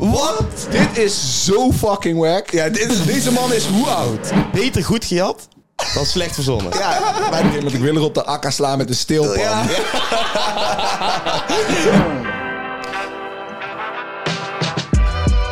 Wat? 0.00 0.66
Dit 0.70 0.98
is 0.98 1.44
zo 1.44 1.72
fucking 1.72 2.18
wack. 2.18 2.50
Ja, 2.50 2.68
dit 2.68 2.90
is, 2.90 3.04
deze 3.04 3.32
man 3.32 3.52
is 3.52 3.66
hoe 3.66 3.86
oud? 3.86 4.32
Beter 4.52 4.84
goed 4.84 5.04
gejat 5.04 5.48
dan 5.94 6.06
slecht 6.06 6.34
verzonnen. 6.34 6.72
Ja, 6.78 6.98
dat 7.62 7.72
ik 7.72 7.80
wil 7.80 7.94
er 7.94 8.02
op 8.02 8.14
de 8.14 8.24
akka 8.24 8.50
slaan 8.50 8.78
met 8.78 8.88
een 8.88 8.94
steelpan. 8.94 9.38
Ja. 9.38 9.62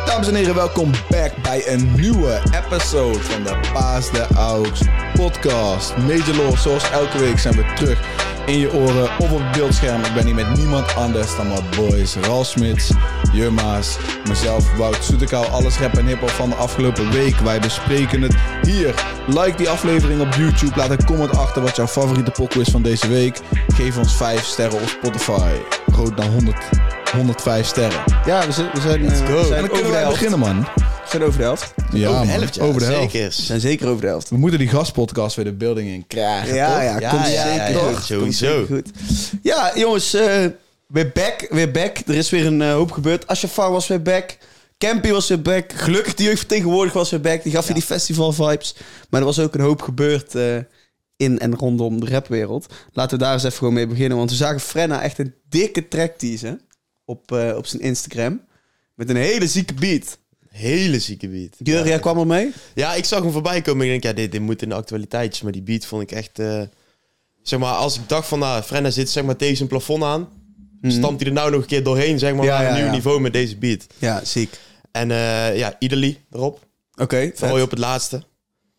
Dames 0.05 0.27
en 0.27 0.35
heren, 0.35 0.55
welkom 0.55 0.91
back 1.09 1.31
bij 1.43 1.67
een 1.67 1.93
nieuwe 1.95 2.41
episode 2.65 3.19
van 3.19 3.43
de 3.43 3.59
Paas 3.73 4.11
de 4.11 4.25
Aux 4.35 4.81
podcast. 5.13 5.97
Major 5.97 6.35
Law, 6.35 6.57
zoals 6.57 6.89
elke 6.91 7.17
week 7.17 7.39
zijn 7.39 7.55
we 7.55 7.73
terug 7.75 7.99
in 8.47 8.59
je 8.59 8.73
oren 8.73 9.09
of 9.19 9.31
op 9.31 9.39
het 9.39 9.51
beeldscherm. 9.51 10.03
Ik 10.03 10.13
ben 10.13 10.25
hier 10.25 10.35
met 10.35 10.57
niemand 10.57 10.95
anders 10.95 11.35
dan 11.35 11.47
mijn 11.47 11.63
boys 11.75 12.15
Ralf 12.15 12.45
Smits, 12.47 12.91
Jumma's, 13.33 13.97
mezelf 14.27 14.75
Wout 14.75 15.03
Soetekau. 15.03 15.47
Alles 15.47 15.79
rap 15.79 15.97
en 15.97 16.05
hiphop 16.05 16.29
van 16.29 16.49
de 16.49 16.55
afgelopen 16.55 17.11
week. 17.11 17.35
Wij 17.35 17.59
bespreken 17.59 18.21
het 18.21 18.35
hier. 18.61 18.95
Like 19.27 19.57
die 19.57 19.69
aflevering 19.69 20.21
op 20.21 20.33
YouTube. 20.33 20.75
Laat 20.75 20.89
een 20.89 21.05
comment 21.05 21.37
achter 21.37 21.61
wat 21.61 21.75
jouw 21.75 21.87
favoriete 21.87 22.31
pokoe 22.31 22.61
is 22.61 22.69
van 22.69 22.81
deze 22.81 23.07
week. 23.07 23.39
Geef 23.67 23.97
ons 23.97 24.15
5 24.15 24.43
sterren 24.43 24.81
op 24.81 24.87
Spotify. 24.87 25.53
Rood 25.85 26.17
dan 26.17 26.27
100, 26.27 26.69
105 27.11 27.65
sterren. 27.65 28.03
Ja, 28.25 28.45
we 28.45 28.51
zijn, 28.51 28.69
we 28.73 28.81
zijn, 28.81 29.05
eh, 29.05 29.27
we 29.27 29.55
En 29.55 29.61
dan 29.61 29.69
kunnen 29.69 29.91
wij 29.91 30.07
beginnen, 30.07 30.39
man. 30.39 30.67
We 31.11 31.13
zijn 31.17 31.23
over 31.23 31.39
de 31.39 31.45
helft. 31.45 31.73
Ja, 31.91 32.09
over 32.09 32.25
de 32.25 32.31
helft, 32.31 32.55
ja. 32.55 32.63
Over 32.63 32.79
de 32.79 32.85
helft. 32.85 33.11
Zeker. 33.11 33.27
We 33.27 33.41
zijn 33.41 33.59
zeker 33.59 33.87
over 33.87 34.01
de 34.01 34.07
helft. 34.07 34.29
We 34.29 34.37
moeten 34.37 34.59
die 34.59 34.67
gastpodcast 34.67 35.35
weer 35.35 35.45
de 35.45 35.53
building 35.53 35.89
in 35.89 36.07
krijgen. 36.07 36.55
Ja, 36.55 36.67
toch? 36.73 36.83
ja, 36.83 36.99
Ja, 36.99 37.09
komt 37.09 37.21
ja, 37.21 37.43
zeker 37.43 37.55
ja, 37.55 37.67
ja, 37.67 37.93
goed. 37.93 38.03
sowieso. 38.03 38.65
Komt 38.65 38.67
zeker 38.67 38.75
goed. 38.75 39.39
Ja, 39.43 39.71
jongens, 39.75 40.13
eh 40.13 40.45
weer 40.87 41.11
back, 41.13 41.47
weer 41.49 41.71
back. 41.71 41.97
Er 42.05 42.15
is 42.15 42.29
weer 42.29 42.45
een 42.45 42.61
eh, 42.61 42.71
hoop 42.71 42.91
gebeurd. 42.91 43.27
Ashafar 43.27 43.71
was 43.71 43.87
weer 43.87 44.01
back. 44.01 44.37
Campy 44.77 45.11
was 45.11 45.27
weer 45.27 45.41
back. 45.41 45.73
Gelukkig 45.73 46.13
de 46.13 46.23
jeugdvertegenwoordiger 46.23 46.97
was 46.99 47.09
weer 47.09 47.21
back. 47.21 47.43
Die 47.43 47.51
gaf 47.51 47.67
je 47.67 47.73
die 47.73 47.83
festival 47.83 48.31
vibes. 48.33 48.75
Maar 49.09 49.19
er 49.19 49.25
was 49.25 49.39
ook 49.39 49.53
een 49.53 49.61
hoop 49.61 49.81
gebeurd 49.81 50.35
eh, 50.35 50.57
in 51.15 51.39
en 51.39 51.55
rondom 51.55 51.99
de 51.99 52.11
rapwereld. 52.11 52.73
Laten 52.91 53.17
we 53.17 53.23
daar 53.23 53.33
eens 53.33 53.43
even 53.43 53.57
gewoon 53.57 53.73
mee 53.73 53.87
beginnen. 53.87 54.17
Want 54.17 54.29
we 54.29 54.35
zagen 54.35 54.59
Frenna 54.59 55.01
echt 55.01 55.19
een 55.19 55.33
dikke 55.49 55.87
track 55.87 56.17
teasen 56.17 56.61
op, 57.05 57.31
eh, 57.31 57.55
op 57.57 57.65
zijn 57.67 57.81
Instagram. 57.81 58.41
Met 58.95 59.09
een 59.09 59.15
hele 59.15 59.47
zieke 59.47 59.73
beat. 59.73 60.17
Hele 60.49 60.99
zieke 60.99 61.27
beat. 61.27 61.55
Jurria 61.57 61.93
ja, 61.93 61.99
kwam 61.99 62.17
er 62.19 62.27
mee. 62.27 62.51
ja, 62.75 62.93
ik 62.93 63.05
zag 63.05 63.21
hem 63.21 63.31
voorbij 63.31 63.61
komen 63.61 63.87
en 63.87 63.93
ik 63.93 64.01
denk, 64.01 64.15
ja, 64.15 64.21
dit, 64.21 64.31
dit 64.31 64.41
moet 64.41 64.61
in 64.61 64.69
de 64.69 64.75
actualiteitjes. 64.75 65.41
Maar 65.43 65.51
die 65.51 65.61
beat 65.61 65.85
vond 65.85 66.01
ik 66.01 66.11
echt... 66.11 66.39
eh, 66.39 66.61
zeg 67.41 67.59
maar, 67.59 67.73
als 67.73 67.95
ik 67.95 68.09
dacht 68.09 68.27
van, 68.27 68.39
nou, 68.39 68.61
Frenna 68.63 68.89
zit 68.89 69.09
zeg 69.09 69.23
maar 69.23 69.35
tegen 69.35 69.57
zijn 69.57 69.69
plafond 69.69 70.03
aan. 70.03 70.29
Stampt 70.81 71.19
hij 71.19 71.29
er 71.29 71.35
nou 71.35 71.51
nog 71.51 71.61
een 71.61 71.67
keer 71.67 71.83
doorheen, 71.83 72.19
zeg 72.19 72.33
maar, 72.35 72.45
Ja, 72.45 72.57
naar 72.57 72.61
een 72.61 72.67
ja, 72.71 72.75
nieuw 72.75 72.85
ja. 72.85 72.91
niveau 72.91 73.19
met 73.19 73.33
deze 73.33 73.57
beat. 73.57 73.87
Ja, 73.97 74.23
ziek. 74.25 74.59
En 74.91 75.11
eh, 75.11 75.57
ja, 75.57 75.75
Idely 75.79 76.17
erop. 76.31 76.65
Oké, 77.01 77.17
vet. 77.19 77.39
Vooral 77.39 77.61
op 77.61 77.69
het 77.69 77.79
laatste. 77.79 78.23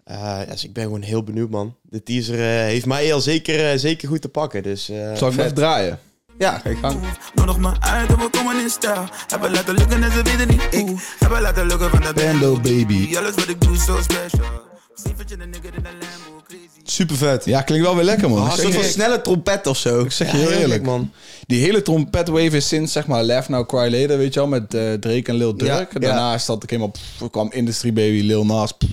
Eh, 0.05 0.16
ja, 0.16 0.44
dus 0.44 0.64
ik 0.64 0.72
ben 0.72 0.83
gewoon 0.84 1.02
heel 1.02 1.22
benieuwd, 1.22 1.50
man. 1.50 1.77
De 1.83 2.02
teaser 2.02 2.34
eh, 2.34 2.44
heeft 2.64 2.86
mij 2.86 3.14
al 3.14 3.20
zeker, 3.20 3.70
eh, 3.72 3.78
zeker 3.78 4.08
goed 4.08 4.20
te 4.20 4.28
pakken. 4.28 4.62
Dus 4.62 4.89
eh, 4.89 4.96
Zal 5.16 5.28
ik 5.28 5.34
hem 5.34 5.44
even 5.44 5.55
draaien? 5.55 5.98
Ja, 6.39 6.58
ga 6.58 6.69
je 6.69 6.77
gang. 6.77 7.00
Nodig 7.34 7.58
me 7.58 7.81
uit 7.81 8.08
en 8.08 8.19
we 8.19 8.28
komen 8.31 8.61
in 8.62 8.70
stijl. 8.70 9.05
Hebben 9.27 9.50
laten 9.50 9.75
lukken 9.75 10.03
en 10.03 10.12
ze 10.12 10.22
weten 10.22 10.48
niet 10.48 10.89
hoe. 10.89 10.98
Hebben 11.19 11.41
laten 11.41 11.67
lukken 11.67 11.91
van 11.91 12.00
de 12.00 12.12
Bando, 12.14 12.55
baby. 12.61 13.17
Alles 13.17 13.34
wat 13.34 13.48
ik 13.48 13.61
doe 13.61 13.77
zo 13.77 13.98
special. 14.03 14.47
Cijfertje 14.95 15.36
de 15.36 15.47
nigger 15.47 15.75
in 15.75 15.83
de 15.83 15.89
Lambo, 15.89 16.42
crazy. 16.47 16.67
Super 16.84 17.17
vet. 17.17 17.45
Ja, 17.45 17.62
klinkt 17.62 17.86
wel 17.86 17.95
weer 17.95 18.05
lekker, 18.05 18.30
man. 18.30 18.45
Een 18.45 18.50
Ik 18.53 18.58
soort 18.61 18.75
van 18.75 18.84
snelle 18.84 19.20
trompet 19.20 19.67
of 19.67 19.77
zo. 19.77 20.00
Ik 20.00 20.12
zeg 20.12 20.27
ja, 20.27 20.33
je 20.33 20.39
heel 20.41 20.50
heel 20.50 20.61
eerlijk, 20.61 20.83
man. 20.83 21.12
Die 21.47 21.61
hele 21.61 21.83
trompetwave 21.83 22.56
is 22.56 22.69
sinds, 22.69 22.92
zeg 22.92 23.06
maar, 23.06 23.23
Laugh 23.25 23.48
Now 23.48 23.69
Cry 23.69 23.92
Later, 24.00 24.19
weet 24.19 24.34
je 24.34 24.41
wel, 24.41 24.48
met 24.48 24.75
eh, 24.75 24.92
Drake 24.92 25.23
en 25.25 25.34
Lil 25.34 25.56
Durk. 25.56 25.92
Ja, 25.92 25.98
Daarna 26.00 26.28
ja. 26.28 26.34
is 26.34 26.45
dat 26.45 26.64
helemaal, 26.67 26.91
pff, 26.91 27.30
kwam 27.30 27.52
Industry 27.52 27.92
Baby, 27.92 28.20
Lil 28.20 28.45
Nas. 28.47 28.73
pff. 28.73 28.91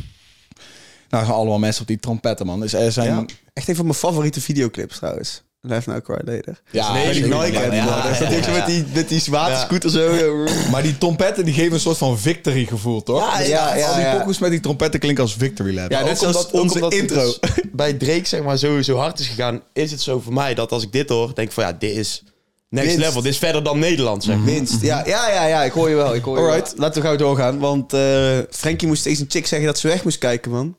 Nou, 1.10 1.28
allemaal 1.28 1.60
mensen 1.60 1.82
op 1.82 1.88
die 1.88 2.00
trompetten, 2.00 2.46
man. 2.46 2.60
Dus 2.60 2.74
er 2.74 2.92
zijn... 2.92 3.16
Ja. 3.16 3.26
Echt 3.54 3.68
een 3.68 3.76
van 3.76 3.86
mijn 3.86 3.98
favoriete 3.98 4.42
videoclips 4.42 4.98
trouwens. 4.98 5.42
Live 5.68 5.90
Now 5.90 6.04
Cry 6.04 6.20
Later. 6.24 6.62
Ja, 6.72 6.94
Nee, 6.94 7.06
Met 7.06 7.14
die 7.14 7.24
Nike 7.24 7.52
Ja, 7.52 7.74
ja, 7.74 8.20
dat 8.20 8.52
met 8.54 8.66
die, 8.66 8.86
met 8.94 9.10
die 9.10 9.22
waterscooter 9.30 9.90
zo. 9.90 10.14
Maar 10.72 10.84
die 10.84 10.98
trompetten 10.98 11.46
die 11.46 11.54
geven 11.54 11.74
een 11.74 11.80
soort 11.80 11.98
van 11.98 12.20
victory 12.20 12.66
gevoel, 12.66 13.04
toch? 13.04 13.32
Ja, 13.32 13.38
Dus 13.38 13.48
ja, 13.48 13.76
ja, 13.76 13.88
al 13.88 13.94
die 13.96 14.04
ja. 14.04 14.18
pokoes 14.18 14.38
met 14.40 14.52
die 14.52 14.60
trompetten 14.60 15.00
klinken 15.00 15.24
als 15.24 15.34
victory 15.34 15.76
lap. 15.76 15.92
Ja, 15.92 16.02
net 16.04 16.10
Ook 16.10 16.18
zoals 16.18 16.52
onze 16.52 16.90
intro. 16.90 17.22
dus 17.24 17.40
bij 17.72 17.94
Drake 17.94 18.26
zeg 18.28 18.44
maar 18.44 18.58
zo, 18.58 18.82
zo 18.82 18.98
hard 18.98 19.20
is 19.20 19.28
gegaan, 19.28 19.62
is 19.74 19.92
het 19.92 20.02
zo 20.02 20.20
voor 20.20 20.34
mij 20.34 20.54
dat 20.54 20.72
als 20.72 20.84
ik 20.84 20.92
dit 20.92 21.10
hoor, 21.10 21.32
denk 21.36 21.48
ik 21.48 21.54
van 21.54 21.64
ja, 21.64 21.74
dit 21.80 21.96
is 21.98 22.24
next 22.70 22.88
Winst. 22.88 23.06
level. 23.06 23.22
Dit 23.22 23.32
is 23.32 23.38
verder 23.38 23.64
dan 23.64 23.80
Nederland, 23.80 24.24
zeg. 24.24 24.38
Minst. 24.38 24.82
Ja, 24.82 25.04
ja, 25.06 25.30
ja, 25.30 25.46
ja, 25.46 25.64
ik 25.64 25.72
hoor 25.72 25.90
je 25.90 25.96
wel. 25.96 26.16
Ik 26.16 26.24
hoor 26.24 26.38
je 26.38 26.44
Alright. 26.44 26.72
wel. 26.72 26.80
Laten 26.82 27.02
we 27.02 27.08
gauw 27.08 27.18
doorgaan. 27.18 27.60
Want 27.60 27.94
eh 27.94 28.38
Frankie 28.50 28.88
moest 28.88 29.02
tegen 29.04 29.18
zijn 29.18 29.30
chick 29.32 29.48
zeggen 29.48 29.68
dat 29.68 29.80
ze 29.80 29.88
weg 29.88 30.04
moest 30.04 30.18
kijken, 30.18 30.52
man. 30.52 30.76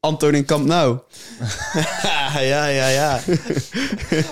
Anton 0.00 0.34
in 0.34 0.44
Kamp 0.44 0.66
Nou. 0.66 0.98
Ja, 2.34 2.38
ja, 2.40 2.66
ja, 2.66 2.88
ja. 3.00 3.20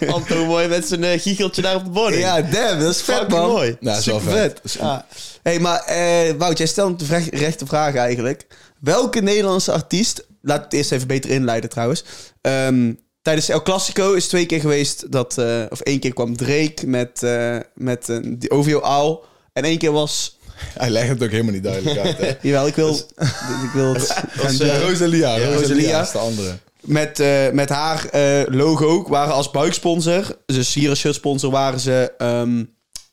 Anto 0.07 0.45
mooi 0.47 0.69
met 0.69 0.89
zijn 0.89 1.03
uh, 1.03 1.21
giecheltje 1.21 1.63
daar 1.63 1.75
op 1.75 1.85
de 1.85 1.91
bording. 1.91 2.23
Ja, 2.23 2.43
damn, 2.43 2.81
dat 2.81 2.95
is 2.95 3.03
vet, 3.03 3.29
man. 3.29 3.49
mooi. 3.49 3.77
Wel 3.81 3.95
Super 4.01 4.21
vet. 4.21 4.61
vet. 4.63 4.73
Ja. 4.73 5.07
hey, 5.43 5.59
maar 5.61 5.81
eh, 5.81 6.33
Wout, 6.39 6.59
jij 6.59 6.67
stelt 6.67 6.99
de 6.99 7.05
vraag, 7.05 7.31
rechte 7.31 7.67
vraag 7.67 7.95
eigenlijk. 7.95 8.47
Welke 8.81 9.21
Nederlandse 9.21 9.73
artiest, 9.73 10.27
laat 10.43 10.65
het 10.65 10.73
eerst 10.73 10.93
even 10.93 11.07
beter 11.07 11.31
inleiden 11.31 11.71
trouwens. 11.71 12.05
Ehm, 12.41 12.93
tijdens 13.23 13.49
El 13.49 13.63
Clasico 13.63 14.13
is 14.13 14.29
twee 14.29 14.47
keer 14.47 14.61
geweest 14.61 15.13
dat, 15.13 15.39
eh, 15.39 15.63
of 15.69 15.81
één 15.81 16.01
keer 16.01 16.13
kwam 16.15 16.37
Drake 16.37 16.87
met, 16.87 17.23
eh 17.23 17.57
met 17.75 18.09
eh, 18.09 18.19
die 18.23 18.51
OVO 18.51 18.81
Aal. 18.81 19.25
En 19.53 19.65
één 19.65 19.79
keer 19.79 19.93
was, 19.93 20.36
Hij 20.79 20.91
legt 20.91 21.09
het 21.09 21.23
ook 21.23 21.31
helemaal 21.31 21.53
niet 21.53 21.63
duidelijk 21.63 21.99
uit, 21.99 22.19
hè? 22.19 22.33
jawel, 22.49 22.67
ik 22.67 22.75
wil, 22.75 22.95
ik 23.67 23.71
wil 23.75 23.93
het 23.95 23.99
was, 24.43 24.59
eh, 24.59 24.81
Rosalia. 24.81 25.39
Rosalia, 25.39 25.53
Rosalia. 25.55 26.03
is 26.03 26.11
de 26.11 26.19
andere. 26.19 26.59
met, 26.81 27.21
eh, 27.21 27.51
met 27.51 27.69
haar 27.69 28.05
eh, 28.09 28.43
logo 28.55 29.09
waren 29.09 29.35
als 29.35 29.51
buiksponsor, 29.51 30.39
dus 30.47 30.75
hier 30.75 30.91
als 30.91 30.99
shirtsponsor, 30.99 31.51
waren 31.51 31.81
ze 31.81 32.13
ehm, 32.19 32.65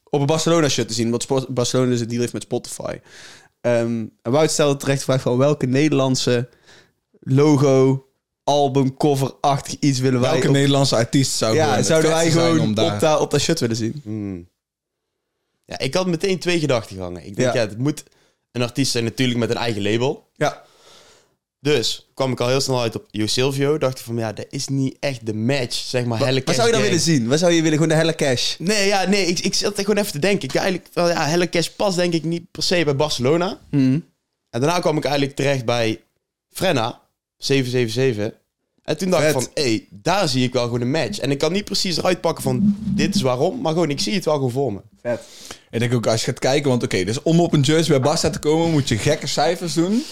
op 0.09 0.19
een 0.19 0.25
Barcelona 0.25 0.69
shirt 0.69 0.87
te 0.87 0.93
zien. 0.93 1.09
Want 1.09 1.21
Spo- 1.23 1.45
Barcelona 1.49 1.93
is 1.93 2.01
een 2.01 2.07
deal 2.07 2.21
heeft 2.21 2.33
met 2.33 2.43
Spotify. 2.43 2.97
Ehm 3.61 4.05
en 4.21 4.31
Wout 4.31 4.51
stelde 4.51 4.77
terecht 4.77 4.99
de 4.99 5.05
vraag 5.05 5.21
van 5.21 5.37
welke 5.37 5.65
Nederlandse 5.65 6.49
logo, 7.19 8.05
album, 8.43 8.97
cover-achtig 8.97 9.75
iets 9.79 9.99
willen 9.99 10.19
wij 10.19 10.31
Welke 10.31 10.51
Nederlandse 10.51 10.95
artiest 10.95 11.31
zou 11.31 11.55
ja, 11.55 11.81
zouden 11.81 12.11
wij 12.11 12.31
gewoon 12.31 12.59
om 12.59 12.73
daar... 12.73 12.93
op, 12.93 12.99
dat, 12.99 13.19
op 13.19 13.31
dat 13.31 13.41
shirt 13.41 13.59
willen 13.59 13.75
zien? 13.75 14.01
Hmm. 14.03 14.47
Ja, 15.79 15.85
ik 15.85 15.93
had 15.93 16.07
meteen 16.07 16.39
twee 16.39 16.59
gedachten 16.59 16.99
hangen. 16.99 17.25
Ik 17.25 17.35
denk, 17.35 17.53
Ja. 17.53 17.61
ja, 17.61 17.67
het 17.67 17.77
moet 17.77 18.03
een 18.51 18.61
artiest 18.61 18.91
zijn 18.91 19.03
natuurlijk 19.03 19.39
met 19.39 19.49
een 19.49 19.55
eigen 19.57 19.81
label. 19.81 20.29
Ja, 20.35 20.63
Dus 21.59 22.09
kwam 22.13 22.31
ik 22.31 22.39
al 22.39 22.47
heel 22.47 22.61
snel 22.61 22.81
uit 22.81 22.95
op 22.95 23.07
Jo 23.11 23.25
Silvio. 23.27 23.77
Dacht 23.77 23.99
ik 23.99 24.05
van, 24.05 24.17
ja, 24.17 24.33
dat 24.33 24.45
is 24.49 24.67
niet 24.67 24.95
echt 24.99 25.25
de 25.25 25.33
match, 25.33 25.75
zeg 25.75 26.05
maar. 26.05 26.19
Helle 26.19 26.41
wat 26.45 26.55
zou 26.55 26.67
je 26.67 26.73
dan 26.73 26.81
Cash 26.81 26.89
willen 26.89 27.05
zien? 27.05 27.27
Wat 27.27 27.39
zou 27.39 27.51
je 27.51 27.57
willen? 27.61 27.73
Gewoon 27.73 27.89
de 27.89 27.95
helle 27.95 28.15
cash? 28.15 28.55
Nee, 28.57 28.87
ja, 28.87 29.05
nee, 29.07 29.25
ik, 29.25 29.39
ik 29.39 29.53
zat 29.53 29.77
er 29.77 29.83
gewoon 29.83 29.99
even 29.99 30.11
te 30.11 30.19
denken. 30.19 30.47
Ik 30.49 30.55
eigenlijk, 30.55 30.87
wel, 30.93 31.09
ja, 31.09 31.25
Helle 31.27 31.49
Cash 31.49 31.67
past 31.67 31.97
denk 31.97 32.13
ik 32.13 32.23
niet 32.23 32.51
per 32.51 32.63
se 32.63 32.83
bij 32.83 32.95
Barcelona. 32.95 33.59
Mhm. 33.71 33.99
En 34.49 34.59
daarna 34.61 34.79
kwam 34.79 34.97
ik 34.97 35.03
eigenlijk 35.03 35.35
terecht 35.35 35.65
bij 35.65 36.01
Frenna, 36.49 37.01
777. 37.37 38.39
En 38.83 38.97
toen 38.97 39.09
dacht 39.09 39.23
Vet. 39.23 39.35
ik 39.35 39.41
van, 39.41 39.49
hé, 39.53 39.63
hey, 39.63 39.87
daar 39.91 40.27
zie 40.27 40.43
ik 40.43 40.53
wel 40.53 40.63
gewoon 40.63 40.81
een 40.81 40.91
match. 40.91 41.19
En 41.19 41.31
ik 41.31 41.37
kan 41.37 41.51
niet 41.51 41.65
precies 41.65 41.97
eruit 41.97 42.21
pakken 42.21 42.43
van, 42.43 42.75
dit 42.79 43.15
is 43.15 43.21
waarom. 43.21 43.61
Maar 43.61 43.71
gewoon, 43.73 43.89
ik 43.89 43.99
zie 43.99 44.13
het 44.13 44.25
wel 44.25 44.33
gewoon 44.33 44.51
voor 44.51 44.73
me. 44.73 44.79
Vet. 45.01 45.21
Ik 45.71 45.79
denk 45.79 45.93
ook 45.93 46.07
als 46.07 46.19
je 46.19 46.25
gaat 46.25 46.39
kijken, 46.39 46.69
want 46.69 46.83
oké, 46.83 47.03
dus 47.03 47.21
om 47.21 47.39
op 47.39 47.53
een 47.53 47.61
jersey 47.61 47.87
bij 47.99 48.09
Barca 48.09 48.29
te 48.29 48.39
komen, 48.39 48.71
moet 48.71 48.87
je 48.89 48.97
gekke 48.97 49.27
cijfers 49.27 49.73
doen. 49.73 50.03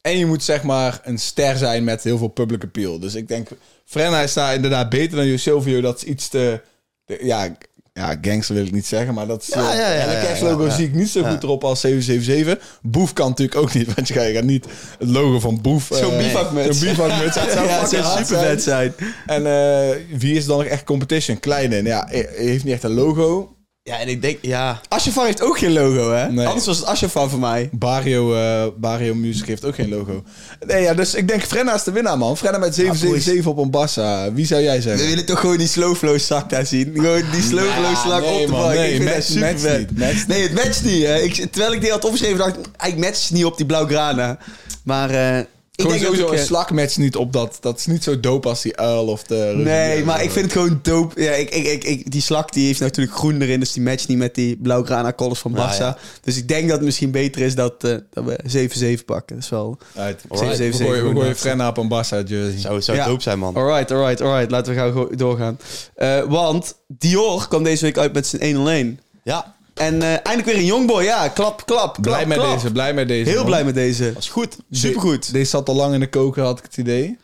En 0.00 0.18
je 0.18 0.26
moet 0.26 0.42
zeg 0.44 0.62
maar 0.62 1.00
een 1.04 1.18
ster 1.18 1.56
zijn 1.56 1.84
met 1.84 2.02
heel 2.04 2.18
veel 2.18 2.28
public 2.28 2.62
appeal. 2.62 2.98
Dus 2.98 3.14
ik 3.14 3.28
denk, 3.28 3.48
Frenna 3.84 4.20
is 4.20 4.32
daar 4.32 4.54
inderdaad 4.54 4.88
beter 4.88 5.16
dan 5.26 5.38
Silvio. 5.38 5.80
Dat 5.80 5.96
is 5.96 6.02
iets 6.04 6.28
te, 6.28 6.60
de- 7.04 7.18
ja, 7.22 7.56
ja, 7.98 8.16
gangster 8.20 8.54
wil 8.54 8.64
ik 8.66 8.72
niet 8.72 8.86
zeggen, 8.86 9.14
maar 9.14 9.26
dat 9.26 9.42
is... 9.42 9.48
Ja, 9.48 9.72
ja, 9.74 9.92
ja, 9.92 10.06
de 10.06 10.12
ja, 10.12 10.22
cash 10.22 10.40
logo 10.40 10.62
ja, 10.62 10.68
ja. 10.68 10.74
zie 10.74 10.86
ik 10.86 10.94
niet 10.94 11.08
zo 11.08 11.22
goed 11.22 11.42
erop 11.42 11.64
als 11.64 11.80
777. 11.80 12.78
Boef 12.82 13.12
kan 13.12 13.28
natuurlijk 13.28 13.58
ook 13.58 13.74
niet, 13.74 13.94
want 13.94 14.08
je 14.08 14.14
gaat- 14.14 14.42
niet 14.44 14.66
het 14.98 15.08
logo 15.08 15.40
van 15.40 15.60
Boef... 15.60 15.88
Zo'n 15.92 16.12
eh, 16.12 16.18
bivakmuts. 16.18 16.78
Zo'n 16.78 16.88
bivakmuts. 16.88 17.34
Dat 17.40 17.50
zou 17.50 17.66
Ja, 17.66 18.16
super 18.16 18.38
vet 18.38 18.62
zijn. 18.62 18.94
En 19.26 19.46
eh, 19.46 19.96
wie 20.18 20.34
is 20.36 20.46
dan 20.46 20.58
nog 20.58 20.66
echt 20.66 20.84
competition? 20.84 21.40
Kleine. 21.40 21.82
Ja, 21.82 22.08
heeft 22.10 22.64
niet 22.64 22.72
echt 22.72 22.82
een 22.82 22.94
logo. 22.94 23.56
Ja, 23.88 23.98
en 23.98 24.08
ik 24.08 24.22
denk, 24.22 24.38
ja... 24.40 24.80
Ashafar 24.88 25.24
heeft 25.26 25.42
ook 25.42 25.58
geen 25.58 25.72
logo, 25.72 26.12
hè? 26.12 26.30
Nee. 26.32 26.46
Anders 26.46 26.66
was 26.66 26.76
het 26.76 26.86
Ashafar 26.86 27.28
voor 27.28 27.38
mij. 27.38 27.68
Barrio, 27.72 28.34
eh 28.34 28.66
Barrio 28.76 29.14
Music 29.14 29.46
heeft 29.46 29.64
ook 29.64 29.74
geen 29.74 29.88
logo. 29.88 30.22
Nee, 30.66 30.82
ja, 30.82 30.94
dus 30.94 31.14
ik 31.14 31.28
denk 31.28 31.42
Frenna 31.42 31.74
is 31.74 31.82
de 31.82 31.90
winnaar, 31.92 32.18
man. 32.18 32.36
Frenna 32.36 32.58
met 32.58 32.74
777 32.74 33.46
op 33.46 33.58
een 33.58 33.70
Bassa. 33.70 34.32
Wie 34.32 34.46
zou 34.46 34.62
jij 34.62 34.76
We 34.76 34.82
zeggen? 34.82 35.08
willen 35.08 35.26
toch 35.26 35.40
gewoon 35.40 35.56
die 35.56 35.66
slow 35.66 35.96
flow 35.96 36.18
zak 36.18 36.50
daar 36.50 36.66
zien. 36.66 36.90
Gewoon 36.94 37.22
die 37.32 37.42
slow 37.42 37.70
flow 37.70 38.12
Ja, 38.12 38.18
nee, 38.18 38.40
op 38.40 38.46
de 38.46 38.52
bank. 38.52 38.74
Nee, 38.74 38.90
ik 38.94 38.96
vind 39.02 39.08
match- 39.14 39.26
super 39.26 39.40
match 39.40 39.78
niet, 39.78 39.98
match 39.98 40.26
Nee, 40.26 40.42
het 40.42 40.54
matcht 40.54 40.84
niet. 40.84 41.02
Hè. 41.04 41.18
Ik, 41.20 41.34
terwijl 41.34 41.72
ik 41.72 41.80
die 41.80 41.90
had 41.90 42.04
opgeschreven 42.04 42.38
dacht 42.38 42.56
ik, 42.58 42.64
hij 42.76 42.94
matcht 42.96 43.30
niet 43.30 43.44
op 43.44 43.56
die 43.56 43.66
blauwgrana. 43.66 44.38
Maar 44.84 45.10
eh, 45.10 45.44
Gewoon 45.82 45.92
denk 45.98 46.04
dat 46.06 46.14
sowieso 46.14 46.26
ik, 46.26 46.38
een 46.38 46.44
eh, 46.44 46.50
slagmatch 46.50 46.96
niet 46.96 47.16
op 47.16 47.32
dat. 47.32 47.56
Dat 47.60 47.78
is 47.78 47.86
niet 47.86 48.02
zo 48.04 48.20
dope 48.20 48.48
als 48.48 48.62
die 48.62 48.76
uil 48.76 49.06
of 49.06 49.22
de... 49.22 49.52
Nee, 49.56 50.04
maar 50.04 50.22
ik 50.22 50.30
vind 50.30 50.44
het 50.44 50.52
gewoon 50.54 50.78
dope. 50.82 51.22
Ja, 51.22 51.30
ik, 51.32 51.50
ik, 51.50 51.66
ik, 51.66 51.84
ik- 51.84 52.10
die 52.10 52.22
slak 52.22 52.52
die 52.52 52.66
heeft 52.66 52.80
natuurlijk 52.80 53.16
groen 53.16 53.40
erin, 53.42 53.60
dus 53.60 53.72
die 53.72 53.82
matcht 53.82 54.08
niet 54.08 54.18
met 54.18 54.34
die 54.34 54.56
blauwgrana 54.56 55.12
collars 55.12 55.40
van 55.40 55.52
Barça. 55.56 55.78
ja. 55.78 55.98
Dus 56.22 56.36
ik 56.36 56.48
denk 56.48 56.66
dat 56.68 56.76
het 56.76 56.84
misschien 56.84 57.10
beter 57.10 57.42
is 57.42 57.54
dat, 57.54 57.84
eh, 57.84 57.96
dat 58.10 58.24
we 58.24 58.98
7-7 59.00 59.04
pakken. 59.04 59.34
Dat 59.36 59.44
is 59.44 59.50
wel... 59.50 59.78
Uit. 59.94 60.22
Alright. 60.28 60.58
We 60.58 60.72
gooien-. 60.72 61.36
Frenna 61.36 61.68
op 61.68 61.76
een 61.76 61.88
Barca 61.88 62.20
jersey. 62.20 62.58
Zou, 62.60 62.82
zou 62.82 62.96
Ja. 62.96 63.06
dope 63.06 63.22
zijn, 63.22 63.38
man. 63.38 63.54
Alright, 63.56 63.90
alright, 63.90 64.20
alright. 64.20 64.50
Laten 64.50 64.74
we 64.74 64.92
go- 64.92 65.10
doorgaan. 65.16 65.58
Eh, 65.94 66.22
want 66.28 66.74
Dior 66.86 67.48
kwam 67.48 67.62
deze 67.62 67.84
week 67.84 67.98
uit 67.98 68.12
met 68.12 68.26
zijn 68.26 68.54
101. 68.54 69.00
Ja, 69.22 69.54
En 69.78 70.02
eh, 70.02 70.08
eindelijk 70.08 70.44
weer 70.44 70.56
een 70.56 70.64
jongboy. 70.64 71.02
Ja, 71.04 71.28
klap, 71.28 71.66
klap, 71.66 71.92
klap, 71.92 72.02
Blij 72.02 72.26
met 72.26 72.38
klap. 72.38 72.52
deze, 72.54 72.72
blij 72.72 72.94
met 72.94 73.08
deze. 73.08 73.28
Heel 73.28 73.38
man. 73.38 73.46
blij 73.46 73.64
met 73.64 73.74
deze. 73.74 74.12
dat 74.12 74.22
is 74.22 74.28
goed. 74.28 74.56
Supergoed. 74.70 75.32
Deze 75.32 75.50
zat 75.50 75.68
al 75.68 75.74
lang 75.74 75.94
in 75.94 76.00
de 76.00 76.08
koker, 76.08 76.42
had 76.42 76.58
ik 76.58 76.64
het 76.64 76.76
idee. 76.76 77.18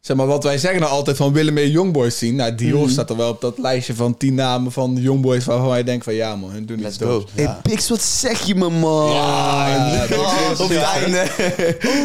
Zeg 0.00 0.16
maar, 0.16 0.26
wat 0.26 0.42
wij 0.44 0.58
zeggen 0.58 0.80
nou 0.80 0.92
altijd 0.92 1.16
van 1.16 1.32
willen 1.32 1.54
meer 1.54 1.68
Youngboys 1.68 2.18
zien. 2.18 2.34
Nou, 2.36 2.54
Dior 2.54 2.80
Mhm. 2.82 2.90
staat 2.90 3.10
er 3.10 3.16
wel 3.16 3.30
op 3.30 3.40
dat 3.40 3.58
lijstje 3.58 3.94
van 3.94 4.16
tien 4.16 4.34
namen 4.34 4.72
van 4.72 4.94
de 4.94 5.00
Youngboys 5.00 5.44
waarvan 5.44 5.68
wij 5.68 5.84
denken 5.84 6.04
van 6.04 6.14
ja 6.14 6.36
man, 6.36 6.50
hun 6.50 6.66
doen 6.66 6.80
Let's 6.80 6.94
iets 6.96 7.04
go. 7.04 7.24
Hey, 7.34 7.44
Ja. 7.44 7.60
Pix, 7.62 7.88
wat 7.88 8.02
zeg 8.02 8.46
je 8.46 8.54
me, 8.54 8.70
man? 8.70 9.10
Ja, 9.12 10.04
op 10.58 10.68
het 10.68 10.68
ja. 10.68 11.26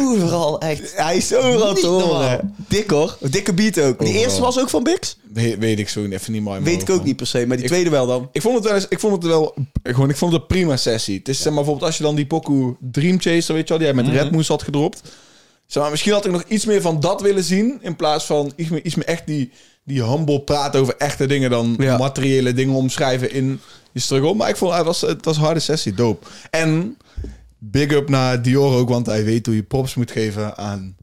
Overal 0.06 0.60
echt. 0.60 0.92
Hij 0.96 1.16
is 1.16 1.34
overal 1.34 1.74
te 1.74 1.86
horen. 1.86 2.54
Dik 2.68 2.90
hoor. 2.90 3.16
Dikke 3.20 3.52
beat 3.54 3.80
ook. 3.80 3.98
Die 3.98 4.08
Overal. 4.08 4.22
eerste 4.24 4.40
was 4.40 4.58
ook 4.60 4.70
van 4.70 4.82
Bix? 4.82 5.16
We- 5.32 5.56
weet 5.58 5.78
ik 5.78 5.88
zo 5.88 6.04
even 6.04 6.32
niet 6.32 6.42
mooi. 6.42 6.60
Weet 6.60 6.82
ik 6.82 6.90
ook 6.90 7.04
niet 7.04 7.16
per 7.16 7.26
se, 7.26 7.46
maar 7.46 7.56
die 7.56 7.66
tweede 7.66 7.90
wel 7.90 8.06
dan. 8.06 8.28
Ik 8.32 8.42
vond 8.42 8.54
het 8.54 8.64
wel 8.64 8.74
eens, 8.74 8.86
ik 8.88 9.00
vond 9.00 9.12
het 9.14 9.24
wel, 9.24 9.54
gewoon, 9.82 10.10
ik 10.10 10.16
vond 10.16 10.32
het 10.32 10.40
een 10.40 10.46
prima 10.46 10.76
sessie. 10.76 11.18
Het 11.18 11.28
is 11.28 11.36
zeg 11.36 11.46
maar 11.46 11.54
bijvoorbeeld 11.54 11.86
als 11.86 11.96
je 11.96 12.02
dan 12.02 12.14
die 12.14 12.26
Poku 12.26 12.76
Dream 12.80 13.20
Chaser, 13.20 13.54
weet 13.54 13.68
je 13.68 13.68
wel, 13.68 13.78
die 13.78 13.86
hij 13.86 13.96
met 14.04 14.08
Red 14.08 14.30
Moose 14.30 14.52
had 14.52 14.62
gedropt. 14.62 15.02
Zeg 15.66 15.82
maar, 15.82 15.90
misschien 15.90 16.12
had 16.12 16.24
ik 16.24 16.32
nog 16.32 16.44
iets 16.48 16.64
meer 16.64 16.80
van 16.80 17.00
dat 17.00 17.20
willen 17.20 17.44
zien, 17.44 17.78
in 17.82 17.96
plaats 17.96 18.24
van 18.26 18.52
iets 18.56 18.68
meer, 18.70 18.84
iets 18.84 18.94
meer 18.94 19.06
echt 19.06 19.26
die, 19.26 19.52
die 19.84 20.02
humble 20.04 20.40
praten 20.40 20.80
over 20.80 20.96
echte 20.96 21.26
dingen 21.26 21.50
dan 21.50 21.74
Ja. 21.78 21.96
materiële 21.96 22.52
dingen 22.52 22.74
omschrijven 22.74 23.32
in 23.32 23.60
je 23.92 24.00
struggle. 24.00 24.34
Maar 24.34 24.48
ik 24.48 24.56
vond 24.56 24.74
het 24.74 24.84
was, 24.84 25.00
het 25.00 25.24
was 25.24 25.36
een 25.36 25.42
harde 25.42 25.60
sessie, 25.60 25.94
dope. 25.94 26.26
En 26.50 26.96
big 27.58 27.90
up 27.90 28.08
naar 28.08 28.42
Dior 28.42 28.74
ook, 28.74 28.88
want 28.88 29.06
hij 29.06 29.24
weet 29.24 29.46
hoe 29.46 29.54
je 29.54 29.62
props 29.62 29.94
moet 29.94 30.10
geven 30.10 30.56
aan, 30.56 30.96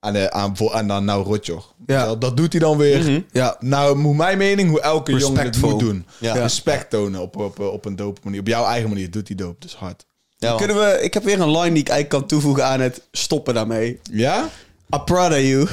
aan, 0.00 0.12
de, 0.12 0.30
aan, 0.32 0.56
voor, 0.56 0.72
aan, 0.74 0.92
aan 0.92 1.04
nou 1.04 1.24
Rotjoch. 1.24 1.74
Ja. 1.86 2.06
Dat, 2.06 2.20
dat 2.20 2.36
doet 2.36 2.52
hij 2.52 2.60
dan 2.60 2.76
weer. 2.76 3.24
Ja. 3.32 3.56
Nou, 3.60 3.96
moet 3.96 4.16
mijn 4.16 4.38
mening, 4.38 4.70
hoe 4.70 4.80
elke 4.80 5.12
jongen 5.16 5.44
het 5.44 5.60
moet 5.60 5.80
doen. 5.80 6.06
Ja. 6.20 6.32
Respect 6.34 6.90
tonen 6.90 7.20
op, 7.20 7.36
op, 7.36 7.58
op 7.58 7.84
een 7.84 7.96
dope 7.96 8.20
manier. 8.24 8.40
Op 8.40 8.46
jouw 8.46 8.64
eigen 8.64 8.88
manier 8.88 9.10
doet 9.10 9.28
hij 9.28 9.36
dope, 9.36 9.56
dus 9.58 9.74
hard. 9.74 10.06
Ja. 10.38 10.54
Kunnen 10.56 10.76
we, 10.76 10.98
ik 11.02 11.14
heb 11.14 11.24
weer 11.24 11.40
een 11.40 11.50
line 11.58 11.72
die 11.72 11.82
ik 11.82 11.88
eigenlijk 11.88 12.08
kan 12.08 12.26
toevoegen 12.26 12.64
aan 12.64 12.80
het 12.80 13.00
stoppen 13.12 13.54
daarmee. 13.54 14.00
Ja? 14.12 14.48
I'm 14.94 15.04
proud 15.04 15.30
of 15.32 15.38
you. 15.40 15.68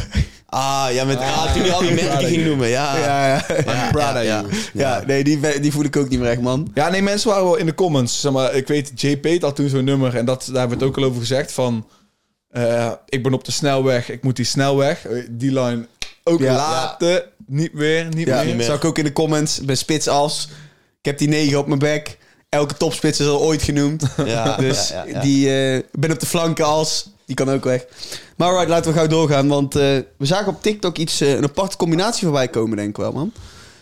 Ah, 0.49 0.87
ja, 0.91 1.03
met, 1.03 1.17
ah, 1.17 1.53
toen 1.53 1.63
je 1.63 1.71
al 1.73 1.79
die 1.81 1.91
merken 1.93 2.11
of 2.13 2.19
ging 2.19 2.35
you. 2.35 2.47
noemen. 2.47 2.67
Ja, 2.67 2.97
Ja, 2.97 3.27
ja. 3.27 4.21
ja, 4.21 4.43
ja, 4.73 5.03
nee, 5.07 5.23
die, 5.23 5.59
die 5.59 5.71
voel 5.71 5.83
ik 5.83 5.95
ook 5.95 6.09
niet 6.09 6.19
meer 6.19 6.29
echt, 6.29 6.41
man. 6.41 6.71
Ja, 6.73 6.89
nee, 6.89 7.01
mensen 7.01 7.29
waren 7.29 7.43
wel 7.43 7.55
in 7.55 7.65
de 7.65 7.73
comments. 7.73 8.21
Zeg 8.21 8.31
maar, 8.31 8.53
ik 8.53 8.67
weet, 8.67 8.91
JP 9.01 9.41
had 9.41 9.55
toen 9.55 9.69
zo'n 9.69 9.83
nummer 9.83 10.15
en 10.15 10.25
dat, 10.25 10.45
daar 10.51 10.59
hebben 10.59 10.77
we 10.77 10.83
het 10.85 10.93
ook 10.93 11.03
al 11.03 11.09
over 11.09 11.19
gezegd. 11.19 11.51
Van, 11.51 11.87
eh, 12.49 12.91
ik 13.05 13.23
ben 13.23 13.33
op 13.33 13.43
de 13.45 13.51
snelweg, 13.51 14.09
ik 14.09 14.23
moet 14.23 14.35
die 14.35 14.45
snelweg. 14.45 15.05
Eh, 15.07 15.23
Die 15.29 15.59
line 15.59 15.87
ook 16.23 16.39
laten. 16.39 17.23
Niet 17.47 17.73
meer, 17.73 18.05
niet 18.05 18.27
meer. 18.27 18.55
meer. 18.55 18.65
zag 18.65 18.75
ik 18.75 18.85
ook 18.85 18.97
in 18.97 19.03
de 19.03 19.13
comments 19.13 19.59
bij 19.61 19.75
Spits 19.75 20.07
als. 20.07 20.47
Ik 20.99 21.05
heb 21.05 21.17
die 21.17 21.27
negen 21.27 21.59
op 21.59 21.67
mijn 21.67 21.79
bek. 21.79 22.17
Elke 22.55 22.77
topspits 22.77 23.19
is 23.19 23.27
al 23.27 23.41
ooit 23.41 23.61
genoemd. 23.63 24.03
Ja, 24.25 24.57
Dus 24.57 24.87
ja, 24.89 25.03
ja, 25.03 25.11
ja. 25.11 25.19
die 25.21 25.59
eh, 25.73 25.83
ben 25.91 26.11
op 26.11 26.19
de 26.19 26.25
flanken 26.25 26.65
als. 26.65 27.09
Die 27.25 27.35
kan 27.35 27.49
ook 27.51 27.63
weg. 27.63 27.85
Maar 28.35 28.47
alright, 28.47 28.69
laten 28.69 28.91
we 28.91 28.97
gauw 28.97 29.07
doorgaan. 29.07 29.47
Want 29.47 29.75
eh, 29.75 29.81
we 30.17 30.25
zagen 30.25 30.47
op 30.47 30.61
TikTok 30.61 30.97
iets, 30.97 31.21
eh, 31.21 31.33
een 31.33 31.43
aparte 31.43 31.77
combinatie 31.77 32.23
voorbij 32.23 32.47
komen, 32.47 32.77
denk 32.77 32.89
ik 32.89 32.97
wel, 32.97 33.11
man. 33.11 33.31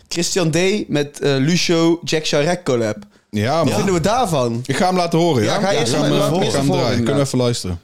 Christian 0.08 0.52
D. 0.52 0.58
met 0.88 1.20
eh, 1.20 1.36
Lucio 1.38 2.00
Jack 2.04 2.28
Charek 2.28 2.64
collab. 2.64 2.98
Ja, 3.30 3.56
man. 3.56 3.66
Wat 3.66 3.76
vinden 3.76 3.94
we 3.94 4.02
daarvan? 4.02 4.62
Ik 4.66 4.76
ga 4.76 4.86
hem 4.86 4.96
laten 4.96 5.20
horen, 5.20 5.44
ja? 5.44 5.54
Ja, 5.54 5.60
ga 5.62 5.72
je 5.72 5.78
eerst 5.80 5.92
hem, 5.96 6.12
laat 6.12 6.30
hem 6.30 6.34
ik 6.34 6.42
eerst 6.44 6.56
ga 6.56 6.58
hem 6.58 6.68
naar 6.68 6.76
voren, 6.76 6.80
draaien. 6.80 7.04
Kunnen 7.04 7.22
we 7.22 7.22
even 7.28 7.38
luisteren? 7.38 7.80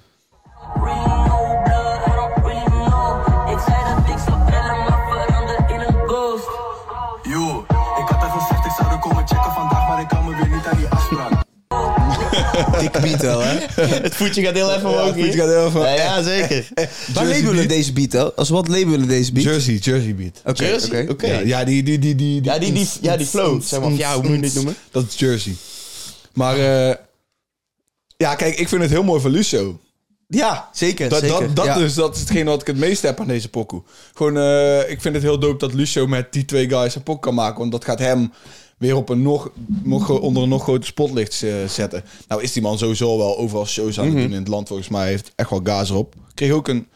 Dikke 12.80 13.00
beat 13.02 13.22
wel, 13.22 13.42
hè? 13.42 13.58
Het 13.84 14.16
voetje 14.16 14.42
gaat 14.44 14.54
heel 14.54 14.74
even 14.74 14.90
omhoog 14.90 15.06
het 15.06 15.16
voetje 15.16 15.40
gaat 15.40 15.48
heel 15.48 15.66
even- 15.68 15.82
Ja, 15.82 15.94
ja, 15.94 16.22
zeker. 16.22 16.68
Waar 17.14 17.26
labelen 17.26 17.56
we 17.56 17.66
deze 17.66 17.94
beat, 17.94 18.12
hè? 18.12 18.34
Als 18.34 18.50
wat 18.50 18.68
labelen 18.68 19.00
we 19.00 19.06
deze 19.06 19.32
beat? 19.32 19.46
Jersey, 19.46 19.74
Jersey 19.76 20.16
beat. 20.16 20.42
Oké, 20.46 20.66
Jersey? 20.66 21.02
oké. 21.02 21.12
Oké. 21.12 21.28
Ja, 21.28 21.40
ja, 21.40 21.64
die, 21.64 21.84
die, 21.84 22.00
die, 22.00 22.16
die, 22.16 22.44
Ja, 22.44 22.60
die, 22.60 22.74
die, 22.74 22.88
ja, 23.02 23.18
die 23.18 23.28
flow. 23.28 23.62
Zeg 23.62 23.80
maar, 23.80 23.92
ja, 23.92 24.14
hoe 24.14 24.24
moet 24.24 24.36
je 24.36 24.42
dit 24.42 24.54
noemen? 24.54 24.76
Dat 24.92 25.06
is 25.10 25.20
Jersey. 25.20 25.56
Maar 26.34 26.58
eh, 26.90 26.96
ja, 28.18 28.36
kijk, 28.36 28.60
ik 28.60 28.68
vind 28.70 28.82
het 28.82 28.92
heel 28.92 29.04
mooi 29.04 29.22
van 29.22 29.32
Lucio. 29.32 29.80
Ja, 30.28 30.70
zeker. 30.74 31.10
Dat, 31.10 31.20
zeker. 31.20 31.40
dat, 31.40 31.56
dat, 31.56 31.66
ja. 31.66 31.78
dus, 31.78 31.94
dat 31.94 32.16
is 32.16 32.22
hetgeen 32.22 32.46
wat 32.46 32.62
ik 32.62 32.68
het 32.68 32.78
meest 32.78 33.02
heb 33.02 33.20
aan 33.20 33.28
deze 33.28 33.50
pokoe. 33.50 33.82
Gewoon, 34.14 34.38
eh, 34.38 34.90
ik 34.90 35.02
vind 35.02 35.14
het 35.14 35.24
heel 35.24 35.40
dope 35.40 35.58
dat 35.58 35.74
Lucio 35.74 36.08
met 36.08 36.34
die 36.34 36.46
twee 36.46 36.70
guys 36.70 36.96
een 36.96 37.04
pokoe 37.04 37.22
kan 37.22 37.34
maken. 37.34 37.60
Want 37.60 37.72
dat 37.72 37.86
gaat 37.86 38.00
hem 38.00 38.32
weer 38.80 38.96
op 38.96 39.10
een 39.10 39.22
nog, 39.22 39.52
nog 39.84 40.10
onder 40.10 40.44
een 40.44 40.50
nog 40.50 40.64
groter 40.64 40.86
spotlicht 40.86 41.44
eh, 41.44 41.54
zetten. 41.68 42.04
Nou 42.28 42.42
is 42.44 42.52
die 42.54 42.62
man 42.62 42.78
sowieso 42.78 43.18
wel 43.18 43.38
overal 43.38 43.66
shows 43.66 44.00
aan 44.00 44.06
het 44.06 44.14
Mhm. 44.14 44.24
doen 44.24 44.32
in 44.34 44.40
het 44.40 44.48
land. 44.48 44.68
Volgens 44.68 44.90
mij 44.90 45.08
heeft 45.08 45.32
echt 45.36 45.50
wel 45.50 45.62
gaas 45.64 45.90
erop. 45.90 46.16
Kreeg 46.34 46.52
ook 46.52 46.68
een 46.68 46.88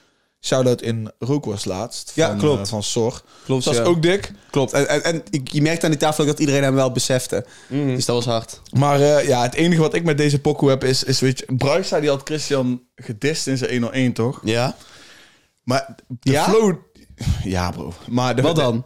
shout-out 0.41 0.81
in 0.81 1.11
Rookworst 1.19 1.65
laatst. 1.65 2.11
Ja, 2.15 2.27
van, 2.27 2.37
klopt. 2.37 2.59
eh, 2.61 2.65
van 2.65 2.83
Sor. 2.83 3.21
Klopt, 3.45 3.63
dat 3.63 3.75
ja. 3.75 3.81
is 3.81 3.87
ook 3.87 4.01
dik. 4.01 4.31
Klopt. 4.49 4.73
En, 4.73 4.87
en, 4.89 5.03
en 5.03 5.23
ik- 5.29 5.51
je 5.51 5.61
merkt 5.61 5.83
aan 5.83 5.89
die 5.89 5.99
tafel 5.99 6.23
ook 6.23 6.29
dat 6.29 6.39
iedereen 6.39 6.63
hem 6.63 6.73
wel 6.75 6.91
besefte. 6.91 7.45
Dus 7.69 8.05
dat 8.05 8.15
was 8.15 8.25
hard. 8.25 8.61
Maar 8.71 9.01
eh, 9.01 9.27
ja, 9.27 9.41
het 9.41 9.53
enige 9.53 9.81
wat 9.81 9.93
ik 9.93 10.03
met 10.03 10.17
deze 10.17 10.39
pokoe 10.41 10.69
heb 10.69 10.83
is, 10.83 11.03
is 11.03 11.19
weet 11.19 11.39
je, 11.39 11.55
Bruisa 11.55 11.99
die 11.99 12.09
had 12.09 12.21
Christian 12.23 12.81
gedist 12.95 13.47
in 13.47 13.57
zijn 13.57 13.71
101 13.71 14.13
toch? 14.13 14.41
Ja. 14.43 14.75
Maar 15.63 15.95
de 16.07 16.31
Ja? 16.31 16.43
flow... 16.43 16.75
Ja 17.43 17.71
bro. 17.71 17.93
Maar 18.09 18.35
de, 18.35 18.41
Wat 18.41 18.55
dan? 18.55 18.85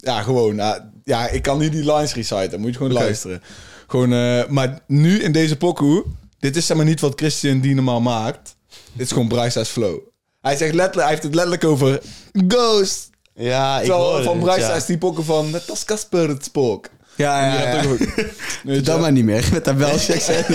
Ja, 0.00 0.22
gewoon. 0.22 0.54
nou, 0.54 0.80
ja, 1.04 1.28
ik 1.28 1.42
kan 1.42 1.58
niet 1.58 1.72
die 1.72 1.92
lines 1.92 2.14
reciten. 2.14 2.60
Moet 2.60 2.70
je 2.70 2.76
gewoon 2.76 2.92
luisteren. 2.92 3.42
Gewoon, 3.86 4.12
eh, 4.12 4.46
maar 4.46 4.78
nu 4.86 5.22
in 5.22 5.32
deze 5.32 5.56
pokoe... 5.56 6.04
Dit 6.38 6.56
is 6.56 6.66
zeg 6.66 6.76
maar 6.76 6.86
niet 6.86 7.00
wat 7.00 7.12
Christian 7.16 7.60
die 7.60 7.74
normaal 7.74 8.00
maakt. 8.00 8.56
Dit 8.92 9.06
is 9.06 9.12
gewoon 9.12 9.28
Bruisa's 9.28 9.68
flow. 9.68 9.98
Hij, 10.40 10.56
zegt 10.56 10.74
letterlijk, 10.74 11.00
hij 11.00 11.08
heeft 11.08 11.22
het 11.22 11.34
letterlijk 11.34 11.64
over... 11.64 12.00
Ghost! 12.48 13.10
Ja, 13.34 13.78
ik 13.78 13.84
Terwijl 13.84 14.22
van 14.22 14.36
het, 14.36 14.44
Bruisa 14.44 14.68
ja. 14.68 14.74
is 14.74 14.86
die 14.86 14.98
pokken 14.98 15.24
van... 15.24 15.50
Net 15.50 15.70
als 15.70 15.84
Casper 15.84 16.28
het 16.28 16.44
spook. 16.44 16.88
Ja, 17.16 17.54
ja, 17.54 17.80
die 17.80 17.90
ja. 17.90 18.04
je 18.74 18.80
Dat 18.80 19.00
maar 19.00 19.12
niet 19.12 19.24
meer. 19.24 19.48
Met 19.52 19.64
dat 19.64 19.76
Belgische 19.76 20.12
accent. 20.18 20.46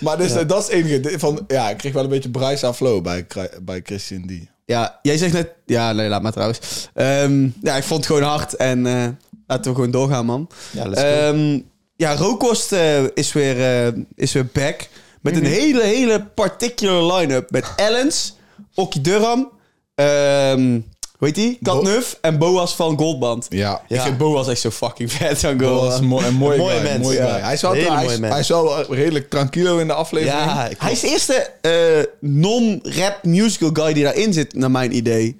Maar 0.00 0.18
dus, 0.18 0.32
eh, 0.34 0.48
dat 0.48 0.62
is 0.62 0.74
het 0.74 0.86
enige. 0.86 1.18
Van, 1.18 1.44
ja, 1.48 1.70
ik 1.70 1.76
kreeg 1.76 1.92
wel 1.92 2.02
een 2.02 2.08
beetje 2.08 2.30
Bruisa 2.30 2.74
flow 2.74 3.02
bij, 3.02 3.26
bij 3.62 3.80
Christian 3.84 4.26
D. 4.26 4.57
Ja, 4.68 4.98
jij 5.02 5.16
zegt 5.16 5.32
net... 5.32 5.54
Ja, 5.66 5.92
nee, 5.92 6.08
laat 6.08 6.22
maar 6.22 6.32
trouwens. 6.32 6.88
Ehm, 6.94 7.48
ja, 7.62 7.76
ik 7.76 7.82
vond 7.82 8.04
het 8.04 8.06
gewoon 8.06 8.28
hard. 8.28 8.56
En 8.56 8.86
eh, 8.86 9.08
laten 9.46 9.70
we 9.70 9.74
gewoon 9.74 9.90
doorgaan, 9.90 10.26
man. 10.26 10.48
Ja, 10.72 10.88
let's 10.88 11.00
go. 11.00 11.06
Ehm, 11.06 11.60
ja, 11.96 12.14
Rookkost 12.14 12.72
eh, 12.72 13.04
is, 13.14 13.32
weer, 13.32 13.86
eh, 13.86 13.92
is 14.14 14.32
weer 14.32 14.46
back. 14.52 14.88
Met 15.20 15.36
een 15.36 15.44
hele, 15.44 15.82
hele 15.82 16.24
particular 16.34 17.16
line-up. 17.16 17.50
Met 17.50 17.72
Ellens, 17.76 18.36
Okkie 18.74 19.00
Durham, 19.00 19.50
ehm 19.94 20.80
hoe 21.18 21.26
heet 21.28 21.34
die? 21.36 21.58
Katnuf 21.62 22.18
en 22.20 22.38
Boas 22.38 22.74
van 22.74 22.98
Goldband. 22.98 23.46
Ja. 23.48 23.82
Ik 23.88 23.96
Ja. 23.96 24.02
vind 24.02 24.18
Boas 24.18 24.48
echt 24.48 24.60
zo 24.60 24.70
fucking 24.70 25.12
vet 25.12 25.44
aan 25.44 25.56
Dat 25.56 25.68
was 25.70 25.78
Goldband. 25.78 26.00
een, 26.00 26.06
mooi, 26.08 26.26
een 26.26 26.34
mooie, 26.34 26.56
Mooie 26.58 26.74
guy, 26.74 26.82
mens, 26.82 27.02
mooie 27.02 27.16
ja. 27.18 27.32
guy. 27.32 27.40
Hij 27.40 27.52
is 27.54 27.60
wel, 27.62 27.72
hij, 27.74 27.84
mooie 27.88 28.12
is, 28.12 28.18
mens. 28.18 28.32
hij 28.32 28.40
is 28.42 28.48
wel 28.48 28.94
redelijk 28.94 29.30
tranquilo 29.30 29.78
in 29.78 29.86
de 29.86 29.92
aflevering. 29.92 30.38
Ja, 30.44 30.68
Hij 30.78 30.92
is 30.92 31.00
de 31.00 31.08
eerste 31.08 31.50
eh, 31.60 32.04
non-rap 32.30 33.18
musical 33.24 33.70
guy 33.72 33.92
die 33.92 34.02
daarin 34.04 34.32
zit, 34.32 34.54
naar 34.54 34.70
mijn 34.70 34.96
idee. 34.96 35.36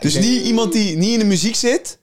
Dus 0.00 0.12
denk- 0.12 0.24
niet 0.24 0.42
iemand 0.42 0.72
die 0.72 0.96
niet 0.96 1.12
in 1.12 1.18
de 1.18 1.24
muziek 1.24 1.54
zit, 1.56 1.98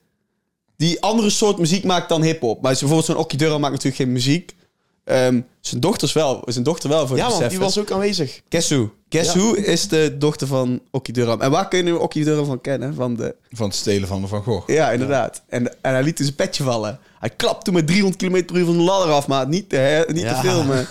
die 0.76 1.02
andere 1.02 1.30
soort 1.30 1.58
muziek 1.58 1.84
maakt 1.84 2.08
dan 2.08 2.22
hip-hop. 2.22 2.62
Maar 2.62 2.70
bijvoorbeeld 2.72 3.04
zo'n 3.04 3.16
Okkie 3.16 3.38
Durham 3.38 3.60
maakt 3.60 3.72
natuurlijk 3.72 4.02
geen 4.02 4.12
muziek. 4.12 4.54
Ehm, 5.04 5.40
zijn, 5.60 5.80
dochters 5.80 6.12
wel, 6.12 6.42
zijn 6.46 6.64
dochter 6.64 6.88
wel, 6.88 7.06
voor 7.06 7.16
ja 7.16 7.28
man, 7.28 7.48
die 7.48 7.58
was 7.58 7.78
ook 7.78 7.90
aanwezig. 7.90 8.40
Ja. 9.08 9.22
who 9.22 9.52
is 9.52 9.88
de 9.88 10.14
dochter 10.18 10.46
van 10.46 10.80
Okkie 10.90 11.14
Durham. 11.14 11.40
En 11.40 11.50
waar 11.50 11.68
kun 11.68 11.78
je 11.78 11.84
nu 11.84 11.92
Okkie 11.92 12.24
Durham 12.24 12.44
van 12.44 12.60
kennen? 12.60 12.94
Van 12.94 13.14
de... 13.16 13.34
Van 13.50 13.66
het 13.66 13.76
stelen 13.76 14.08
van 14.08 14.20
de 14.20 14.26
Van 14.26 14.42
Gogh. 14.42 14.68
Ja, 14.68 14.90
inderdaad. 14.90 15.42
En, 15.48 15.68
en 15.82 15.92
hij 15.92 16.02
liet 16.02 16.16
dus 16.16 16.26
een 16.26 16.34
petje 16.34 16.64
vallen. 16.64 16.98
Hij 17.18 17.30
klapte 17.30 17.72
met 17.72 17.86
300 17.86 18.22
km 18.22 18.44
per 18.44 18.56
uur 18.56 18.64
van 18.64 18.76
de 18.76 18.82
ladder 18.82 19.12
af, 19.14 19.26
maar 19.26 19.48
niet 19.48 19.68
te, 19.68 19.76
hè, 19.76 20.04
niet 20.12 20.22
Ja. 20.22 20.34
te 20.40 20.48
filmen. 20.48 20.86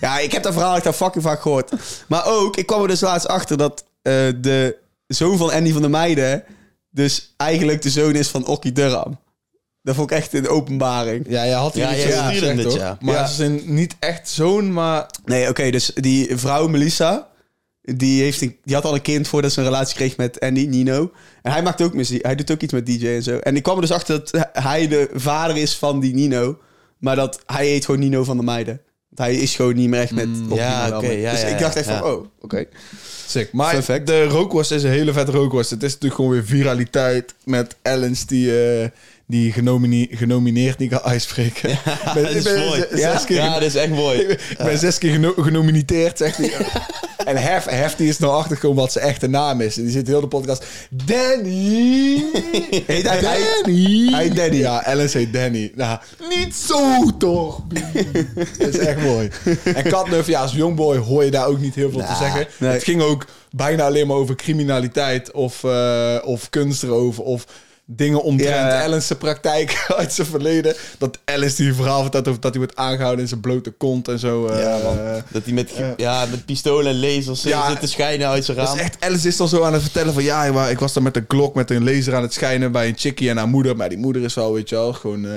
Ja, 0.00 0.18
ik 0.18 0.32
heb 0.32 0.42
dat 0.42 0.52
verhaal 0.52 0.76
echt 0.76 0.86
al 0.86 0.92
fucking 0.92 1.24
vaak 1.24 1.40
gehoord. 1.40 1.72
Maar 2.08 2.26
ook, 2.26 2.56
ik 2.56 2.66
kwam 2.66 2.82
er 2.82 2.88
dus 2.88 3.00
laatst 3.00 3.28
achter 3.28 3.56
dat 3.56 3.84
eh, 4.02 4.12
de 4.40 4.76
zoon 5.06 5.36
van 5.36 5.50
Andy 5.52 5.72
van 5.72 5.80
der 5.80 5.90
Meijden... 5.90 6.44
dus 6.90 7.34
eigenlijk 7.36 7.82
de 7.82 7.90
zoon 7.90 8.14
is 8.14 8.28
van 8.28 8.46
Okkie 8.46 8.72
Durham. 8.72 9.18
Dat 9.84 9.94
vond 9.94 10.10
ik 10.10 10.16
echt 10.16 10.32
een 10.32 10.48
openbaring. 10.48 11.26
Ja, 11.28 11.44
ja, 11.44 11.58
had 11.58 11.74
hij 11.74 11.82
Ja, 11.82 11.94
iets 11.94 12.02
gezegd, 12.04 12.56
het, 12.56 12.64
hoor. 12.66 12.78
ja. 12.78 12.98
Maar 13.00 13.14
Ja. 13.14 13.26
ze 13.26 13.34
zijn 13.34 13.60
niet 13.64 13.96
echt 13.98 14.28
zoon, 14.28 14.72
maar... 14.72 15.06
Nee, 15.24 15.48
oké, 15.48 15.70
dus 15.70 15.90
die 15.94 16.36
vrouw 16.36 16.68
Melissa... 16.68 17.28
Die, 17.94 18.22
heeft 18.22 18.40
een- 18.40 18.56
die 18.62 18.74
had 18.74 18.84
al 18.84 18.94
een 18.94 19.02
kind 19.02 19.28
voordat 19.28 19.52
ze 19.52 19.58
een 19.58 19.64
relatie 19.66 19.94
kreeg 19.96 20.16
met 20.16 20.40
Andy, 20.40 20.66
Nino. 20.66 21.10
En 21.42 21.52
hij 21.52 21.62
maakt 21.62 21.82
ook 21.82 21.94
muziek. 21.94 22.24
Hij 22.24 22.34
doet 22.34 22.50
ook 22.50 22.60
iets 22.60 22.72
met 22.72 22.86
DJ 22.86 23.06
en 23.06 23.22
zo. 23.22 23.36
En 23.38 23.56
ik 23.56 23.62
kwam 23.62 23.74
er 23.74 23.80
dus 23.80 23.90
achter 23.90 24.18
dat 24.30 24.48
hij 24.52 24.88
de 24.88 25.08
vader 25.14 25.56
is 25.56 25.74
van 25.76 26.00
die 26.00 26.14
Nino. 26.14 26.58
Maar 26.98 27.16
dat 27.16 27.40
hij 27.46 27.66
heet 27.66 27.84
gewoon 27.84 28.00
Nino 28.00 28.24
van 28.24 28.36
de 28.36 28.42
Meiden. 28.42 28.80
Want 29.08 29.28
hij 29.30 29.38
is 29.40 29.54
gewoon 29.54 29.74
niet 29.74 29.88
meer 29.88 30.00
echt 30.00 30.12
met... 30.12 30.28
op 30.50 30.56
ja, 30.58 30.96
oké, 30.96 31.10
ja, 31.10 31.30
dus 31.30 31.40
ja, 31.40 31.46
ik 31.46 31.58
dacht 31.58 31.74
ja, 31.74 31.80
echt 31.80 31.88
van, 31.88 31.96
ja. 32.08 32.12
oh, 32.14 32.26
oké. 32.40 32.64
Sick. 33.26 33.52
Maar 33.52 33.82
fact. 33.82 34.06
de 34.06 34.24
rookworst 34.24 34.70
is 34.70 34.82
een 34.82 34.90
hele 34.90 35.12
vette 35.12 35.32
rookworst. 35.32 35.70
Het 35.70 35.82
is 35.82 35.92
natuurlijk 35.92 36.14
gewoon 36.14 36.30
weer 36.30 36.44
viraliteit 36.44 37.34
met 37.44 37.76
Ellens 37.82 38.26
die, 38.26 38.62
eh, 38.80 38.88
die 39.26 39.52
genomine- 39.52 40.08
genomineerd 40.10 40.78
niet 40.78 40.90
kan 40.90 41.00
uitspreken. 41.02 41.70
Ik 41.72 41.78
ben- 42.14 42.22
dat 42.22 42.34
is 42.34 42.44
mooi. 42.44 42.84
Ja, 42.94 43.22
keer 43.26 43.36
ja, 43.36 43.52
dat 43.54 43.62
is 43.62 43.74
echt 43.74 43.90
mooi. 43.90 44.18
Ik 44.50 44.56
ben 44.58 44.78
zes 44.78 44.98
keer 44.98 45.12
geno- 45.12 45.34
genomineerd, 45.36 46.18
zegt 46.18 46.36
hij. 46.36 46.52
en 47.30 47.36
Hef, 47.36 47.64
Hef 47.64 47.96
die 47.96 48.08
is 48.08 48.18
nou 48.18 48.32
achtergekomen 48.32 48.76
wat 48.82 48.92
zijn 48.92 49.04
echte 49.04 49.26
naam 49.26 49.60
is. 49.60 49.76
En 49.76 49.82
die 49.82 49.92
zit 49.92 50.06
heel 50.06 50.20
de 50.20 50.26
podcast... 50.28 50.64
Danny! 50.90 52.24
Heet 52.86 53.08
hij- 53.08 53.20
Danny! 53.20 54.08
hij 54.12 54.28
Danny. 54.30 54.56
Ja, 54.56 54.84
Ellen 54.84 55.08
heet 55.12 55.32
Danny. 55.32 55.72
Nou, 55.74 55.98
niet 56.28 56.54
zo 56.54 57.10
toch? 57.18 57.60
dat 58.58 58.68
is 58.74 58.78
echt 58.78 59.00
mooi. 59.00 59.30
En 59.64 59.82
Katnuff, 59.82 60.28
ja, 60.28 60.40
als 60.40 60.52
jongboy 60.52 60.96
hoor 60.96 61.24
je 61.24 61.30
daar 61.30 61.46
ook 61.46 61.60
niet 61.60 61.74
heel 61.74 61.90
veel 61.90 62.00
te 62.06 62.14
zeggen. 62.18 62.46
nee. 62.58 62.70
Het 62.72 62.84
ging 62.84 63.02
ook 63.02 63.26
bijna 63.50 63.84
alleen 63.84 64.06
maar 64.06 64.16
over 64.16 64.34
criminaliteit 64.34 65.30
of, 65.32 65.64
eh 65.64 66.16
of 66.24 66.50
kunstroof 66.50 67.18
of 67.18 67.44
dingen 67.86 68.22
omtrent 68.22 68.72
Ja. 68.72 68.82
Ellen's 68.82 69.10
praktijk 69.18 69.84
uit 69.96 70.12
zijn 70.12 70.26
verleden. 70.26 70.74
Dat 70.98 71.18
Ellens 71.24 71.54
die 71.54 71.74
verhaal 71.74 72.02
vertelt 72.02 72.28
over 72.28 72.40
dat 72.40 72.50
hij 72.54 72.60
wordt 72.60 72.76
aangehouden 72.78 73.20
in 73.22 73.28
zijn 73.28 73.40
blote 73.40 73.70
kont 73.70 74.08
en 74.08 74.18
zo. 74.18 74.46
eh, 74.46 74.60
Ja, 74.60 74.78
man. 74.78 74.98
eh, 74.98 75.14
Dat 75.28 75.44
hij 75.44 75.52
met, 75.52 75.70
ja, 75.96 76.26
met 76.30 76.44
pistolen 76.44 76.86
en 76.92 77.00
lasers 77.00 77.42
Ja, 77.42 77.68
zit 77.70 77.80
te 77.80 77.86
schijnen 77.86 78.28
uit 78.28 78.44
zijn 78.44 78.56
dat 78.56 78.66
raam. 78.66 78.76
is 78.76 78.82
echt, 78.82 78.96
Alice 79.00 79.28
is 79.28 79.36
dan 79.36 79.48
zo 79.48 79.62
aan 79.62 79.72
het 79.72 79.82
vertellen 79.82 80.12
van 80.14 80.22
ja, 80.22 80.66
ik 80.68 80.78
was 80.78 80.92
dan 80.92 81.02
met 81.02 81.16
een 81.16 81.26
klok 81.26 81.54
met 81.54 81.70
een 81.70 81.84
laser 81.84 82.14
aan 82.14 82.22
het 82.22 82.32
schijnen 82.32 82.72
bij 82.72 82.88
een 82.88 82.96
chickie 82.98 83.30
en 83.30 83.36
haar 83.36 83.48
moeder. 83.48 83.76
Maar 83.76 83.88
die 83.88 83.98
moeder 83.98 84.22
is 84.22 84.34
wel, 84.34 84.52
weet 84.52 84.68
je 84.68 84.74
wel, 84.74 84.92
gewoon, 84.92 85.26
eh, 85.26 85.32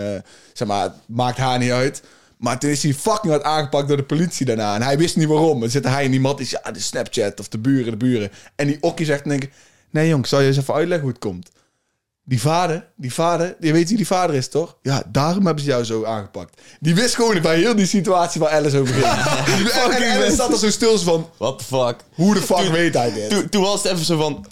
zeg 0.53 0.67
maar, 0.67 0.83
het 0.83 0.93
maakt 1.07 1.37
haar 1.37 1.59
niet 1.59 1.71
uit. 1.71 2.01
Maar 2.37 2.59
toen 2.59 2.69
is 2.69 2.83
hij 2.83 2.93
fucking 2.93 3.31
hard 3.33 3.43
aangepakt 3.43 3.87
door 3.87 3.97
de 3.97 4.03
politie 4.03 4.45
daarna. 4.45 4.75
En 4.75 4.81
hij 4.81 4.97
wist 4.97 5.15
niet 5.15 5.27
waarom. 5.27 5.59
Dan 5.59 5.69
zit 5.69 5.83
hij 5.87 6.03
en 6.05 6.11
die 6.11 6.19
mat 6.19 6.39
is, 6.39 6.49
ja, 6.49 6.71
de 6.71 6.79
Snapchat 6.79 7.39
of 7.39 7.47
de 7.47 7.57
buren, 7.57 7.91
de 7.91 7.97
buren. 7.97 8.31
En 8.55 8.67
die 8.67 8.77
okkie 8.81 9.05
zegt 9.05 9.23
denk 9.23 9.43
ik, 9.43 9.51
nee 9.89 10.07
jong, 10.07 10.27
zal 10.27 10.39
je 10.41 10.47
eens 10.47 10.57
even 10.57 10.73
uitleggen 10.73 11.05
hoe 11.05 11.13
het 11.15 11.19
komt? 11.23 11.49
Die 12.29 12.41
vader, 12.41 12.87
die 12.95 13.13
vader, 13.13 13.55
je 13.59 13.71
weet 13.71 13.87
wie 13.87 13.97
die 13.97 14.07
vader 14.07 14.35
is, 14.35 14.49
toch? 14.49 14.77
Ja, 14.81 15.03
daarom 15.11 15.45
hebben 15.45 15.63
ze 15.63 15.69
jou 15.69 15.83
zo 15.83 16.03
aangepakt. 16.05 16.61
Die 16.79 16.95
wist 16.95 17.15
gewoon 17.15 17.41
bij 17.41 17.57
heel 17.57 17.75
die 17.75 17.85
situatie 17.85 18.41
waar 18.41 18.49
Alice 18.51 18.79
over 18.79 18.93
ging. 18.93 19.05
en, 19.95 20.01
en 20.03 20.11
Alice 20.17 20.35
zat 20.35 20.51
er 20.51 20.57
zo 20.57 20.69
stil 20.69 20.99
van, 20.99 21.29
What 21.37 21.57
the 21.57 21.63
fuck. 21.63 21.95
hoe 22.13 22.33
de 22.33 22.41
fuck 22.41 22.69
weet 22.71 22.93
hij 22.93 23.13
dit? 23.13 23.29
Toen, 23.29 23.49
toen 23.49 23.61
was 23.63 23.83
het 23.83 23.91
even 23.91 24.05
zo 24.05 24.17
van... 24.17 24.45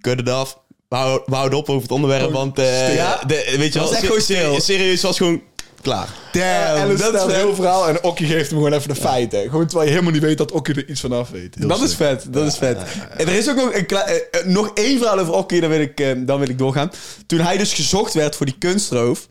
Cut 0.00 0.18
it 0.20 0.30
off. 0.32 0.58
We 0.88 0.96
houden, 0.96 1.22
we 1.26 1.34
houden 1.34 1.58
op 1.58 1.68
over 1.68 1.82
het 1.82 1.90
onderwerp, 1.90 2.32
want... 2.32 2.58
eh, 2.58 2.94
ja, 2.94 3.20
de, 3.26 3.54
weet 3.58 3.72
je 3.72 3.78
wel, 3.78 3.88
was 3.88 3.96
echt 3.96 4.06
gewoon 4.06 4.20
stil. 4.20 4.60
Serieus, 4.60 5.02
was 5.02 5.16
gewoon 5.16 5.42
klaar. 5.84 6.08
Damn, 6.32 6.80
Alice 6.82 7.02
dat, 7.02 7.14
is 7.14 7.22
een 7.22 7.40
heel 7.40 7.54
verhaal 7.54 7.88
en 7.88 8.02
Okkie 8.04 8.26
geeft 8.26 8.50
hem 8.50 8.58
gewoon 8.58 8.72
even 8.72 8.88
de 8.88 9.00
feiten. 9.00 9.42
Gewoon 9.42 9.66
terwijl 9.66 9.84
je 9.84 9.92
helemaal 9.92 10.12
niet 10.12 10.22
weet 10.22 10.38
dat 10.38 10.52
Okkie 10.52 10.74
er 10.74 10.88
iets 10.88 11.00
vanaf 11.00 11.30
weet. 11.30 11.54
Heel 11.54 11.68
dat 11.68 11.82
is 11.82 11.94
vet, 11.94 12.26
dat 12.28 12.46
is 12.46 12.56
vet. 12.56 12.78
En 13.16 13.26
er 13.26 13.34
is 13.34 13.48
ook 13.48 13.56
nog, 13.56 13.74
een 13.74 13.86
eh, 13.86 14.14
eh, 14.14 14.46
nog 14.46 14.70
één 14.74 14.98
verhaal 14.98 15.18
over 15.18 15.34
Okkie, 15.34 15.60
dan 15.60 15.70
wil, 15.70 15.80
ik, 15.80 16.00
eh, 16.00 16.12
dan 16.16 16.38
wil 16.38 16.48
ik 16.48 16.58
doorgaan. 16.58 16.90
Toen 17.26 17.40
hij 17.40 17.56
dus 17.56 17.72
gezocht 17.72 18.14
werd 18.14 18.36
voor 18.36 18.46
die 18.46 18.58
kunstroof... 18.58 19.28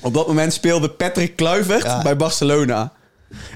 Op 0.00 0.14
dat 0.14 0.26
moment 0.26 0.52
speelde 0.52 0.90
Patrick 0.90 1.36
Kluivert 1.36 1.82
Ja. 1.82 2.02
bij 2.02 2.16
Barcelona. 2.16 2.92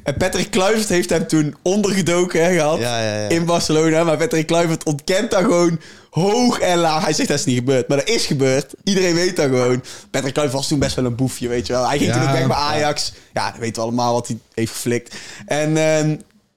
En 0.03 0.17
Patrick 0.17 0.51
Kluivert 0.51 0.89
heeft 0.89 1.11
hem 1.11 1.27
toen 1.27 1.57
ondergedoken 1.63 2.45
hè, 2.45 2.53
gehad 2.55 2.79
Ja, 2.79 3.03
ja, 3.03 3.15
ja. 3.21 3.29
in 3.29 3.45
Barcelona. 3.45 4.05
Maar 4.05 4.17
Patrick 4.17 4.47
Kluivert 4.47 4.85
ontkent 4.85 5.31
dat 5.31 5.41
gewoon 5.41 5.81
hoog 6.11 6.59
en 6.59 6.79
laag. 6.79 7.05
Hij 7.05 7.13
zegt 7.13 7.29
dat 7.29 7.39
is 7.39 7.45
niet 7.45 7.59
gebeurd, 7.59 7.89
maar 7.89 7.99
dat 7.99 8.09
is 8.09 8.27
gebeurd. 8.27 8.75
Iedereen 8.85 9.15
weet 9.15 9.37
dat 9.37 9.49
gewoon. 9.49 9.85
Patrick 10.11 10.33
Kluivert 10.33 10.59
was 10.59 10.69
toen 10.69 10.79
best 10.79 10.97
wel 10.97 11.05
een 11.05 11.15
boefje, 11.15 11.49
weet 11.49 11.67
je 11.67 11.73
wel. 11.73 11.89
Hij 11.89 11.99
ging 11.99 12.13
toen 12.13 12.23
ook 12.23 12.33
weg 12.33 12.47
bij 12.47 12.57
ja. 12.57 12.63
Ajax. 12.63 13.13
Ja, 13.35 13.51
dat 13.51 13.61
weten 13.61 13.75
we 13.75 13.89
allemaal 13.89 14.13
wat 14.13 14.27
hij 14.27 14.39
heeft 14.55 14.73
geflikt. 14.73 15.15
En 15.47 15.77
ehm, 15.77 16.17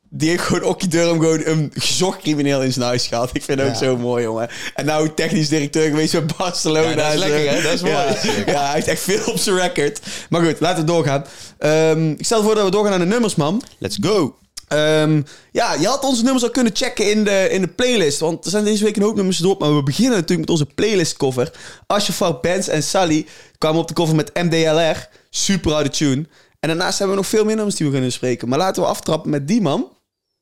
die 0.10 0.30
heeft 0.30 0.44
gewoon 0.44 0.64
Okkie 0.64 0.88
Durham 0.88 1.20
gewoon 1.20 1.42
een 1.46 1.72
gezocht 1.74 2.22
crimineel 2.22 2.62
in 2.62 2.74
zijn 2.74 2.86
huis 2.86 3.08
gehad. 3.08 3.30
Ik 3.34 3.44
vind 3.44 3.60
het 3.60 3.70
ook 3.70 3.76
zo 3.76 3.98
mooi, 3.98 4.24
jongen. 4.24 4.50
En 4.76 4.86
nou 4.86 5.14
technisch 5.14 5.50
directeur 5.50 5.90
geweest 5.90 6.12
bij 6.12 6.26
Barcelona. 6.38 6.90
Ja, 6.90 6.96
dat 6.96 7.14
is 7.14 7.22
zo. 7.22 7.28
lekker, 7.28 7.54
hè? 7.54 7.62
Dat 7.62 7.74
is 7.74 7.82
mooi. 7.82 7.94
Ja, 7.94 8.16
ja, 8.46 8.66
hij 8.66 8.74
heeft 8.74 8.88
echt 8.88 9.02
veel 9.02 9.24
op 9.26 9.38
zijn 9.38 9.56
record. 9.56 10.00
Maar 10.30 10.42
goed, 10.42 10.60
laten 10.60 10.86
we 10.86 10.92
doorgaan. 10.92 11.26
Ehm, 11.58 12.12
ik 12.12 12.26
stel 12.26 12.44
voor 12.44 12.56
dat 12.56 12.64
we 12.64 12.72
doorgaan 12.72 12.92
naar 12.92 13.08
de 13.08 13.14
nummers, 13.14 13.36
man. 13.36 13.62
Let's 13.78 13.98
go. 14.02 14.36
Ehm, 14.68 15.22
ja, 15.52 15.74
je 15.74 15.88
had 15.88 16.04
onze 16.04 16.24
nummers 16.24 16.44
al 16.44 16.50
kunnen 16.50 16.76
checken 16.76 17.12
in 17.12 17.24
de, 17.24 17.48
in 17.52 17.62
de 17.62 17.68
playlist. 17.68 18.20
Want 18.20 18.46
er 18.46 18.52
zijn 18.52 18.64
deze 18.64 18.84
week 18.84 18.96
een 18.96 19.04
hoop 19.04 19.16
nummers 19.16 19.42
erop. 19.42 19.60
Maar 19.60 19.76
we 19.76 19.84
beginnen 19.84 20.14
natuurlijk 20.14 20.40
met 20.40 20.50
onze 20.50 20.66
playlist 20.76 21.18
cover. 21.18 21.52
Ashraf 21.88 22.40
Benz 22.40 22.68
en 22.68 22.84
Sally 22.84 23.26
kwamen 23.58 23.82
op 23.82 23.88
de 23.88 23.94
cover 23.94 24.16
met 24.16 24.32
MDLR. 24.34 25.08
Super 25.30 25.72
harde 25.72 25.90
tune. 25.90 26.26
En 26.60 26.70
daarnaast 26.70 26.98
hebben 26.98 27.16
we 27.16 27.22
nog 27.22 27.32
veel 27.32 27.46
meer 27.46 27.56
nummers 27.56 27.76
die 27.76 27.86
we 27.86 27.92
kunnen 27.92 28.10
bespreken. 28.10 28.50
Maar 28.50 28.60
laten 28.60 28.82
we 28.82 28.88
aftrappen 28.90 29.30
met 29.30 29.48
die 29.48 29.62
man. 29.62 29.92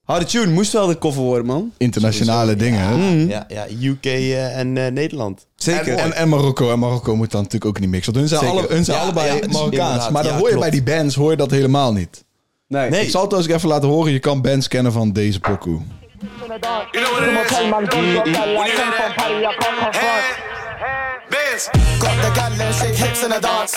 Harde 0.02 0.26
tune 0.26 0.52
moest 0.52 0.72
wel 0.72 0.88
de 0.88 0.98
cover 0.98 1.22
worden, 1.22 1.46
man. 1.46 1.74
Internationale 1.78 2.56
dingen. 2.56 2.80
hè? 2.80 3.26
Ja, 3.28 3.46
ja, 3.48 3.66
UK 3.82 4.06
eh, 4.06 4.58
en 4.58 4.78
eh, 4.78 4.92
Nederland. 4.92 5.46
Zeker. 5.56 5.98
En, 5.98 6.30
Marokko. 6.30 6.72
En 6.72 6.80
Marokko 6.80 7.16
moet 7.16 7.32
dan 7.32 7.42
natuurlijk 7.42 7.72
ook 7.72 7.80
niet 7.80 7.90
mixen. 7.90 8.14
Want 8.14 8.30
hun 8.30 8.40
zijn, 8.40 8.52
alle, 8.52 8.66
hun 8.68 8.86
zijn 8.86 8.98
Ja, 8.98 9.04
allebei 9.04 9.48
Marokkaans. 9.48 10.10
Maar 10.10 10.24
dan 10.24 10.32
ja, 10.32 10.38
hoor 10.38 10.48
je 10.48 10.56
klopt. 10.56 10.70
bij 10.70 10.80
die 10.80 10.96
bands 10.96 11.16
hoor 11.16 11.32
je 11.32 11.38
dat 11.38 11.52
helemaal 11.52 11.94
niet. 11.94 12.24
Nee. 12.72 12.90
Nee. 12.90 13.04
Ik 13.04 13.10
zal 13.10 13.24
het 13.24 13.34
eens 13.34 13.48
even 13.48 13.70
laten 13.70 13.90
horen. 13.90 14.12
Je 14.12 14.20
kan 14.20 14.42
bands 14.42 14.68
kennen 14.68 14.92
van 14.92 15.12
deze 15.12 15.40
pokoe. 15.40 15.82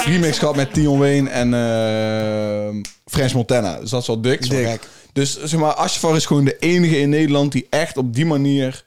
Remix 0.05 0.39
gehad 0.39 0.57
met 0.57 0.73
Tion 0.75 0.99
Wayne 0.99 1.31
en 1.31 1.55
eh 1.55 2.91
French 3.07 3.33
Montana. 3.35 3.81
Dus 3.81 3.91
dat 3.91 4.01
is 4.01 4.07
wel 4.07 4.21
dik. 4.21 4.51
Dik. 4.51 4.81
Dus 5.13 5.43
zeg 5.45 5.61
maar, 5.61 5.73
Ashfar 5.75 6.17
is 6.17 6.27
gewoon 6.27 6.45
de 6.45 6.59
enige 6.59 6.99
in 6.99 7.09
Nederland 7.09 7.53
die 7.53 7.67
echt 7.71 7.97
op 7.97 8.15
die 8.15 8.27
manier 8.27 8.85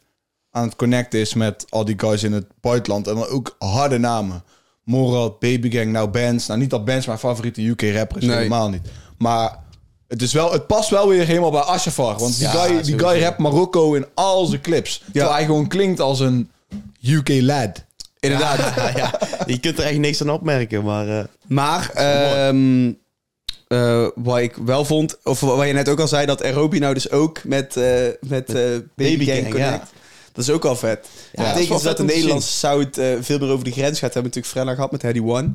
aan 0.52 0.64
het 0.64 0.76
connecten 0.76 1.20
is 1.20 1.34
met 1.34 1.66
al 1.70 1.86
die 1.86 2.00
guys 2.00 2.24
in 2.24 2.32
het 2.32 2.46
buitenland. 2.62 3.08
En 3.08 3.16
dan 3.16 3.28
ook 3.28 3.56
harde 3.60 3.98
namen. 3.98 4.44
Morad, 4.84 5.40
Baby 5.40 5.72
Gang, 5.72 5.92
nou 5.92 6.08
Bands. 6.08 6.48
Nou, 6.48 6.60
niet 6.60 6.70
dat 6.70 6.86
Bands 6.86 7.06
mijn 7.06 7.20
favoriete 7.20 7.62
UK-rapper 7.68 8.18
is, 8.18 8.24
Nee. 8.24 8.36
helemaal 8.38 8.70
niet. 8.70 8.82
Maar 9.18 9.58
het, 10.08 10.22
is 10.22 10.34
wel, 10.34 10.52
het 10.52 10.68
past 10.68 10.90
wel 10.90 11.08
weer 11.08 11.26
helemaal 11.26 11.52
bij 11.52 11.62
Ashafar. 11.62 12.18
Want 12.18 12.38
die, 12.38 12.48
Ja, 12.48 12.52
guy, 12.52 12.68
die 12.76 12.84
sowieso. 12.86 13.08
guy 13.08 13.22
rapt 13.22 13.38
Marokko 13.38 13.94
in 13.94 14.06
al 14.14 14.46
zijn 14.46 14.62
clips. 14.62 15.04
Terwijl 15.12 15.34
hij 15.34 15.46
gewoon 15.46 15.68
klinkt 15.68 16.00
als 16.00 16.20
een 16.20 16.50
UK-lad. 17.08 17.84
Inderdaad. 18.20 18.58
Ja, 18.76 18.92
ja. 18.98 19.20
Je 19.46 19.60
kunt 19.60 19.78
er 19.80 19.86
echt 19.86 19.98
niks 19.98 20.22
aan 20.22 20.30
opmerken, 20.30 20.84
maar... 20.84 21.08
eh, 21.20 21.24
Maar 21.48 21.90
ehm, 21.94 22.92
eh, 23.68 24.08
wat 24.16 24.38
ik 24.38 24.56
wel 24.66 24.86
vond, 24.86 25.18
of 25.24 25.40
wat 25.40 25.68
je 25.68 25.74
net 25.74 25.90
ook 25.90 26.00
al 26.00 26.08
zei, 26.08 26.26
dat 26.26 26.44
Aerobi 26.44 26.80
nou 26.80 26.94
dus 26.94 27.12
ook 27.12 27.44
met, 27.44 27.76
eh, 27.78 27.84
met 28.22 28.50
eh, 28.50 28.56
Baby, 28.56 28.82
Baby 28.96 29.26
Gang, 29.26 29.38
Gang, 29.40 29.52
connect. 29.52 29.72
ja. 29.72 29.88
Dat 30.34 30.46
is 30.48 30.52
ook 30.52 30.66
al 30.66 30.76
vet. 30.76 31.08
Ja, 31.32 31.44
dat 31.44 31.46
dat 31.46 31.46
is 31.46 31.54
betekent 31.54 31.84
dat 31.84 31.98
de 31.98 32.02
om 32.04 32.08
te 32.10 32.14
Nederlandse 32.16 32.52
sound 32.54 32.98
eh, 32.98 33.06
veel 33.22 33.40
meer 33.40 33.50
over 33.50 33.64
de 33.64 33.72
grens 33.72 34.00
gaat. 34.00 34.14
We 34.14 34.20
hebben 34.20 34.24
natuurlijk 34.24 34.54
Frenna 34.54 34.74
gehad 34.74 34.92
met 34.92 35.02
Heady 35.02 35.20
One. 35.22 35.54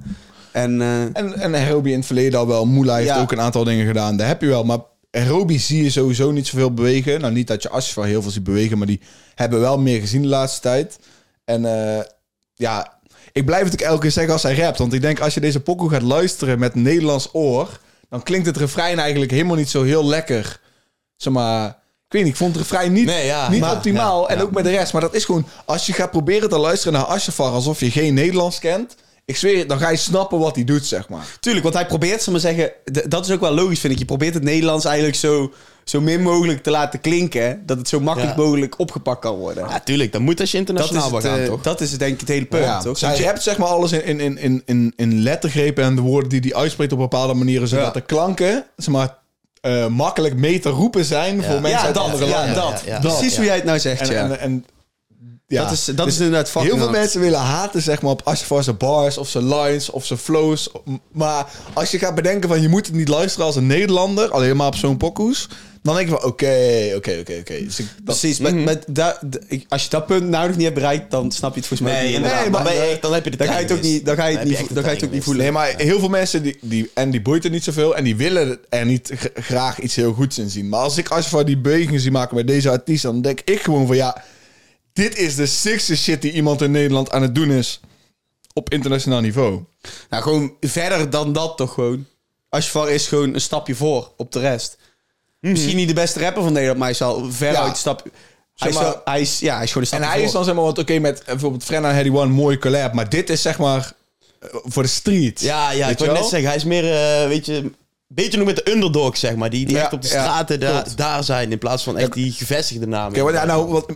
En 0.53 0.81
eh, 0.83 1.03
En, 1.03 1.35
en 1.39 1.53
Herobi 1.53 1.91
in 1.91 1.97
het 1.97 2.07
verleden 2.07 2.39
al 2.39 2.47
wel. 2.47 2.67
Moela 2.67 2.95
heeft 2.97 3.09
Ja. 3.09 3.21
ook 3.21 3.33
een 3.33 3.41
aantal 3.41 3.65
dingen 3.65 3.87
gedaan. 3.87 4.17
Daar 4.17 4.27
heb 4.29 4.41
je 4.41 4.47
wel. 4.47 4.65
Maar 4.65 4.79
Herobi 5.11 5.59
zie 5.59 5.83
je 5.83 5.91
sowieso 5.91 6.31
niet 6.31 6.47
zoveel 6.47 6.75
bewegen. 6.75 7.21
Nou, 7.21 7.33
niet 7.33 7.47
dat 7.47 7.63
je 7.63 7.69
Ashfar 7.69 8.07
heel 8.07 8.23
veel 8.23 8.31
ziet 8.31 8.45
bewegen. 8.45 8.79
Maar 8.79 8.87
die 8.87 9.01
hebben 9.35 9.61
wel 9.61 9.79
meer 9.79 10.01
gezien 10.01 10.23
de 10.23 10.29
laatste 10.29 10.61
tijd. 10.61 10.99
En 11.45 11.65
eh, 11.65 12.05
ja, 12.55 12.99
ik 13.33 13.45
blijf 13.47 13.65
het 13.65 13.73
ook 13.73 13.81
elke 13.89 14.01
keer 14.01 14.11
zeggen 14.11 14.33
als 14.33 14.43
hij 14.43 14.55
rapt. 14.55 14.79
Want 14.79 14.93
ik 14.93 15.01
denk, 15.01 15.21
als 15.21 15.35
je 15.35 15.41
deze 15.41 15.61
pokoe 15.61 15.91
gaat 15.91 16.03
luisteren 16.03 16.59
met 16.59 16.75
Nederlands 16.75 17.29
oor... 17.33 17.81
dan 18.09 18.23
klinkt 18.23 18.47
het 18.47 18.57
refrein 18.57 18.99
eigenlijk 18.99 19.31
helemaal 19.31 19.57
niet 19.57 19.71
zo 19.71 19.83
heel 19.83 20.07
lekker. 20.07 20.61
Zeg 21.17 21.33
maar... 21.33 21.69
Ik 22.07 22.19
weet 22.19 22.23
niet, 22.27 22.33
ik 22.33 22.39
vond 22.47 22.55
het 22.57 22.63
refrein 22.71 22.93
niet, 22.93 23.07
Nee, 23.07 23.27
ja, 23.27 23.51
niet 23.51 23.61
maar- 23.61 23.73
optimaal. 23.77 24.23
ja, 24.23 24.29
en 24.29 24.37
ja. 24.37 24.43
ook 24.43 24.51
met 24.53 24.65
de 24.65 24.71
rest. 24.71 24.93
Maar 24.93 25.03
dat 25.03 25.15
is 25.15 25.25
gewoon... 25.25 25.47
Als 25.65 25.87
je 25.87 25.93
gaat 25.93 26.11
proberen 26.11 26.49
te 26.49 26.59
luisteren 26.59 26.93
naar 26.93 27.03
Ashfar... 27.05 27.51
alsof 27.53 27.81
je 27.81 27.91
geen 27.91 28.15
Nederlands 28.15 28.59
kent... 28.59 28.95
Ik 29.25 29.37
zweer 29.37 29.67
dan 29.67 29.79
ga 29.79 29.89
je 29.91 29.97
snappen 29.97 30.39
wat 30.39 30.55
hij 30.55 30.65
doet, 30.65 30.87
zeg 30.87 31.09
maar. 31.09 31.27
tuurlijk, 31.41 31.65
want 31.65 31.75
hij 31.77 31.87
probeert, 31.87 32.23
ze 32.23 32.31
maar 32.31 32.41
zeggen, 32.41 32.73
dat 33.09 33.25
is 33.27 33.31
ook 33.33 33.41
wel 33.41 33.55
logisch 33.55 33.81
vind 33.81 33.93
ik. 33.93 33.99
Je 33.99 34.05
probeert 34.05 34.35
het 34.35 34.43
Nederlands 34.43 34.85
eigenlijk 34.85 35.17
zo, 35.17 35.53
zo 35.85 36.01
min 36.01 36.23
mogelijk 36.23 36.63
te 36.63 36.71
laten 36.71 37.01
klinken. 37.01 37.63
Dat 37.67 37.79
het 37.79 37.89
zo 37.89 38.01
makkelijk 38.01 38.37
Ja. 38.37 38.43
mogelijk 38.43 38.79
opgepakt 38.79 39.21
kan 39.21 39.35
worden. 39.37 39.69
ja, 39.69 39.81
tuurlijk. 39.81 40.13
Dat 40.13 40.21
moet 40.21 40.41
als 40.41 40.51
je 40.51 40.59
dat, 40.59 40.69
internationaal 40.69 41.09
wil 41.11 41.19
het, 41.19 41.27
gaan, 41.27 41.39
eh, 41.39 41.47
toch? 41.47 41.63
dat 41.63 41.81
is 41.81 41.91
denk 41.99 42.13
ik 42.15 42.21
het 42.21 42.29
hele 42.29 42.45
punt, 42.45 42.65
Ja, 42.65 42.81
toch? 42.83 42.99
Zij 42.99 43.17
je- 43.17 43.25
rapt 43.25 43.43
zeg 43.43 43.59
maar 43.59 43.69
alles 43.69 43.93
in, 43.93 44.21
in, 44.21 44.39
in, 44.39 44.63
in, 44.67 44.93
in 44.97 45.23
lettergrepen 45.23 45.85
en 45.85 45.95
de 45.95 46.01
woorden 46.01 46.29
die 46.29 46.41
hij 46.41 46.55
uitspreekt 46.55 46.93
op 46.93 46.99
bepaalde 46.99 47.35
manieren, 47.35 47.69
zodat 47.69 47.85
Ja. 47.87 47.91
de 47.93 48.01
klanken 48.01 48.65
zeg 48.77 48.95
maar, 48.95 49.17
eh, 49.61 49.87
makkelijk 49.87 50.35
mee 50.37 50.59
te 50.59 50.69
roepen 50.69 51.05
zijn 51.05 51.43
voor 51.43 51.53
mensen 51.61 51.71
ja, 51.71 51.85
uit 51.85 51.95
dat, 51.95 52.05
andere 52.05 52.25
ja, 52.27 52.31
landen. 52.37 52.55
dat. 52.55 52.83
ja, 52.87 52.93
ja. 52.93 53.01
Precies 53.01 53.31
Ja. 53.31 53.37
hoe 53.37 53.45
jij 53.47 53.55
het 53.55 53.65
nou 53.65 53.79
zegt, 53.79 54.01
En, 54.01 54.13
ja. 54.15 54.23
en, 54.25 54.39
en, 54.41 54.65
ja. 55.53 55.63
Dat 55.65 55.73
is, 55.73 55.85
dat 55.85 55.97
Dus 55.97 56.07
is 56.15 56.21
inderdaad 56.21 56.51
fucking 56.51 56.65
Heel 56.73 56.77
veel 56.83 56.87
hard. 56.89 56.99
mensen 57.01 57.21
willen 57.21 57.39
haten 57.41 57.83
zeg 57.83 58.03
maar, 58.03 58.11
op 58.11 58.21
Ashfar 58.25 58.63
zijn 58.65 58.77
bars 58.77 59.19
of 59.19 59.29
zijn 59.29 59.49
lines 59.49 59.91
of 59.91 60.05
zijn 60.07 60.19
flows. 60.19 60.71
Maar 61.13 61.47
als 61.73 61.91
je 61.91 61.99
gaat 61.99 62.15
bedenken 62.15 62.49
van 62.49 62.63
je 62.63 62.69
moet 62.69 62.87
het 62.87 62.95
niet 62.95 63.09
luisteren 63.09 63.47
als 63.47 63.57
een 63.57 63.67
Nederlander, 63.67 64.31
alleen 64.31 64.57
maar 64.57 64.67
op 64.67 64.75
zo'n 64.77 64.97
pokoes, 64.97 65.49
Dan 65.83 65.95
denk 65.95 66.09
ik 66.09 66.15
van, 66.21 66.25
oké, 66.31 66.93
oké, 66.97 67.17
oké, 67.21 67.37
oké. 67.41 67.65
Dus 67.65 67.81
Precies, 68.05 68.39
met, 68.39 68.55
met 68.65 68.85
da- 68.89 69.19
d- 69.31 69.39
ik- 69.49 69.67
als 69.69 69.83
je 69.83 69.89
dat 69.91 70.07
punt 70.07 70.29
nou 70.29 70.47
nog 70.47 70.55
niet 70.57 70.65
hebt 70.65 70.75
bereikt, 70.75 71.11
dan 71.11 71.33
snap 71.33 71.55
je 71.55 71.59
het 71.61 71.69
volgens 71.69 71.89
mij 71.91 71.99
Nee, 71.99 72.07
niet. 72.07 72.17
inderdaad. 72.17 72.41
Nee, 72.41 72.51
maar 72.51 72.75
je- 72.75 72.99
dan 73.01 73.13
heb 73.15 73.25
je 73.25 73.31
de 73.31 73.37
Dan 73.37 73.47
ga 73.47 73.57
je 73.57 73.63
het 73.63 73.73
ook 73.73 73.81
niet, 73.83 74.05
dan 74.07 74.17
ga 74.17 74.27
je 74.27 74.39
het 74.39 74.49
niet, 74.49 74.75
dan 74.75 74.83
ga 74.83 74.89
je 74.89 74.95
het 74.97 75.05
ook 75.05 75.11
niet 75.13 75.23
voelen. 75.25 75.43
Nee, 75.43 75.53
maar 75.53 75.75
heel 75.77 75.99
veel 75.99 76.09
mensen 76.09 76.43
die, 76.43 76.59
die 76.61 76.91
en 76.95 77.11
die 77.11 77.23
boeit 77.23 77.43
het 77.43 77.53
niet 77.53 77.65
zoveel 77.65 77.97
en 77.97 78.05
die 78.05 78.17
willen 78.17 78.59
er 78.69 78.87
niet 78.87 79.11
graag 79.35 79.81
iets 79.81 79.97
heel 79.97 80.13
goeds 80.13 80.39
in 80.39 80.51
zien. 80.51 80.69
Maar 80.69 80.81
als 80.81 80.97
ik 80.99 81.09
Asfar 81.09 81.45
die 81.45 81.59
bewegingen 81.59 82.01
zie 82.01 82.11
maken 82.11 82.35
bij 82.35 82.45
deze 82.45 82.71
artiest, 82.71 83.03
dan 83.03 83.23
denk 83.23 83.41
ik 83.45 83.61
gewoon 83.61 83.87
van 83.87 83.97
ja, 83.97 84.23
dit 84.93 85.17
is 85.17 85.35
de 85.35 85.47
sixte 85.47 85.97
shit 85.97 86.23
die 86.23 86.33
iemand 86.33 86.63
in 86.63 86.71
Nederland 86.71 87.11
aan 87.11 87.23
het 87.23 87.35
doen 87.35 87.51
is 87.51 87.81
op 88.53 88.71
internationaal 88.71 89.21
niveau. 89.21 89.65
Nou, 90.11 90.23
gewoon 90.23 90.55
verder 90.61 91.11
dan 91.11 91.33
dat 91.33 91.57
toch 91.57 91.75
gewoon. 91.75 92.07
Ashfar 92.49 92.91
is 92.91 93.07
gewoon 93.07 93.35
een 93.35 93.41
stapje 93.41 93.75
voor 93.75 94.13
op 94.17 94.33
de 94.33 94.41
rest. 94.41 94.79
Misschien 95.41 95.77
niet 95.77 95.89
de 95.89 95.95
beste 95.95 96.21
rapper 96.21 96.43
van 96.43 96.53
Nederland, 96.53 96.79
maar 96.79 96.89
hij 96.89 96.97
is 96.97 97.03
al 97.03 97.33
veruit 97.33 97.57
Ja. 97.57 97.69
een 97.69 97.77
stap... 97.77 98.07
Hij 98.57 98.71
is, 98.71 98.77
hij, 99.05 99.49
ja, 99.49 99.55
hij 99.55 99.65
is 99.65 99.73
gewoon 99.73 99.87
een 99.87 99.93
En 99.93 99.99
stapje 99.99 100.07
hij 100.07 100.23
is 100.23 100.33
dan 100.33 100.45
zeg 100.45 100.55
maar 100.55 100.65
wat 100.65 100.79
oké 100.79 100.99
met 100.99 101.21
eh, 101.21 101.27
bijvoorbeeld 101.27 101.65
Frenna 101.65 101.89
en 101.89 101.95
Heady 101.95 102.11
One, 102.11 102.33
mooie 102.33 102.59
collab, 102.59 102.93
maar 102.93 103.09
dit 103.09 103.31
is 103.31 103.43
zeg 103.43 103.59
maar 103.59 103.93
eh, 104.41 104.49
voor 104.53 104.83
de 104.83 104.89
street. 104.89 105.41
Ja, 105.41 105.71
ja 105.71 105.89
ik 105.89 105.99
wil 105.99 106.13
net 106.13 106.25
zeggen, 106.25 106.49
hij 106.49 106.57
is 106.57 106.65
meer, 106.65 106.93
eh, 106.93 107.29
weet 107.29 107.47
je, 107.47 107.71
beetje 108.07 108.39
nog 108.39 108.47
met 108.47 108.57
de 108.57 108.71
underdog, 108.73 109.17
zeg 109.17 109.37
maar. 109.37 109.51
Die, 109.51 109.67
die 109.67 109.77
Ja, 109.77 109.83
echt 109.83 109.93
op 109.93 110.03
de 110.03 110.09
ja, 110.09 110.23
straten 110.23 110.61
daar, 110.61 110.87
daar 110.97 111.25
zijn, 111.25 111.53
in 111.53 111.59
plaats 111.59 111.83
van 111.83 111.99
echt 111.99 112.13
die 112.13 112.33
gevestigde 112.33 112.87
namen. 112.87 113.21
Oké, 113.21 113.33
maar 113.33 113.47
nou, 113.47 113.69
wat, 113.69 113.87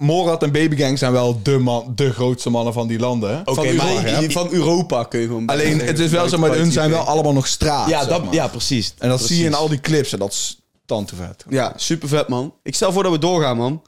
Morat 0.00 0.42
en 0.42 0.52
Babygang 0.52 0.98
zijn 0.98 1.12
wel 1.12 1.42
de, 1.42 1.58
man, 1.58 1.92
de 1.94 2.12
grootste 2.12 2.50
mannen 2.50 2.72
van 2.72 2.88
die 2.88 2.98
landen. 2.98 3.40
Oké, 3.40 3.54
van, 3.54 3.76
maar- 3.76 3.86
Europa, 3.86 4.20
ja. 4.20 4.30
van 4.30 4.48
Europa 4.50 5.04
kun 5.04 5.20
je 5.20 5.26
gewoon 5.26 5.46
Alleen, 5.46 5.80
het 5.80 5.98
is 5.98 6.10
wel 6.10 6.28
zo, 6.28 6.38
maar 6.38 6.54
hun 6.54 6.72
zijn 6.72 6.90
wel 6.90 7.00
allemaal 7.00 7.32
nog 7.32 7.46
straat. 7.46 7.88
ja, 7.88 8.04
dat, 8.04 8.24
maar. 8.24 8.34
ja, 8.34 8.48
precies. 8.48 8.94
En 8.98 9.08
dat 9.08 9.20
zie 9.22 9.38
je 9.38 9.44
in 9.44 9.54
al 9.54 9.68
die 9.68 9.80
clips 9.80 10.12
en 10.12 10.18
dat 10.18 10.32
is 10.32 10.60
tante 10.86 11.14
vet. 11.16 11.44
Ja, 11.48 11.72
super 11.76 12.08
vet, 12.08 12.28
man. 12.28 12.54
Ik 12.62 12.74
stel 12.74 12.92
voor 12.92 13.02
dat 13.02 13.12
we 13.12 13.18
doorgaan, 13.18 13.56
man. 13.56 13.82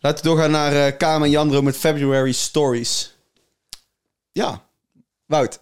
Laten 0.00 0.22
we 0.24 0.28
doorgaan 0.30 0.50
naar 0.50 0.72
eh 0.86 0.96
Kaam 0.96 1.22
en 1.22 1.30
Jandro 1.30 1.62
met 1.62 1.76
February 1.76 2.32
Stories. 2.32 3.16
Ja. 4.32 4.62
Wout. 5.26 5.60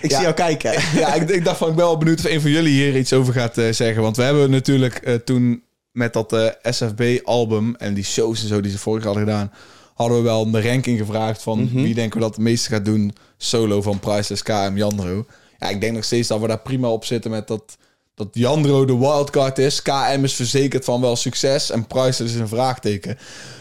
Ik 0.00 0.10
Ja. 0.10 0.16
zie 0.16 0.22
jou 0.22 0.34
kijken. 0.34 0.72
Ja, 1.00 1.14
ik, 1.14 1.28
ik 1.28 1.44
dacht 1.44 1.56
van, 1.58 1.68
ik 1.68 1.74
ben 1.74 1.84
wel 1.84 1.98
benieuwd 1.98 2.18
of 2.18 2.24
een 2.24 2.40
van 2.40 2.50
jullie 2.50 2.72
hier 2.72 2.96
iets 2.96 3.12
over 3.12 3.32
gaat 3.32 3.58
eh, 3.58 3.72
zeggen. 3.72 4.02
Want 4.02 4.16
we 4.16 4.22
hebben 4.22 4.50
natuurlijk 4.50 4.94
eh, 4.94 5.14
toen 5.14 5.62
met 5.96 6.12
dat 6.12 6.32
eh, 6.32 6.46
SFB-album 6.62 7.74
en 7.74 7.94
die 7.94 8.04
shows 8.04 8.42
en 8.42 8.48
zo 8.48 8.60
die 8.60 8.70
ze 8.70 8.78
vorig 8.78 9.04
jaar 9.04 9.14
hadden 9.14 9.32
gedaan, 9.32 9.52
hadden 9.94 10.16
we 10.16 10.22
wel 10.22 10.50
de 10.50 10.62
ranking 10.62 10.98
gevraagd 10.98 11.42
van 11.42 11.68
wie 11.72 11.94
denken 11.94 12.18
we 12.18 12.24
dat 12.24 12.34
het 12.34 12.44
meeste 12.44 12.68
gaat 12.68 12.84
doen 12.84 13.14
solo 13.36 13.82
van 13.82 13.98
Priceless 13.98 14.42
KM 14.42 14.72
Jandro. 14.74 15.26
Ja, 15.58 15.68
ik 15.68 15.80
denk 15.80 15.94
nog 15.94 16.04
steeds 16.04 16.28
dat 16.28 16.40
we 16.40 16.46
daar 16.46 16.60
prima 16.60 16.88
op 16.88 17.04
zitten 17.04 17.30
met 17.30 17.48
dat, 17.48 17.76
dat 18.14 18.28
Jandro 18.32 18.84
de 18.84 18.98
wildcard 18.98 19.58
is. 19.58 19.82
KM 19.82 20.20
is 20.22 20.34
verzekerd 20.34 20.84
van 20.84 21.00
wel 21.00 21.16
succes 21.16 21.70
en 21.70 21.86
Priceless 21.86 22.34
is 22.34 22.40
een 22.40 22.48
vraagteken. 22.48 23.18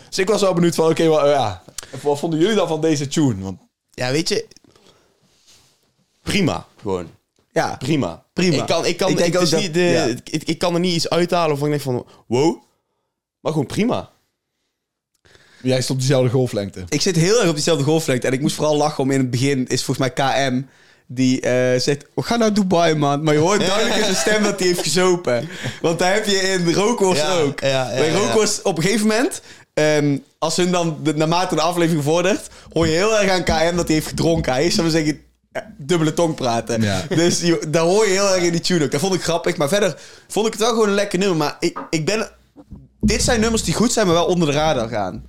Dus 0.09 0.17
ik 0.19 0.29
was 0.29 0.41
wel 0.41 0.53
benieuwd 0.53 0.75
van, 0.75 0.89
oké, 0.89 1.07
wel, 1.09 1.29
ja, 1.29 1.63
wat 2.01 2.19
vonden 2.19 2.39
jullie 2.39 2.55
dan 2.55 2.67
van 2.67 2.81
deze 2.81 3.07
tune? 3.07 3.43
Want 3.43 3.59
Ja, 3.91 4.11
weet 4.11 4.29
je, 4.29 4.47
prima, 6.21 6.65
gewoon. 6.81 7.07
Ja, 7.51 7.75
Prima. 7.75 8.24
Prima. 8.35 8.55
Ik 8.61 8.65
kan, 8.65 8.85
ik 8.85 8.97
kan, 8.97 9.09
Ik 9.09 9.17
denk 9.17 9.29
ik, 9.29 9.35
ook 9.35 9.41
dus 9.41 9.49
dat- 9.49 9.59
niet 9.61 9.73
de, 9.73 9.81
ja. 9.81 10.03
ik, 10.23 10.43
ik 10.43 10.57
kan 10.57 10.73
er 10.73 10.79
niet 10.79 10.95
iets 10.95 11.09
uithalen 11.09 11.49
waarvan 11.49 11.67
ik 11.67 11.83
denk 11.83 11.83
van, 11.83 12.05
wow. 12.27 12.63
Maar 13.39 13.51
gewoon 13.51 13.67
prima. 13.67 14.09
jij 15.61 15.81
stond 15.81 15.99
op 15.99 16.05
dezelfde 16.05 16.29
golflengte. 16.31 16.83
ik 16.89 17.01
zit 17.01 17.15
heel 17.15 17.39
erg 17.39 17.47
op 17.49 17.53
diezelfde 17.55 17.83
golflengte. 17.83 18.27
En 18.27 18.33
ik 18.33 18.41
moest 18.41 18.55
vooral 18.55 18.77
lachen 18.77 19.03
om 19.03 19.11
in 19.11 19.19
het 19.19 19.29
begin 19.29 19.67
is 19.67 19.83
volgens 19.83 20.13
mij 20.15 20.25
KM... 20.49 20.61
Die 21.07 21.41
eh, 21.41 21.79
zegt, 21.79 22.05
we 22.15 22.21
gaan 22.21 22.39
naar 22.39 22.53
Dubai, 22.53 22.95
man. 22.95 23.23
Maar 23.23 23.33
je 23.33 23.39
hoort 23.39 23.59
duidelijk 23.67 23.95
in 23.95 24.03
zijn 24.03 24.15
stem 24.15 24.43
dat 24.43 24.59
hij 24.59 24.67
heeft 24.67 24.81
gezopen. 24.81 25.49
Want 25.81 25.99
daar 25.99 26.13
heb 26.13 26.25
je 26.25 26.35
in 26.37 26.73
Rookworst 26.73 27.21
Ja, 27.21 27.37
ook. 27.39 27.59
ja, 27.59 27.67
ja, 27.91 27.97
Bij 27.97 28.07
ja. 28.11 28.17
Rookworst, 28.17 28.61
op 28.61 28.77
een 28.77 28.83
gegeven 28.83 29.07
moment... 29.07 29.41
ehm, 29.73 30.17
als 30.39 30.55
hun 30.57 30.71
dan, 30.71 30.97
de, 31.03 31.13
naarmate 31.15 31.55
de 31.55 31.61
aflevering 31.61 32.03
vordert... 32.03 32.47
hoor 32.73 32.87
je 32.87 32.93
heel 32.93 33.19
erg 33.19 33.29
aan 33.31 33.43
KM 33.43 33.75
dat 33.75 33.85
hij 33.85 33.95
heeft 33.95 34.07
gedronken. 34.07 34.53
Hij 34.53 34.65
is, 34.65 34.75
zou 34.75 34.87
ik 34.87 34.93
maar 34.93 35.01
zeggen, 35.03 35.21
dubbele 35.77 36.13
tong 36.13 36.35
praten. 36.35 36.81
Ja. 36.81 37.03
Dus 37.09 37.41
je, 37.41 37.65
daar 37.69 37.83
hoor 37.83 38.05
je 38.05 38.11
heel 38.11 38.33
erg 38.33 38.43
in 38.43 38.51
die 38.51 38.61
tune 38.61 38.83
ook. 38.83 38.91
Dat 38.91 38.99
vond 38.99 39.13
ik 39.13 39.23
grappig. 39.23 39.57
Maar 39.57 39.67
verder 39.69 39.99
vond 40.27 40.45
ik 40.45 40.51
het 40.53 40.61
wel 40.61 40.71
gewoon 40.71 40.87
een 40.87 40.93
lekker 40.93 41.19
nummer. 41.19 41.37
Maar 41.37 41.55
ik, 41.59 41.79
ik 41.89 42.05
ben... 42.05 42.29
Dit 43.01 43.21
zijn 43.21 43.39
nummers 43.39 43.63
die 43.63 43.73
goed 43.73 43.91
zijn, 43.91 44.05
maar 44.05 44.15
wel 44.15 44.25
onder 44.25 44.47
de 44.47 44.53
radar 44.53 44.89
gaan. 44.89 45.25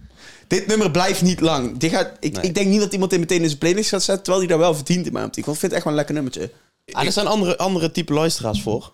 Dit 0.46 0.66
nummer 0.66 0.90
blijft 0.90 1.22
niet 1.22 1.40
lang. 1.40 1.78
Die 1.78 1.90
gaat, 1.90 2.10
ik, 2.20 2.32
Nee. 2.32 2.42
ik 2.44 2.54
denk 2.54 2.66
niet 2.68 2.80
dat 2.80 2.92
iemand 2.92 3.10
dit 3.10 3.20
meteen 3.20 3.40
in 3.42 3.46
zijn 3.46 3.58
playlist 3.58 3.88
gaat 3.88 4.02
zetten... 4.02 4.24
terwijl 4.24 4.44
hij 4.46 4.54
daar 4.54 4.64
wel 4.66 4.74
verdient 4.74 5.06
in 5.06 5.12
mijn 5.12 5.24
optiek. 5.24 5.44
Want 5.44 5.56
ik 5.56 5.62
vind 5.62 5.72
het 5.72 5.82
echt 5.82 5.84
wel 5.84 5.92
een 5.92 5.98
lekker 5.98 6.14
nummertje. 6.14 6.50
Ah, 6.92 7.06
er 7.06 7.12
zijn 7.12 7.26
andere, 7.26 7.56
andere 7.58 7.90
type 7.90 8.12
luisteraars 8.12 8.62
voor. 8.62 8.92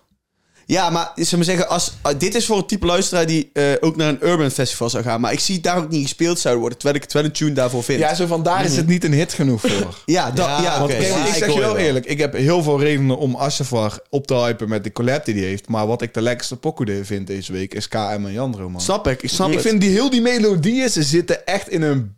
Ja, 0.65 0.89
maar 0.89 1.11
we 1.15 1.35
maar 1.35 1.45
zeggen, 1.45 1.69
als, 1.69 1.93
ah, 2.01 2.19
dit 2.19 2.35
is 2.35 2.45
voor 2.45 2.57
het 2.57 2.67
type 2.67 2.85
luisteraar 2.85 3.25
die 3.25 3.49
eh, 3.53 3.63
ook 3.79 3.95
naar 3.95 4.09
een 4.09 4.27
urban 4.27 4.51
festival 4.51 4.89
zou 4.89 5.03
gaan. 5.03 5.21
Maar 5.21 5.31
ik 5.31 5.39
zie 5.39 5.55
het 5.55 5.63
daar 5.63 5.77
ook 5.77 5.89
niet 5.89 6.01
gespeeld 6.01 6.39
zou 6.39 6.57
worden, 6.57 6.77
terwijl 6.77 6.97
ik 6.97 7.03
het 7.03 7.13
wel 7.13 7.23
een 7.23 7.31
tune 7.31 7.51
daarvoor 7.51 7.83
vind. 7.83 7.99
Ja, 7.99 8.15
zo 8.15 8.27
van 8.27 8.43
daar 8.43 8.65
is 8.65 8.75
het 8.75 8.87
niet 8.87 9.03
een 9.03 9.13
hit 9.13 9.33
genoeg 9.33 9.61
voor. 9.61 10.01
ja, 10.05 10.31
dat, 10.31 10.45
Ja, 10.45 10.61
ja, 10.61 10.83
oké. 10.83 10.93
Kijk, 10.93 11.09
want 11.09 11.23
Ja, 11.23 11.27
ik 11.27 11.33
zeg 11.33 11.47
je 11.47 11.53
je 11.53 11.59
wel 11.59 11.77
eerlijk, 11.77 12.05
ik 12.05 12.19
heb 12.19 12.33
heel 12.33 12.63
veel 12.63 12.79
redenen 12.79 13.17
om 13.17 13.35
Asafar 13.35 13.99
op 14.09 14.27
te 14.27 14.33
hypen 14.33 14.69
met 14.69 14.83
de 14.83 14.91
collab 14.91 15.25
die 15.25 15.35
hij 15.35 15.43
heeft. 15.43 15.67
Maar 15.67 15.87
wat 15.87 16.01
ik 16.01 16.13
de 16.13 16.21
lekkerste 16.21 16.55
pokoe 16.55 17.01
vind 17.03 17.27
deze 17.27 17.51
week 17.51 17.73
is 17.73 17.87
KM 17.87 17.97
en 18.25 18.31
Jandro, 18.31 18.69
man. 18.69 18.81
Snap 18.81 19.07
ik, 19.07 19.23
ik 19.23 19.29
snap 19.29 19.47
ik 19.47 19.53
het. 19.53 19.67
vind 19.67 19.81
die 19.81 19.89
heel 19.89 20.09
die 20.09 20.21
melodieën, 20.21 20.89
ze 20.89 21.03
zitten 21.03 21.45
echt 21.45 21.69
in 21.69 21.81
een 21.81 22.15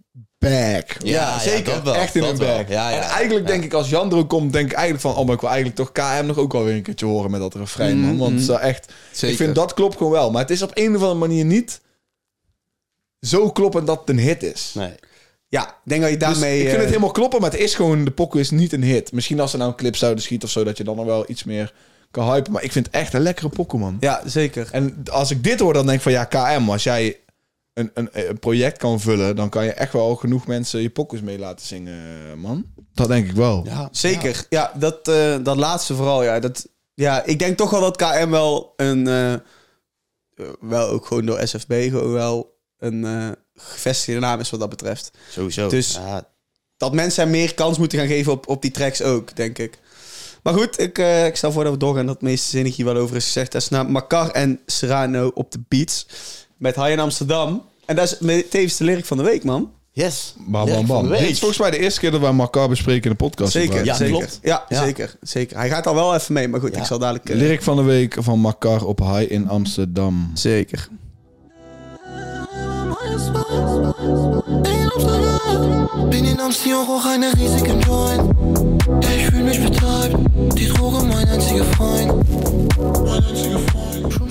bag. 0.49 0.83
Ja, 1.03 1.39
zeker. 1.39 1.83
wel, 1.83 1.95
echt 1.95 2.15
in 2.15 2.21
dat 2.21 2.31
een 2.31 2.37
wel. 2.37 2.57
bag. 2.57 2.67
Ja, 2.67 2.89
ja, 2.89 3.01
en 3.01 3.09
eigenlijk 3.09 3.47
denk 3.47 3.63
ik 3.63 3.73
als 3.73 3.89
Jandro 3.89 4.25
komt, 4.25 4.53
denk 4.53 4.65
ik 4.65 4.73
eigenlijk 4.73 5.01
van... 5.01 5.15
Oh, 5.15 5.25
maar 5.25 5.35
ik 5.35 5.41
wil 5.41 5.49
eigenlijk 5.49 5.79
toch 5.79 5.91
KM 5.91 6.25
nog 6.25 6.37
ook 6.37 6.53
wel 6.53 6.63
weer 6.63 6.75
een 6.75 6.81
keertje 6.81 7.05
horen 7.05 7.31
met 7.31 7.39
dat 7.39 7.55
refrein, 7.55 7.97
man. 7.97 8.17
Want 8.17 8.41
ze 8.41 8.57
echt... 8.57 8.93
Zeker. 9.11 9.29
Ik 9.29 9.41
vind 9.41 9.55
dat 9.55 9.73
klopt 9.73 9.97
gewoon 9.97 10.11
wel. 10.11 10.31
Maar 10.31 10.41
het 10.41 10.51
is 10.51 10.61
op 10.61 10.71
een 10.73 10.95
of 10.95 11.01
andere 11.01 11.19
manier 11.19 11.45
niet 11.45 11.81
zo 13.19 13.51
kloppend 13.51 13.87
dat 13.87 13.99
het 13.99 14.09
een 14.09 14.19
hit 14.19 14.43
is. 14.43 14.71
Nee. 14.73 14.93
Ja, 15.47 15.67
ik 15.67 15.73
denk 15.83 16.01
dat 16.01 16.09
je 16.11 16.17
Dus 16.17 16.27
daarmee... 16.27 16.55
ik 16.55 16.63
vind 16.63 16.73
eh, 16.73 16.79
het 16.79 16.89
helemaal 16.89 17.11
kloppen, 17.11 17.41
maar 17.41 17.51
het 17.51 17.59
is 17.59 17.75
gewoon... 17.75 18.05
De 18.05 18.11
pokoe 18.11 18.39
is 18.39 18.49
niet 18.49 18.73
een 18.73 18.83
hit. 18.83 19.11
Misschien 19.11 19.39
als 19.39 19.51
ze 19.51 19.57
nou 19.57 19.69
een 19.69 19.75
clip 19.75 19.95
zouden 19.95 20.23
schieten 20.23 20.47
of 20.47 20.53
zo... 20.53 20.63
dat 20.63 20.77
je 20.77 20.83
dan 20.83 20.95
nog 20.95 21.05
wel 21.05 21.25
iets 21.27 21.43
meer 21.43 21.73
kan 22.11 22.31
hypen. 22.31 22.51
Maar 22.51 22.63
ik 22.63 22.71
vind 22.71 22.85
het 22.85 22.95
echt 22.95 23.13
een 23.13 23.21
lekkere 23.21 23.49
pokoe, 23.49 23.79
man. 23.79 23.97
Ja, 23.99 24.21
zeker. 24.25 24.69
En 24.71 25.03
als 25.11 25.31
ik 25.31 25.43
dit 25.43 25.59
hoor, 25.59 25.73
dan 25.73 25.85
denk 25.85 25.97
ik 25.97 26.03
van... 26.03 26.11
Ja, 26.11 26.23
KM, 26.23 26.69
als 26.69 26.83
jij 26.83 27.19
een, 27.75 27.91
een, 27.93 28.09
een 28.29 28.39
project 28.39 28.77
kan 28.77 28.99
vullen... 28.99 29.35
dan 29.35 29.49
kan 29.49 29.65
je 29.65 29.71
echt 29.71 29.93
wel 29.93 30.15
genoeg 30.15 30.47
mensen 30.47 30.81
je 30.81 30.89
pokoes 30.89 31.21
mee 31.21 31.39
laten 31.39 31.65
zingen, 31.65 32.39
man. 32.39 32.65
Dat 32.93 33.07
denk 33.07 33.29
ik 33.29 33.35
wel. 33.35 33.65
Ja, 33.65 33.87
Zeker. 33.91 34.45
Ja, 34.49 34.71
dat, 34.75 35.07
eh, 35.07 35.35
dat 35.43 35.57
laatste 35.57 35.95
vooral, 35.95 36.23
ja. 36.23 36.39
Dat, 36.39 36.67
ja. 36.93 37.23
Ik 37.25 37.39
denk 37.39 37.57
toch 37.57 37.69
wel 37.69 37.81
dat 37.81 37.97
KM 37.97 38.29
wel 38.29 38.73
een... 38.77 39.07
eh, 39.07 39.33
eh, 39.33 39.39
wel 40.59 40.87
ook 40.89 41.05
gewoon 41.05 41.25
door 41.25 41.47
SFB 41.47 41.71
gewoon 41.89 42.11
wel 42.11 42.57
een 42.77 43.05
eh, 43.05 43.29
gevestigde 43.55 44.19
naam 44.19 44.39
is 44.39 44.49
wat 44.49 44.59
dat 44.59 44.69
betreft. 44.69 45.11
Sowieso. 45.29 45.67
Dus- 45.69 45.93
Ja, 45.93 46.27
dat 46.77 46.93
mensen 46.93 47.23
hem 47.23 47.31
meer 47.31 47.53
kans 47.53 47.77
moeten 47.77 47.99
gaan 47.99 48.07
geven 48.07 48.31
op, 48.31 48.47
op 48.47 48.61
die 48.61 48.71
tracks 48.71 49.01
ook, 49.01 49.35
denk 49.35 49.57
ik. 49.57 49.79
Maar 50.43 50.53
goed, 50.53 50.79
ik, 50.79 50.97
eh, 50.97 51.25
ik 51.25 51.35
stel 51.35 51.51
voor 51.51 51.63
dat 51.63 51.73
we 51.73 51.79
doorgaan 51.79 52.05
dat 52.05 52.15
het 52.15 52.23
meeste 52.23 52.47
zinnig 52.49 52.75
hier 52.75 52.85
wel 52.85 52.95
over 52.95 53.15
is 53.15 53.25
gezegd. 53.25 53.51
Dat 53.51 53.61
is 53.61 53.69
naar 53.69 53.91
Makar 53.91 54.29
en 54.29 54.59
Serrano 54.65 55.31
op 55.33 55.51
de 55.51 55.59
beats. 55.67 56.07
Met 56.65 56.75
High 56.75 56.89
in 56.91 56.99
Amsterdam. 56.99 57.61
En 57.85 57.95
dat 57.95 58.05
is 58.21 58.43
tevens 58.49 58.77
de 58.77 58.83
lyric 58.83 59.05
van 59.05 59.17
de 59.17 59.23
week, 59.23 59.43
man. 59.43 59.71
yes. 59.91 60.33
Bam, 60.47 60.65
bam, 60.69 60.85
bam. 60.85 61.07
Dit 61.09 61.19
is 61.21 61.39
volgens 61.39 61.59
mij 61.59 61.71
de 61.71 61.77
eerste 61.79 61.99
keer 61.99 62.11
dat 62.11 62.19
wij 62.21 62.33
elkaar 62.37 62.69
bespreken 62.69 63.03
in 63.03 63.09
de 63.09 63.15
podcast. 63.23 63.51
Zeker, 63.51 63.85
Ja, 63.85 63.93
zeker. 63.95 64.17
klopt. 64.17 64.39
Ja, 64.41 64.65
Ja. 64.69 64.83
zeker, 64.83 65.15
zeker. 65.21 65.57
Hij 65.57 65.69
gaat 65.69 65.87
al 65.87 65.95
wel 65.95 66.15
even 66.15 66.33
mee, 66.33 66.47
maar 66.47 66.59
goed, 66.59 66.73
Ja. 66.73 66.79
ik 66.79 66.85
zal 66.85 66.99
dadelijk... 66.99 67.29
eh, 67.29 67.35
Lyric 67.35 67.61
van 67.61 67.75
de 67.75 67.81
week 67.83 68.15
van 68.19 68.39
Makar 68.39 68.85
op 68.85 68.99
High 68.99 69.31
in 69.31 69.49
Amsterdam. 69.49 70.31
Zeker. 70.33 70.87
Bin 76.09 76.25
in 76.25 76.39
Amsterdam 76.39 76.87
auch 76.89 77.05
eine 77.05 77.31
riesige 77.37 77.73
Joint. 77.85 78.31
Ja, 79.03 79.09
ich 79.15 79.25
fühl 79.27 79.43
mich 79.43 79.59
betäubt. 79.63 80.15
Die 80.57 80.67
Droge 80.67 81.03
mein 81.05 81.27
einziger 81.27 81.65
Freund. 81.65 82.13
Mein 83.05 83.23
einziger 83.23 83.59
Freund. 83.59 84.24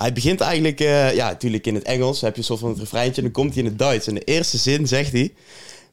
Hij 0.00 0.12
begint 0.12 0.40
eigenlijk, 0.40 0.80
eh, 0.80 1.14
ja, 1.14 1.26
natuurlijk 1.28 1.66
in 1.66 1.74
het 1.74 1.84
Engels. 1.84 2.20
Heb 2.20 2.32
je 2.32 2.38
een 2.38 2.44
soort 2.44 2.60
van 2.60 2.68
het 2.68 2.78
refreintje. 2.78 3.16
En 3.16 3.22
dan 3.22 3.32
komt 3.32 3.54
hij 3.54 3.62
in 3.62 3.68
het 3.68 3.78
Duits. 3.78 4.06
En 4.06 4.14
de 4.14 4.20
eerste 4.24 4.58
zin 4.58 4.86
zegt 4.88 5.12
hij... 5.12 5.32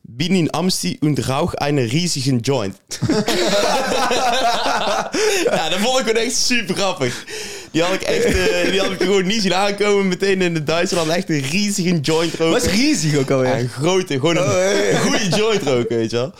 Bin 0.10 0.32
in 0.32 0.50
Amsti 0.50 0.98
und 1.00 1.20
rauch 1.20 1.54
eine 1.54 1.82
riesigen 1.82 2.38
joint. 2.38 2.76
ja, 5.46 5.70
dat 5.70 5.80
vond 5.80 6.00
ik 6.00 6.06
gewoon 6.08 6.24
echt 6.24 6.36
super 6.36 6.76
grappig. 6.76 7.24
Die 7.72 7.82
had 7.82 7.94
ik 7.94 8.02
echt, 8.02 8.26
eh, 8.26 8.72
die 8.72 8.80
had 8.80 8.92
ik 8.92 9.02
gewoon 9.02 9.26
niet 9.26 9.42
zien 9.42 9.54
aankomen 9.54 10.08
meteen 10.08 10.42
in 10.42 10.54
het 10.56 10.68
Duits. 10.68 10.92
En 10.92 10.98
dan 10.98 11.12
echt 11.12 11.30
een 11.30 11.42
riesigen 11.42 12.00
joint 12.00 12.34
roken. 12.34 12.54
Wat 12.54 12.64
is 12.66 12.72
riesig 12.72 13.18
ook 13.18 13.30
Ja, 13.30 13.36
alweer? 13.36 13.54
een 13.60 13.70
grote, 13.70 14.14
gewoon 14.14 14.38
een, 14.38 14.90
een 14.94 15.00
goede 15.02 15.28
joint 15.30 15.64
roken, 15.64 15.98
weet 15.98 16.10
je 16.12 16.18
wel. 16.18 16.34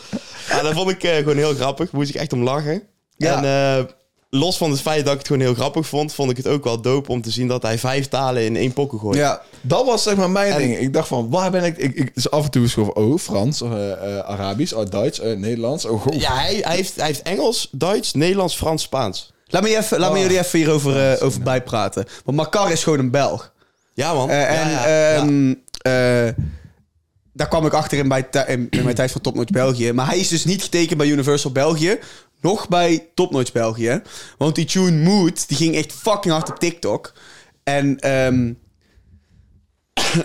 Ja, 0.48 0.62
dat 0.62 0.72
vond 0.72 0.90
ik 0.90 1.02
eh, 1.02 1.16
gewoon 1.16 1.36
heel 1.36 1.54
grappig. 1.54 1.92
Moest 1.92 2.08
ik 2.08 2.14
echt 2.16 2.32
om 2.32 2.42
lachen. 2.42 2.82
Ja. 3.16 3.42
En 3.42 3.88
los 4.30 4.56
van 4.56 4.70
het 4.70 4.80
feit 4.80 5.04
dat 5.04 5.12
ik 5.12 5.18
het 5.18 5.26
gewoon 5.26 5.42
heel 5.42 5.54
grappig 5.54 5.86
vond, 5.86 6.12
vond 6.14 6.30
ik 6.30 6.36
het 6.36 6.46
ook 6.46 6.64
wel 6.64 6.80
dope 6.80 7.10
om 7.12 7.22
te 7.22 7.30
zien 7.30 7.48
dat 7.48 7.62
hij 7.62 7.78
vijf 7.78 8.08
talen 8.08 8.44
in 8.44 8.56
één 8.56 8.72
pokken 8.72 8.98
gooit. 8.98 9.16
Ja, 9.16 9.42
Dat 9.60 9.84
was 9.86 10.02
zeg 10.02 10.16
maar 10.16 10.30
mijn 10.30 10.52
En- 10.52 10.58
ding. 10.58 10.78
Ik 10.78 10.92
dacht 10.92 11.08
van, 11.08 11.30
waar 11.30 11.50
ben 11.50 11.64
ik? 11.64 11.76
ik, 11.76 11.94
ik 11.94 12.14
dus 12.14 12.30
af 12.30 12.44
en 12.44 12.50
toe 12.50 12.64
is 12.64 12.72
gewoon, 12.72 12.94
oh, 12.94 13.18
Frans, 13.18 13.60
eh, 13.62 13.92
eh, 13.92 14.18
Arabisch, 14.18 14.72
oh, 14.72 14.86
Duits, 14.90 15.20
eh, 15.20 15.36
Nederlands. 15.36 15.84
Oh, 15.84 16.02
goh. 16.02 16.20
Ja, 16.20 16.34
hij, 16.38 16.58
hij, 16.62 16.76
heeft, 16.76 16.96
hij 16.96 17.06
heeft 17.06 17.22
Engels, 17.22 17.68
Duits, 17.72 18.12
Nederlands, 18.12 18.56
Frans, 18.56 18.82
Spaans. 18.82 19.32
Laat 19.46 19.62
me, 19.62 19.76
even, 19.76 19.98
laat 19.98 20.10
me 20.12 20.16
Oh. 20.16 20.22
jullie 20.22 20.38
even 20.38 20.58
hierover 20.58 21.22
over 21.22 21.40
bijpraten. 21.42 22.04
Want 22.24 22.36
Makar 22.36 22.72
is 22.72 22.82
gewoon 22.82 22.98
een 22.98 23.10
Belg. 23.10 23.52
Ja, 23.94 24.14
man. 24.14 24.30
Eh, 24.30 24.60
en 24.62 24.70
ja, 24.70 24.86
ja. 24.88 25.14
ehm, 25.16 25.50
eh, 25.78 26.34
daar 27.32 27.48
kwam 27.48 27.66
ik 27.66 27.72
achter 27.72 27.98
in, 27.98 28.08
bij 28.08 28.22
ti- 28.22 28.44
in, 28.46 28.66
in 28.70 28.82
mijn 28.82 28.94
tijd 28.94 29.10
van 29.12 29.20
Topnotch 29.20 29.50
België. 29.50 29.92
Maar 29.92 30.06
hij 30.06 30.18
is 30.18 30.28
dus 30.28 30.44
niet 30.44 30.62
getekend 30.62 30.98
bij 30.98 31.06
Universal 31.06 31.52
België. 31.52 31.98
Nog 32.40 32.68
bij 32.68 33.08
Topnotch 33.14 33.52
België. 33.52 34.02
Want 34.38 34.54
die 34.54 34.64
tune 34.64 35.04
Mood, 35.04 35.48
die 35.48 35.56
ging 35.56 35.74
echt 35.74 35.92
fucking 35.92 36.34
hard 36.34 36.50
op 36.50 36.58
TikTok. 36.58 37.12
En 37.62 37.98
ehm, 37.98 38.52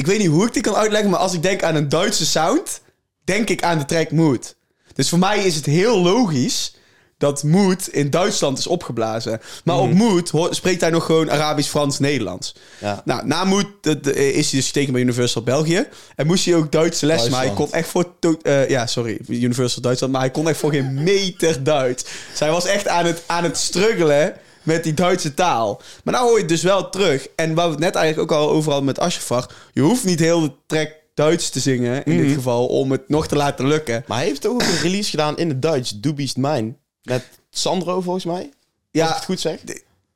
ik 0.00 0.06
weet 0.06 0.18
niet 0.18 0.28
hoe 0.28 0.46
ik 0.46 0.52
dit 0.52 0.62
kan 0.62 0.74
uitleggen, 0.74 1.10
maar 1.10 1.20
als 1.20 1.34
ik 1.34 1.42
denk 1.42 1.62
aan 1.62 1.74
een 1.74 1.88
Duitse 1.88 2.26
sound, 2.26 2.80
denk 3.24 3.48
ik 3.48 3.62
aan 3.62 3.78
de 3.78 3.84
track 3.84 4.10
Mood. 4.10 4.56
Dus 4.94 5.08
voor 5.08 5.18
mij 5.18 5.44
is 5.44 5.54
het 5.54 5.66
heel 5.66 6.02
logisch 6.02 6.75
dat 7.18 7.42
Mood 7.42 7.86
in 7.88 8.10
Duitsland 8.10 8.58
is 8.58 8.66
opgeblazen. 8.66 9.40
Maar 9.64 9.78
op 9.78 9.92
Mood 9.92 10.28
hoor- 10.30 10.54
spreekt 10.54 10.80
hij 10.80 10.90
nog 10.90 11.04
gewoon 11.04 11.30
Arabisch, 11.30 11.70
Frans, 11.70 11.98
Nederlands. 11.98 12.54
Ja. 12.80 13.02
Nou, 13.04 13.26
na 13.26 13.44
Mood 13.44 13.66
de- 13.80 14.00
is 14.32 14.50
hij 14.50 14.58
dus 14.58 14.66
getekend 14.66 14.92
bij 14.92 15.00
Universal 15.02 15.42
België. 15.42 15.86
En 16.16 16.26
moest 16.26 16.44
hij 16.44 16.54
ook 16.54 16.72
Duitse 16.72 17.06
les, 17.06 17.16
maar 17.16 17.24
hij 17.28 17.30
Duitsland. 17.54 17.70
kon 17.70 17.78
echt 17.78 17.88
voor... 17.88 18.14
eh, 18.42 18.68
ja, 18.68 18.86
sorry, 18.86 19.18
Universal 19.28 19.82
Duitsland. 19.82 20.12
Maar 20.12 20.22
hij 20.22 20.30
kon 20.30 20.48
echt 20.48 20.58
voor 20.58 20.70
geen 20.72 21.02
meter 21.02 21.62
Duits. 21.64 22.04
Dus 22.30 22.40
hij 22.40 22.50
was 22.50 22.64
echt 22.66 22.88
aan 22.88 23.06
het, 23.06 23.22
aan 23.26 23.44
het 23.44 23.56
struggelen 23.56 24.34
met 24.62 24.84
die 24.84 24.94
Duitse 24.94 25.34
taal. 25.34 25.80
Maar 26.04 26.14
nou 26.14 26.26
hoor 26.26 26.34
je 26.34 26.40
het 26.40 26.48
dus 26.48 26.62
wel 26.62 26.90
terug. 26.90 27.26
En 27.36 27.54
waar 27.54 27.64
we 27.66 27.70
het 27.70 27.80
net 27.80 27.94
eigenlijk 27.94 28.32
ook 28.32 28.38
al 28.38 28.50
overal 28.50 28.82
met 28.82 28.98
Aschefar... 28.98 29.50
Je 29.72 29.80
hoeft 29.80 30.04
niet 30.04 30.20
heel 30.20 30.40
de 30.40 30.52
track 30.66 30.90
Duits 31.14 31.50
te 31.50 31.60
zingen, 31.60 32.04
in 32.04 32.16
dit 32.16 32.32
geval, 32.34 32.66
om 32.66 32.90
het 32.90 33.08
nog 33.08 33.26
te 33.28 33.36
laten 33.36 33.66
lukken. 33.66 34.04
Maar 34.06 34.16
hij 34.18 34.26
heeft 34.26 34.46
ook 34.46 34.62
een 34.62 34.78
release 34.82 35.10
gedaan 35.10 35.36
in 35.38 35.48
het 35.48 35.62
Duits. 35.62 35.90
Du 35.90 36.12
bist 36.14 36.36
mijn. 36.36 36.76
Met 37.06 37.24
Sandro, 37.50 38.00
volgens 38.00 38.24
mij. 38.24 38.40
Als 38.42 38.48
Ja, 38.90 39.08
ik 39.08 39.14
het 39.14 39.24
goed 39.24 39.40
zeg. 39.40 39.58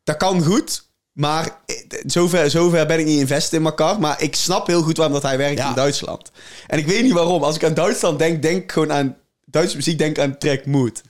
dat 0.05 0.17
kan 0.17 0.43
goed. 0.43 0.89
Maar 1.13 1.57
eh, 1.67 1.77
zover, 2.07 2.51
zover 2.51 2.87
ben 2.87 2.99
ik 2.99 3.07
niet 3.07 3.19
invested 3.21 3.59
in 3.59 3.65
elkaar. 3.65 4.01
Maar 4.01 4.23
ik 4.23 4.35
snap 4.35 4.67
heel 4.67 4.83
goed 4.83 4.97
waarom 4.97 5.15
dat 5.15 5.23
hij 5.25 5.39
werkt 5.39 5.59
Ja. 5.59 5.69
in 5.69 5.75
Duitsland. 5.75 6.31
En 6.67 6.79
ik 6.79 6.87
weet 6.87 7.03
niet 7.03 7.13
waarom. 7.13 7.43
Als 7.43 7.57
ik 7.57 7.65
aan 7.65 7.75
Duitsland 7.75 8.19
denk, 8.19 8.43
denk 8.43 8.63
ik 8.63 8.73
gewoon 8.73 8.93
aan 8.93 9.17
Duitse 9.45 9.77
muziek, 9.77 9.99
denk 9.99 10.19
aan 10.19 10.39
track 10.39 10.67
Mood. 10.67 11.03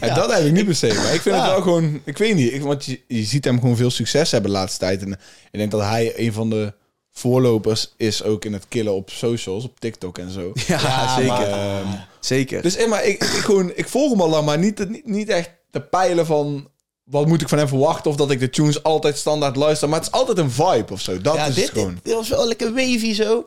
En 0.00 0.14
dat 0.14 0.32
heb 0.34 0.44
ik 0.44 0.52
niet 0.52 0.64
per 0.64 0.74
se. 0.74 0.86
Maar 0.86 1.14
ik 1.14 1.20
vind 1.20 1.34
het 1.36 1.44
wel 1.44 1.62
gewoon... 1.62 2.00
Ik 2.04 2.18
weet 2.18 2.34
niet. 2.34 2.52
Ik, 2.52 2.62
want 2.62 2.84
je, 2.84 3.00
je 3.08 3.24
ziet 3.24 3.44
hem 3.44 3.60
gewoon 3.60 3.76
veel 3.76 3.90
succes 3.90 4.30
hebben 4.30 4.50
de 4.50 4.56
laatste 4.56 4.78
tijd. 4.78 5.02
En 5.02 5.12
ik 5.50 5.58
denk 5.58 5.70
dat 5.70 5.80
hij 5.80 6.12
een 6.18 6.32
van 6.32 6.50
de 6.50 6.72
voorlopers 7.12 7.92
is 7.96 8.22
ook 8.22 8.44
in 8.44 8.52
het 8.52 8.64
killen 8.68 8.94
op 8.94 9.10
socials. 9.10 9.64
Op 9.64 9.80
TikTok 9.80 10.18
en 10.18 10.30
zo. 10.30 10.52
Ja, 10.66 11.14
zeker. 11.16 11.26
Maar, 11.32 11.46
ehm, 11.48 11.86
zeker. 12.20 12.62
dus 12.62 12.76
eh, 12.76 12.88
maar 12.88 13.04
ik, 13.04 13.14
ik, 13.14 13.22
gewoon, 13.24 13.72
ik 13.74 13.88
volg 13.88 14.10
hem 14.10 14.20
al 14.20 14.28
lang, 14.28 14.44
maar 14.46 14.58
niet, 14.58 14.88
niet, 14.88 15.06
niet 15.06 15.28
echt 15.28 15.50
te 15.70 15.80
peilen 15.80 16.26
van... 16.26 16.68
Wat 17.04 17.26
moet 17.26 17.40
ik 17.40 17.48
van 17.48 17.58
hem 17.58 17.68
verwachten? 17.68 18.10
Of 18.10 18.16
dat 18.16 18.30
ik 18.30 18.40
de 18.40 18.50
tunes 18.50 18.82
altijd 18.82 19.16
standaard 19.18 19.56
luister. 19.56 19.88
Maar 19.88 19.98
het 19.98 20.08
is 20.08 20.14
altijd 20.14 20.38
een 20.38 20.50
vibe 20.50 20.92
of 20.92 21.00
zo. 21.00 21.20
Dat 21.20 21.34
ja, 21.34 21.46
is 21.46 21.54
dit, 21.54 21.64
het 21.64 21.72
gewoon. 21.72 21.98
dit 22.02 22.14
was 22.14 22.28
wel 22.28 22.46
lekker 22.46 22.72
wavy 22.74 23.14
zo. 23.14 23.46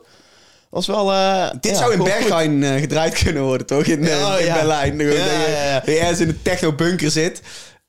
Was 0.70 0.86
wel... 0.86 1.12
eh, 1.12 1.50
Dit 1.60 1.70
ja, 1.72 1.78
zou 1.78 1.92
in. 1.92 2.02
Berghain 2.02 2.62
eh, 2.64 2.80
gedraaid 2.80 3.22
kunnen 3.22 3.42
worden, 3.42 3.66
toch? 3.66 3.84
In, 3.84 4.02
eh, 4.04 4.08
Ja, 4.20 4.38
in 4.38 4.44
ja. 4.46 4.54
Berlijn. 4.54 4.98
Dat, 4.98 5.06
je, 5.06 5.12
ja, 5.12 5.24
ja. 5.66 5.74
dat 5.78 5.86
je 5.94 5.98
ergens 5.98 6.20
in 6.20 6.28
een 6.28 6.42
techno-bunker 6.42 7.10
zit. 7.10 7.40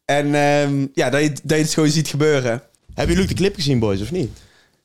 En 0.05 0.35
ehm, 0.35 0.85
ja, 0.93 1.09
dat 1.09 1.21
je, 1.21 1.29
dat 1.43 1.57
je 1.57 1.63
het 1.63 1.73
gewoon 1.73 1.89
ziet 1.89 2.07
gebeuren. 2.07 2.61
Hebben 2.93 3.15
jullie 3.15 3.21
ook 3.29 3.35
de 3.35 3.41
clip 3.43 3.55
gezien, 3.55 3.79
boys, 3.79 4.01
of 4.01 4.11
niet? 4.11 4.29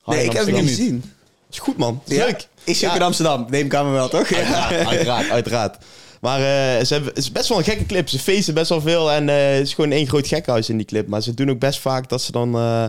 Nee, 0.05 0.25
ik 0.25 0.33
heb 0.33 0.47
het 0.47 0.55
niet 0.55 0.69
gezien. 0.69 1.05
Is 1.51 1.59
goed, 1.59 1.77
man. 1.77 2.01
Is 2.07 2.17
Ja? 2.17 2.25
leuk. 2.25 2.49
Ook 2.67 2.75
Ja. 2.75 2.95
in 2.95 3.03
Amsterdam? 3.03 3.47
Neem 3.51 3.67
ik 3.67 3.75
aan 3.75 3.87
me 3.87 3.93
wel, 3.93 4.09
toch? 4.09 4.33
Uiteraard, 4.33 4.87
uiteraard, 4.89 5.31
uiteraard. 5.31 5.77
Maar 6.21 6.39
eh, 6.39 6.85
ze 6.85 6.93
hebben, 6.95 7.09
het 7.09 7.19
is 7.19 7.33
best 7.33 7.49
wel 7.49 7.59
een 7.59 7.65
gekke 7.65 7.87
clip. 7.87 8.09
Ze 8.09 8.19
feesten 8.19 8.55
best 8.55 8.69
wel 8.69 8.81
veel 8.81 9.11
en 9.13 9.29
eh, 9.29 9.53
het 9.55 9.67
is 9.67 9.75
gewoon 9.75 9.91
één 9.93 10.07
groot 10.07 10.27
gekhuis 10.27 10.69
in 10.69 10.77
die 10.77 10.87
clip. 10.87 11.07
Maar 11.09 11.23
ze 11.23 11.35
doen 11.35 11.51
ook 11.51 11.59
best 11.59 11.79
vaak 11.81 12.09
dat 12.09 12.23
ze 12.23 12.33
dan... 12.33 12.55
eh, 12.57 12.85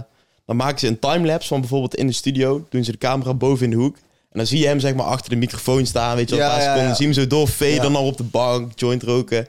dan 0.46 0.56
maken 0.56 0.80
ze 0.80 0.88
een 0.88 1.00
timelapse 1.00 1.48
van 1.48 1.60
bijvoorbeeld 1.60 1.96
in 1.96 2.08
de 2.08 2.14
studio. 2.14 2.66
Doen 2.70 2.84
ze 2.84 2.92
de 2.92 2.98
camera 2.98 3.34
boven 3.34 3.64
in 3.66 3.70
de 3.72 3.76
hoek. 3.78 3.96
En 4.32 4.38
dan 4.38 4.46
zie 4.48 4.60
je 4.60 4.68
hem 4.68 4.80
zeg 4.80 4.94
maar 4.94 5.06
achter 5.06 5.30
de 5.30 5.36
microfoon 5.36 5.86
staan. 5.86 6.16
Weet 6.16 6.30
je 6.30 6.36
wel, 6.36 6.46
Ja, 6.46 6.52
een 6.52 6.56
paar 6.58 6.66
seconden. 6.68 6.90
ja. 6.90 6.96
Zie 6.96 7.08
je 7.08 7.14
hem 7.14 7.22
zo 7.24 7.28
doorfaden. 7.30 7.74
Ja. 7.76 7.82
Dan 7.82 7.96
al 7.96 8.06
op 8.06 8.18
de 8.18 8.24
bank, 8.24 8.72
joint 8.80 9.04
roken. 9.04 9.38
Er 9.38 9.48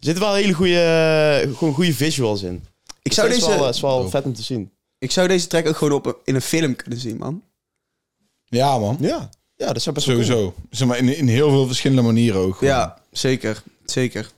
zitten 0.00 0.22
wel 0.24 0.34
hele 0.34 0.52
goede, 0.52 1.50
gewoon 1.56 1.74
goede 1.74 1.94
visuals 1.94 2.42
in. 2.42 2.54
Ik 2.54 2.62
Dus 3.02 3.14
zou 3.14 3.28
is 3.28 3.34
deze... 3.34 3.48
wel, 3.58 3.68
is 3.68 3.80
wel 3.80 3.96
Dope. 3.98 4.10
vet 4.10 4.24
om 4.24 4.34
te 4.34 4.42
zien. 4.42 4.70
Ik 5.02 5.10
zou 5.10 5.28
deze 5.28 5.46
track 5.46 5.66
ook 5.68 5.76
gewoon 5.76 5.92
op, 5.92 6.20
in 6.24 6.34
een 6.34 6.42
film 6.42 6.76
kunnen 6.76 6.98
zien, 6.98 7.16
man. 7.16 7.42
Ja, 8.44 8.78
man. 8.78 8.96
Ja, 9.00 9.28
ja 9.56 9.72
dat 9.72 9.82
zou 9.82 9.94
best 9.94 10.06
wel 10.06 10.16
Sowieso. 10.16 10.54
Zeg 10.70 10.88
maar, 10.88 10.98
in, 10.98 11.16
in 11.16 11.28
heel 11.28 11.50
veel 11.50 11.66
verschillende 11.66 12.02
manieren 12.02 12.40
ook. 12.40 12.56
gewoon. 12.56 12.74
Ja, 12.74 12.98
zeker. 13.12 13.62
Zeker. 13.84 14.30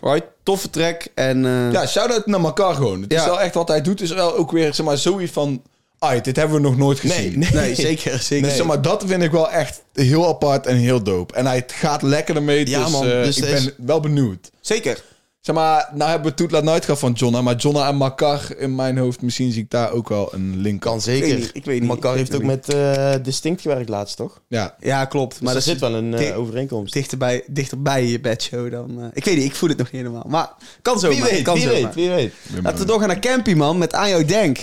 Right, 0.00 0.26
toffe 0.42 0.70
track. 0.70 1.06
En 1.14 1.44
eh, 1.44 1.72
Ja, 1.72 1.86
shout-out 1.86 2.26
naar 2.26 2.40
elkaar 2.44 2.74
gewoon. 2.74 3.02
Het 3.02 3.12
is 3.12 3.18
Ja. 3.18 3.26
wel 3.26 3.40
echt 3.40 3.54
wat 3.54 3.68
hij 3.68 3.82
doet. 3.82 4.00
is 4.00 4.10
wel 4.12 4.36
ook 4.36 4.50
weer 4.50 4.74
zeg 4.74 4.86
maar, 4.86 4.98
zoiets 4.98 5.32
van... 5.32 5.62
Ai, 5.98 6.20
dit 6.20 6.36
hebben 6.36 6.56
we 6.56 6.62
nog 6.62 6.76
nooit 6.76 7.00
gezien. 7.00 7.38
Nee, 7.52 7.74
zeker, 7.74 8.18
zeker. 8.18 8.46
Dus 8.48 8.56
zeg 8.56 8.66
maar, 8.66 8.82
dat 8.82 9.04
vind 9.06 9.22
ik 9.22 9.30
wel 9.30 9.50
echt 9.50 9.82
heel 9.92 10.28
apart 10.28 10.66
en 10.66 10.76
heel 10.76 11.02
dope. 11.02 11.34
En 11.34 11.46
hij 11.46 11.64
gaat 11.66 12.02
lekker 12.02 12.36
ermee, 12.36 12.68
Ja, 12.68 12.82
dus, 12.82 12.92
man. 12.92 13.06
eh, 13.06 13.24
Dus 13.24 13.36
ik 13.38 13.44
het 13.44 13.64
ben 13.76 13.86
wel 13.86 14.00
benieuwd. 14.00 14.50
Zeker. 14.60 15.02
Zeg 15.40 15.54
maar, 15.54 15.90
nou 15.94 16.10
hebben 16.10 16.30
we 16.30 16.36
Toet 16.36 16.50
Laat 16.50 16.62
Nooit 16.64 16.84
gehad 16.84 17.00
van 17.00 17.12
Jonna, 17.12 17.42
maar 17.42 17.56
Jonna 17.56 17.88
en 17.88 17.96
Makar 17.96 18.56
in 18.58 18.74
mijn 18.74 18.98
hoofd, 18.98 19.22
misschien 19.22 19.52
zie 19.52 19.62
ik 19.62 19.70
daar 19.70 19.92
ook 19.92 20.08
wel 20.08 20.34
een 20.34 20.56
link 20.56 20.80
Kan 20.80 20.92
aan. 20.92 21.00
zeker. 21.00 21.26
Ik 21.28 21.32
weet 21.34 21.40
niet, 21.44 21.56
ik 21.56 21.64
weet 21.64 21.80
niet. 21.80 21.88
Makar 21.88 22.16
heeft 22.16 22.34
ook 22.34 22.42
met 22.42 22.74
eh, 22.74 23.14
Distinct 23.22 23.60
gewerkt 23.60 23.88
laatst, 23.88 24.16
toch? 24.16 24.42
Ja, 24.48 24.76
Ja, 24.80 25.04
klopt. 25.04 25.34
Maar 25.34 25.42
Maar 25.42 25.54
er 25.54 25.62
zit 25.62 25.80
wel 25.80 25.94
een 25.94 26.14
eh, 26.14 26.38
overeenkomst. 26.38 26.92
dichterbij, 26.92 27.42
dichterbij 27.46 28.06
je 28.06 28.20
bedshow 28.20 28.70
dan. 28.70 29.00
eh, 29.00 29.06
ik 29.12 29.24
weet 29.24 29.36
niet, 29.36 29.44
ik 29.44 29.54
voel 29.54 29.68
het 29.68 29.78
nog 29.78 29.92
niet 29.92 30.02
helemaal. 30.02 30.26
Maar 30.28 30.50
kan 30.82 30.98
zo 31.00 31.08
Wie 31.08 31.22
weet, 31.22 31.42
kan 31.42 31.54
wie 31.54 31.68
weet, 31.68 31.94
wie 31.94 32.08
weet. 32.10 32.32
Laten 32.62 32.78
we 32.78 32.84
doorgaan 32.84 33.08
naar 33.08 33.18
Campy, 33.20 33.52
man. 33.54 33.78
Met 33.78 33.94
Aan 33.94 34.08
jou 34.08 34.24
denk. 34.24 34.58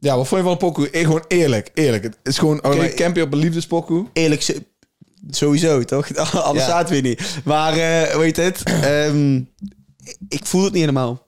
ja 0.00 0.16
wat 0.16 0.28
vond 0.28 0.40
je 0.40 0.46
van 0.48 0.58
de 0.58 0.64
pokoe? 0.64 0.88
Gewoon 0.92 1.24
eerlijk, 1.28 1.70
eerlijk. 1.74 2.02
Het 2.02 2.16
is 2.22 2.38
gewoon, 2.38 2.58
oké, 2.64 2.76
maar- 2.76 2.88
camp 2.94 3.16
je 3.16 3.22
op 3.22 3.32
een 3.32 3.38
liefdespokoe? 3.38 4.06
Eerlijk, 4.12 4.60
sowieso, 5.30 5.84
toch? 5.84 6.14
Anders 6.34 6.64
Ja. 6.66 6.70
zaten 6.70 6.94
we 6.94 7.00
niet. 7.00 7.22
Maar, 7.44 7.72
eh 7.76 8.16
weet 8.16 8.36
het? 8.36 8.62
Ehm, 8.82 9.36
ik 10.28 10.44
voel 10.46 10.62
het 10.64 10.72
niet 10.72 10.80
helemaal. 10.80 11.26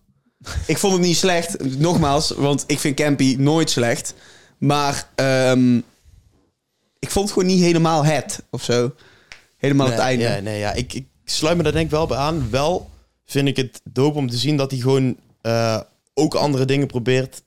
Ik 0.67 0.79
vond 0.79 0.93
het 0.93 1.03
niet 1.03 1.17
slecht. 1.17 1.79
Nogmaals, 1.79 2.31
want 2.31 2.65
ik 2.67 2.79
vind 2.79 2.97
Campy 2.97 3.37
nooit 3.39 3.71
slecht. 3.71 4.15
Maar 4.59 5.09
ehm, 5.15 5.77
ik 6.99 7.11
vond 7.11 7.25
het 7.29 7.33
gewoon 7.39 7.49
niet 7.55 7.63
helemaal 7.63 8.05
het, 8.05 8.43
of 8.51 8.63
zo. 8.63 8.95
Helemaal 9.57 9.87
Nee, 9.87 9.95
het 9.97 10.05
einde. 10.05 10.25
Ja, 10.25 10.41
nee, 10.41 10.59
ja. 10.59 10.73
Ik, 10.73 10.93
ik 10.95 11.07
sluit 11.25 11.57
me 11.57 11.63
daar 11.63 11.73
denk 11.73 11.85
ik 11.85 11.91
wel 11.91 12.07
bij 12.07 12.17
aan. 12.19 12.51
Wel 12.51 12.91
vind 13.27 13.49
ik 13.49 13.57
het 13.57 13.81
dope 13.85 14.19
om 14.19 14.31
te 14.31 14.37
zien 14.37 14.57
dat 14.57 14.71
hij 14.71 14.81
gewoon 14.81 15.17
eh, 15.41 15.81
ook 16.15 16.35
andere 16.35 16.65
dingen 16.65 16.87
probeert 16.87 17.43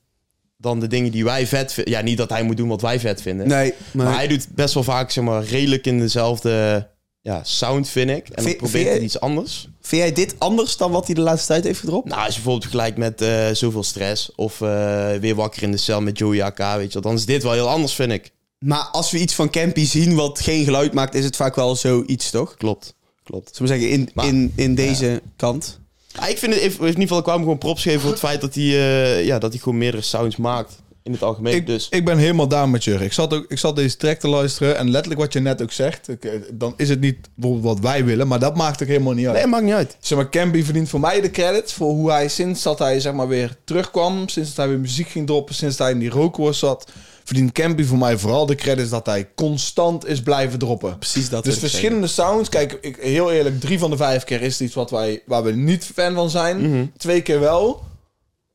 dan 0.66 0.80
de 0.80 0.86
dingen 0.86 1.10
die 1.12 1.24
wij 1.24 1.46
vet 1.46 1.72
vinden. 1.72 1.92
Ja, 1.92 2.00
niet 2.00 2.16
dat 2.18 2.28
hij 2.30 2.42
moet 2.42 2.56
doen 2.56 2.68
wat 2.68 2.80
wij 2.80 3.00
vet 3.00 3.22
vinden. 3.22 3.48
Nee, 3.48 3.74
maar, 3.90 4.06
Maar 4.06 4.14
hij 4.14 4.26
doet 4.28 4.46
best 4.54 4.74
wel 4.74 4.82
vaak, 4.82 5.10
zeg 5.10 5.24
maar, 5.24 5.44
redelijk 5.44 5.86
in 5.86 5.98
dezelfde 5.98 6.86
ja, 7.20 7.40
sound, 7.44 7.88
vind 7.88 8.10
ik. 8.10 8.28
En 8.28 8.44
dan 8.44 8.56
probeert 8.56 8.88
hij 8.88 9.00
iets 9.00 9.20
anders. 9.20 9.68
vind 9.80 10.02
jij 10.02 10.12
dit 10.12 10.34
anders 10.38 10.76
dan 10.76 10.90
wat 10.90 11.06
hij 11.06 11.14
de 11.14 11.20
laatste 11.20 11.46
tijd 11.46 11.64
heeft 11.64 11.80
gedropt? 11.80 12.08
Nou, 12.08 12.18
als 12.18 12.28
je 12.28 12.34
bijvoorbeeld 12.34 12.70
vergelijkt 12.70 12.98
met 12.98 13.20
eh, 13.22 13.46
Zoveel 13.52 13.82
Stress... 13.82 14.32
of 14.34 14.60
eh, 14.60 15.10
Weer 15.20 15.34
Wakker 15.34 15.62
in 15.62 15.70
de 15.70 15.76
Cel 15.76 16.00
met 16.00 16.18
Joey 16.18 16.42
AK, 16.42 16.58
weet 16.58 16.86
je 16.86 16.92
wel... 16.92 17.02
dan 17.02 17.14
is 17.14 17.24
dit 17.26 17.42
wel 17.42 17.52
heel 17.52 17.68
anders, 17.68 17.92
vind 17.94 18.12
ik. 18.12 18.32
Maar 18.58 18.88
als 18.92 19.10
we 19.10 19.18
iets 19.18 19.34
van 19.34 19.50
Campy 19.50 19.84
zien 19.84 20.14
wat 20.14 20.40
geen 20.40 20.64
geluid 20.64 20.92
maakt, 20.92 21.14
is 21.14 21.24
het 21.24 21.36
vaak 21.36 21.54
wel 21.54 21.76
zoiets, 21.76 22.30
toch? 22.30 22.56
Klopt, 22.56 22.94
klopt. 23.22 23.56
Zullen 23.56 23.72
we 23.72 23.78
zeggen, 23.78 23.98
in, 23.98 24.10
Maar- 24.14 24.26
in, 24.26 24.52
in 24.54 24.74
deze 24.74 25.22
kant. 25.36 25.78
Ja, 26.16 26.26
ik 26.26 26.38
vind 26.38 26.54
het, 26.54 26.62
in 26.62 26.86
ieder 26.86 27.00
geval, 27.00 27.18
ik 27.18 27.24
kwam 27.24 27.38
gewoon 27.38 27.58
props 27.58 27.82
geven 27.82 28.00
voor 28.00 28.10
het 28.10 28.18
feit 28.18 28.40
dat 28.40 28.54
hij, 28.54 28.64
eh, 28.64 29.24
ja, 29.24 29.38
dat 29.38 29.50
hij 29.52 29.60
gewoon 29.60 29.78
meerdere 29.78 30.02
sounds 30.02 30.36
maakt. 30.36 30.84
In 31.02 31.12
het 31.12 31.22
algemeen. 31.22 31.54
Ik, 31.54 31.66
dus 31.66 31.88
ik 31.90 32.04
ben 32.04 32.18
helemaal 32.18 32.48
daar 32.48 32.68
met 32.68 32.84
Jurgen. 32.84 33.06
Ik 33.06 33.12
zat, 33.12 33.34
ook, 33.34 33.44
ik 33.48 33.58
zat 33.58 33.76
deze 33.76 33.96
track 33.96 34.18
te 34.18 34.28
luisteren 34.28 34.76
en 34.76 34.90
letterlijk 34.90 35.20
wat 35.20 35.32
je 35.32 35.40
net 35.40 35.62
ook 35.62 35.72
zegt, 35.72 36.08
ik, 36.08 36.24
eh, 36.24 36.32
dan 36.52 36.74
is 36.76 36.88
het 36.88 37.00
niet 37.00 37.16
bijvoorbeeld 37.34 37.74
wat 37.74 37.92
wij 37.92 38.04
willen, 38.04 38.28
maar 38.28 38.38
dat 38.38 38.56
maakt 38.56 38.82
ook 38.82 38.88
helemaal 38.88 39.12
niet 39.12 39.26
uit. 39.26 39.36
nee, 39.36 39.46
maakt 39.46 39.64
niet 39.64 39.74
uit. 39.74 39.96
Zeg 40.00 40.18
maar, 40.18 40.30
Campy 40.30 40.62
verdient 40.62 40.88
voor 40.88 41.00
mij 41.00 41.20
de 41.20 41.30
credits 41.30 41.72
voor 41.72 41.88
hoe 41.88 42.10
hij 42.10 42.28
sinds 42.28 42.62
dat 42.62 42.78
hij 42.78 43.00
zeg 43.00 43.12
maar 43.12 43.28
weer 43.28 43.56
terugkwam, 43.64 44.28
sinds 44.28 44.48
dat 44.48 44.58
hij 44.58 44.68
weer 44.68 44.78
muziek 44.78 45.08
ging 45.08 45.26
droppen, 45.26 45.54
sinds 45.54 45.76
dat 45.76 45.86
hij 45.86 45.94
in 45.94 46.00
die 46.00 46.10
rookworst 46.10 46.60
zat, 46.60 46.90
verdient 47.26 47.52
Campy 47.52 47.84
voor 47.84 47.98
mij 47.98 48.18
vooral 48.18 48.46
de 48.46 48.54
credits 48.54 48.90
dat 48.90 49.06
hij 49.06 49.28
constant 49.34 50.06
is 50.06 50.22
blijven 50.22 50.58
droppen. 50.58 50.98
Precies 50.98 51.28
dat. 51.28 51.44
Dus 51.44 51.58
verschillende 51.58 52.06
sounds. 52.06 52.48
Kijk, 52.48 52.78
ik, 52.80 52.96
heel 53.00 53.32
eerlijk, 53.32 53.60
drie 53.60 53.78
van 53.78 53.90
de 53.90 53.96
vijf 53.96 54.24
keer 54.24 54.42
is 54.42 54.52
het 54.52 54.60
iets 54.60 54.74
wat 54.74 54.90
wij, 54.90 55.22
waar 55.26 55.42
we 55.42 55.52
niet 55.52 55.90
fan 55.94 56.14
van 56.14 56.30
zijn. 56.30 56.70
Mhm. 56.70 56.86
Twee 56.96 57.22
keer 57.22 57.40
wel. 57.40 57.84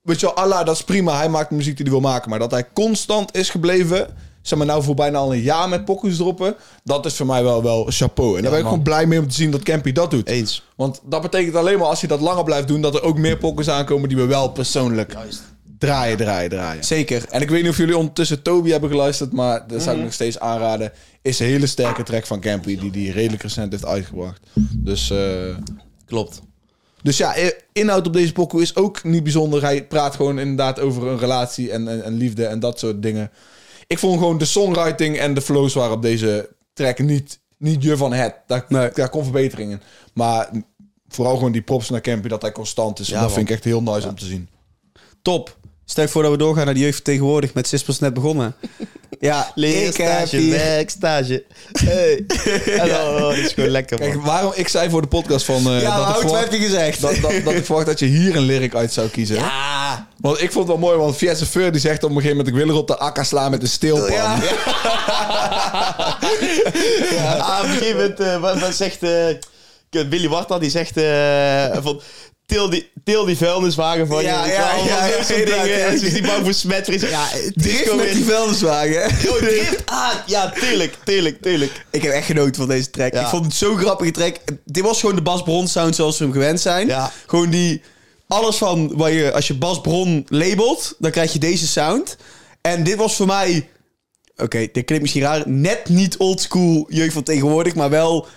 Weet 0.02 0.20
je 0.20 0.26
wel, 0.26 0.36
Allah, 0.36 0.66
dat 0.66 0.76
is 0.76 0.84
prima. 0.84 1.18
Hij 1.18 1.30
maakt 1.30 1.50
de 1.50 1.56
muziek 1.56 1.76
die 1.78 1.86
hij 1.86 1.94
wil 1.94 2.10
maken. 2.10 2.30
Maar 2.30 2.40
dat 2.40 2.52
hij 2.52 2.68
constant 2.74 3.36
is 3.36 3.50
gebleven, 3.50 4.08
zeg 4.42 4.58
maar 4.58 4.68
nou 4.68 4.84
voor 4.84 4.96
bijna 4.96 5.18
al 5.18 5.34
een 5.34 5.42
jaar 5.42 5.70
met 5.70 5.86
pokus 5.86 6.18
droppen, 6.18 6.56
dat 6.84 7.06
is 7.06 7.16
voor 7.16 7.26
mij 7.26 7.44
wel, 7.44 7.64
wel 7.64 7.86
chapeau. 7.90 8.36
En 8.36 8.42
daar 8.42 8.52
ben 8.52 8.60
ik 8.60 8.66
man. 8.66 8.74
gewoon 8.74 8.84
blij 8.84 9.06
mee 9.06 9.20
om 9.20 9.28
te 9.28 9.36
zien 9.36 9.52
dat 9.52 9.64
Campy 9.64 9.92
dat 9.92 10.12
doet. 10.12 10.28
Eens. 10.28 10.64
Want 10.76 11.02
dat 11.04 11.22
betekent 11.22 11.56
alleen 11.56 11.78
maar 11.78 11.88
als 11.88 12.02
je 12.02 12.08
dat 12.08 12.22
langer 12.22 12.44
blijft 12.44 12.68
doen, 12.68 12.82
dat 12.82 12.96
er 12.96 13.04
ook 13.04 13.18
meer 13.18 13.38
pokkers 13.38 13.70
aankomen 13.70 14.10
die 14.10 14.18
we 14.18 14.26
wel 14.26 14.50
persoonlijk 14.50 15.16
draaien, 15.82 16.18
draaien, 16.18 16.50
draaien. 16.50 16.84
Zeker. 16.84 17.26
En 17.30 17.42
ik 17.42 17.50
weet 17.50 17.62
niet 17.62 17.72
of 17.72 17.78
jullie 17.78 17.98
ondertussen 17.98 18.42
Toby 18.42 18.70
hebben 18.70 18.90
geluisterd, 18.90 19.32
maar 19.34 19.60
dat 19.60 19.70
Mhm. 19.70 19.80
zou 19.82 19.98
ik 19.98 20.04
nog 20.04 20.14
steeds 20.14 20.40
aanraden. 20.40 20.92
Is 21.22 21.40
een 21.40 21.46
hele 21.46 21.68
sterke 21.68 22.04
track 22.04 22.26
van 22.26 22.40
Campy, 22.40 22.78
die 22.80 22.92
die 22.92 23.12
redelijk 23.12 23.42
recent 23.44 23.72
heeft 23.72 23.86
uitgebracht. 23.86 24.40
Dus 24.76 25.10
eh, 25.10 25.56
Klopt. 26.06 26.42
Dus 27.04 27.18
ja, 27.18 27.36
inhoud 27.72 28.08
op 28.08 28.14
deze 28.14 28.32
pokoe 28.34 28.62
is 28.62 28.76
ook 28.76 29.04
niet 29.04 29.24
bijzonder. 29.24 29.62
Hij 29.62 29.86
praat 29.88 30.16
gewoon 30.16 30.40
inderdaad 30.40 30.80
over 30.80 31.08
een 31.08 31.18
relatie 31.20 31.72
en, 31.72 31.88
en, 31.88 32.04
en 32.04 32.14
liefde 32.14 32.46
en 32.46 32.60
dat 32.60 32.80
soort 32.80 33.02
dingen. 33.02 33.32
Ik 33.88 34.00
vond 34.00 34.20
gewoon 34.20 34.38
de 34.38 34.46
songwriting 34.46 35.18
en 35.18 35.34
de 35.34 35.42
flows 35.42 35.74
waren 35.74 35.94
op 35.96 36.02
deze 36.02 36.50
track 36.74 37.00
niet, 37.00 37.40
niet 37.58 37.84
je 37.84 37.98
van 37.98 38.14
het. 38.14 38.36
Daar, 38.48 38.66
Nee. 38.68 38.90
daar 38.94 39.10
kon 39.10 39.24
verbetering 39.24 39.72
in. 39.72 39.82
Maar 40.14 40.50
vooral 41.08 41.36
gewoon 41.36 41.52
die 41.52 41.62
props 41.62 41.90
naar 41.90 42.02
Campy, 42.02 42.28
dat 42.28 42.42
hij 42.42 42.52
constant 42.52 43.00
is. 43.00 43.08
Ja, 43.08 43.14
dat 43.14 43.24
man. 43.24 43.32
vind 43.32 43.50
ik 43.50 43.56
echt 43.56 43.64
heel 43.64 43.82
nice 43.82 44.08
om 44.08 44.16
te 44.16 44.26
zien. 44.26 44.50
Top. 45.22 45.58
Stel 45.92 46.04
je 46.04 46.10
voor 46.10 46.22
dat 46.22 46.32
we 46.32 46.38
doorgaan 46.38 46.66
naar 46.66 46.74
de 46.74 46.80
jeugd 46.80 47.04
tegenwoordig 47.04 47.54
met 47.54 47.68
Sispels 47.68 48.00
net 48.00 48.14
begonnen. 48.14 48.56
Ja, 49.20 49.40
ik 49.40 49.46
heb 49.46 49.56
Leerstage, 49.56 50.38
hier... 50.38 50.52
werkstage. 50.52 51.44
Hey. 51.72 52.26
Hallo, 52.78 53.30
dat 53.30 53.38
is 53.38 53.54
gewoon 53.54 53.70
lekker, 53.70 54.00
man. 54.00 54.10
Kijk, 54.10 54.22
waarom 54.22 54.52
ik 54.56 54.68
zei 54.68 54.90
voor 54.90 55.02
de 55.02 55.08
podcast 55.08 55.46
van... 55.46 55.68
eh, 55.68 55.82
Ja, 55.82 55.98
dat, 55.98 56.00
ik 56.00 56.04
Hout 56.04 56.20
verwacht, 56.20 56.40
heeft 56.40 56.52
hij 56.52 56.62
gezegd. 56.62 57.02
dat, 57.02 57.16
dat, 57.16 57.44
dat 57.44 57.54
ik 57.54 57.66
verwacht 57.66 57.86
dat 57.86 58.00
je 58.00 58.06
hier 58.06 58.36
een 58.36 58.42
lyric 58.42 58.76
uit 58.76 58.94
zou 58.94 59.08
kiezen. 59.10 59.38
Ah, 59.38 59.94
Want 60.18 60.42
ik 60.42 60.52
vond 60.52 60.68
het 60.68 60.78
wel 60.78 60.88
mooi, 60.90 60.98
want 60.98 61.16
Fiesse 61.16 61.46
Feur 61.46 61.72
die 61.72 61.82
zegt 61.82 62.04
op 62.04 62.10
een 62.10 62.16
gegeven 62.16 62.38
moment... 62.38 62.56
ik 62.56 62.62
wil 62.64 62.70
er 62.74 62.82
op 62.82 62.88
de 62.88 62.98
akka 62.98 63.24
slaan 63.24 63.52
met 63.52 63.62
een 63.62 63.68
steelpan. 63.68 64.12
Ja. 64.12 64.38
Ah, 67.40 67.60
op 67.60 67.66
een 67.66 67.72
gegeven 67.72 67.96
moment, 67.96 68.20
eh, 68.20 68.40
wat, 68.42 68.60
wat 68.60 68.76
zegt 68.76 69.04
eh, 69.04 69.28
Willy 70.10 70.30
Warta, 70.30 70.60
die 70.60 70.70
zegt 70.70 70.98
eh, 70.98 71.84
van... 71.84 72.02
Til 72.52 72.70
die, 72.72 72.82
til 73.06 73.26
die 73.26 73.38
vuilniswagen 73.38 74.08
van 74.08 74.24
Ja, 74.24 74.46
je. 74.46 74.52
ja, 74.52 74.76
ja, 74.88 75.06
ja, 75.06 75.24
soort 75.24 75.46
dingen. 75.48 75.68
ja. 75.68 75.86
Is 75.86 76.00
die 76.14 76.22
bang 76.22 76.44
voor 76.44 76.54
smetvries. 76.54 77.02
Ja, 77.02 77.28
Drift 77.56 77.96
met 77.96 78.14
die 78.14 78.24
vuilniswagen. 78.26 79.04
Oh, 79.30 79.38
drift. 79.38 79.82
Ah, 79.86 80.12
ja, 80.26 80.50
tuurlijk, 80.50 80.98
tuurlijk, 81.04 81.42
tuurlijk. 81.42 81.86
Ik 81.92 82.02
heb 82.02 82.12
echt 82.12 82.26
genoten 82.26 82.56
van 82.56 82.68
deze 82.68 82.90
track. 82.90 83.14
Ja. 83.14 83.22
Ik 83.22 83.28
vond 83.28 83.46
het 83.46 83.54
zo'n 83.54 83.78
grappige 83.78 84.12
track. 84.12 84.36
Dit 84.66 84.84
was 84.84 85.00
gewoon 85.00 85.16
de 85.16 85.22
Bas 85.22 85.44
Bron 85.44 85.68
sound 85.68 85.96
zoals 85.96 86.18
we 86.18 86.24
hem 86.24 86.34
gewend 86.34 86.62
zijn. 86.62 86.88
Ja. 86.88 87.12
Gewoon 87.26 87.50
die... 87.50 87.82
Alles 88.28 88.56
van 88.58 88.92
waar 88.98 89.12
je... 89.12 89.32
Als 89.34 89.48
je 89.48 89.54
Bas 89.58 89.82
Bron 89.82 90.26
labelt, 90.30 90.96
dan 91.00 91.12
krijg 91.12 91.34
je 91.34 91.40
deze 91.40 91.68
sound. 91.68 92.18
En 92.62 92.84
dit 92.84 92.96
was 92.96 93.16
voor 93.16 93.26
mij... 93.28 93.70
Oké, 94.38 94.58
dit 94.60 94.86
klinkt 94.86 95.02
misschien 95.02 95.22
raar. 95.22 95.44
Net 95.50 95.90
niet 95.90 96.18
oldschool 96.18 96.86
jeugd 96.90 97.14
van 97.14 97.24
tegenwoordig, 97.24 97.76
maar 97.76 97.90
wel 97.90 98.28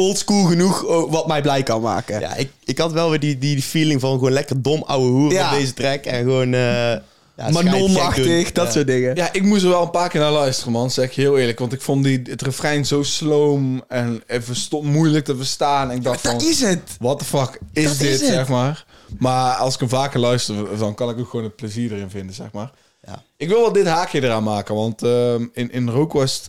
oldschool 0.00 0.44
genoeg 0.44 0.84
oh, 0.84 1.10
wat 1.12 1.26
mij 1.26 1.42
blij 1.42 1.62
kan 1.62 1.80
maken. 1.80 2.20
Ja, 2.20 2.34
ik, 2.34 2.50
ik 2.64 2.78
had 2.78 2.92
wel 2.92 3.10
weer 3.10 3.20
die, 3.20 3.38
die, 3.38 3.54
die 3.54 3.62
feeling 3.64 4.00
van 4.00 4.12
gewoon 4.12 4.32
lekker 4.32 4.62
dom 4.62 4.82
ouwe 4.82 5.08
hoer 5.08 5.32
Ja. 5.32 5.52
op 5.52 5.58
deze 5.58 5.74
track. 5.74 6.04
En 6.04 6.22
gewoon... 6.22 6.54
eh 6.54 6.96
ja, 7.36 7.50
Manonachtig, 7.50 8.52
dat 8.52 8.66
Ja. 8.66 8.72
soort 8.72 8.86
dingen. 8.86 9.14
Ja, 9.16 9.32
ik 9.32 9.42
moest 9.42 9.62
er 9.62 9.68
wel 9.68 9.82
een 9.82 9.90
paar 9.90 10.08
keer 10.08 10.20
naar 10.20 10.32
luisteren, 10.32 10.72
man. 10.72 10.90
Zeg 10.90 11.04
ik 11.04 11.12
je 11.12 11.20
heel 11.20 11.38
eerlijk. 11.38 11.58
Want 11.58 11.72
ik 11.72 11.80
vond 11.80 12.04
die, 12.04 12.20
het 12.24 12.42
refrein 12.42 12.86
zo 12.86 13.02
sloom 13.02 13.82
en 13.88 14.22
even 14.26 14.56
sto- 14.56 14.82
moeilijk 14.82 15.24
te 15.24 15.36
verstaan. 15.36 15.90
En 15.90 15.96
ik 15.96 16.02
dacht 16.02 16.20
van, 16.20 16.32
Dat 16.32 16.42
is 16.42 16.60
het. 16.60 16.96
what 16.98 17.18
the 17.18 17.24
fuck 17.24 17.60
is 17.72 17.84
Dat 17.84 17.98
dit, 17.98 18.20
is 18.20 18.26
zeg 18.26 18.48
maar. 18.48 18.84
Maar 19.18 19.54
als 19.54 19.74
ik 19.74 19.80
hem 19.80 19.88
vaker 19.88 20.20
luister, 20.20 20.78
dan 20.78 20.94
kan 20.94 21.10
ik 21.10 21.18
ook 21.18 21.28
gewoon 21.30 21.44
het 21.44 21.56
plezier 21.56 21.92
erin 21.92 22.10
vinden, 22.10 22.34
zeg 22.34 22.52
maar. 22.52 22.70
Ja. 23.06 23.22
Ik 23.36 23.48
wil 23.48 23.60
wel 23.60 23.72
dit 23.72 23.86
haakje 23.86 24.22
eraan 24.22 24.42
maken, 24.42 24.74
want 24.74 25.02
ehm, 25.02 25.44
in, 25.52 25.72
in 25.72 26.08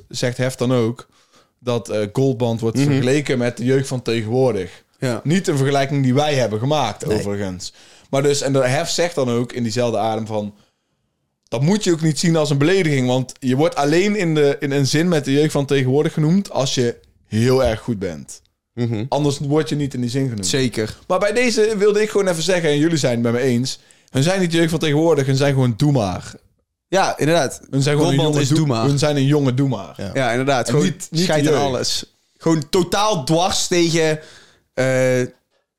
zegt 0.10 0.38
Hef 0.38 0.56
dan 0.56 0.74
ook... 0.74 1.08
dat 1.60 1.89
eh, 1.89 2.08
Goldband 2.13 2.60
wordt 2.60 2.80
vergeleken 2.80 3.38
met 3.38 3.58
de 3.58 3.65
jeugd 3.65 3.88
van 3.88 4.02
tegenwoordig. 4.02 4.84
Ja. 5.00 5.22
Niet 5.24 5.48
een 5.48 5.58
vergelijking 5.58 6.04
die 6.04 6.13
wij 6.13 6.36
hebben 6.36 6.60
gemaakt, 6.60 7.06
overigens. 7.06 7.74
Maar 8.10 8.24
dus, 8.24 8.41
en 8.41 8.54
de 8.54 8.67
Hef 8.67 8.89
zegt 8.89 9.15
dan 9.15 9.30
ook 9.30 9.54
in 9.54 9.63
diezelfde 9.63 9.98
adem 9.98 10.26
van... 10.26 10.56
Dat 11.48 11.62
moet 11.62 11.84
je 11.84 11.91
ook 11.91 12.02
niet 12.02 12.20
zien 12.20 12.36
als 12.36 12.50
een 12.50 12.58
belediging. 12.58 13.08
Want 13.08 13.34
je 13.39 13.56
wordt 13.56 13.76
alleen 13.76 14.15
in, 14.15 14.36
de, 14.36 14.58
in 14.60 14.72
een 14.72 14.88
zin 14.88 15.08
met 15.08 15.26
de 15.26 15.32
jeugd 15.32 15.52
van 15.52 15.65
tegenwoordig 15.65 16.13
genoemd... 16.13 16.52
als 16.52 16.76
je 16.76 16.96
heel 17.26 17.63
erg 17.63 17.80
goed 17.80 18.00
bent. 18.00 18.41
Mhm. 18.74 19.06
Anders 19.10 19.38
word 19.39 19.70
je 19.70 19.76
niet 19.76 19.93
in 19.93 20.02
die 20.02 20.10
zin 20.10 20.28
genoemd. 20.28 20.48
Zeker. 20.48 20.98
Maar 21.08 21.20
bij 21.20 21.34
deze 21.34 21.78
wilde 21.78 22.02
ik 22.02 22.10
gewoon 22.10 22.28
even 22.28 22.43
zeggen... 22.43 22.70
en 22.70 22.78
jullie 22.78 22.98
zijn 22.98 23.13
het 23.13 23.22
met 23.22 23.32
me 23.32 23.39
eens... 23.39 23.80
hun 24.10 24.24
zijn 24.24 24.39
niet 24.39 24.52
de 24.52 24.58
jeugd 24.58 24.70
van 24.70 24.80
tegenwoordig... 24.80 25.26
hun 25.26 25.36
zijn 25.36 25.54
gewoon 25.54 25.74
doe 25.78 25.91
maar. 25.91 26.34
Ja, 26.88 27.17
inderdaad. 27.17 27.62
Hun 27.69 27.82
zijn 27.82 27.97
gewoon 27.97 28.12
een 28.13 28.19
jonge 28.21 28.41
is 28.41 28.47
doe 28.47 28.58
doe 28.58 28.67
maar. 28.67 28.86
Hun 28.86 29.00
zijn 29.00 29.15
een 29.15 29.26
jonge 29.26 29.54
doe 29.54 29.67
maar. 29.69 29.93
Ja. 29.97 30.10
Ja, 30.13 30.30
inderdaad. 30.32 30.65
En 30.67 30.71
Gewoon 30.73 30.86
niet- 30.86 31.08
niet 31.12 31.23
scheid 31.23 31.47
aan 31.47 31.62
alles. 31.62 32.17
Gewoon 32.38 32.69
totaal 32.69 33.23
dwars 33.23 33.67
tegen... 33.67 34.19
eh, 34.73 34.86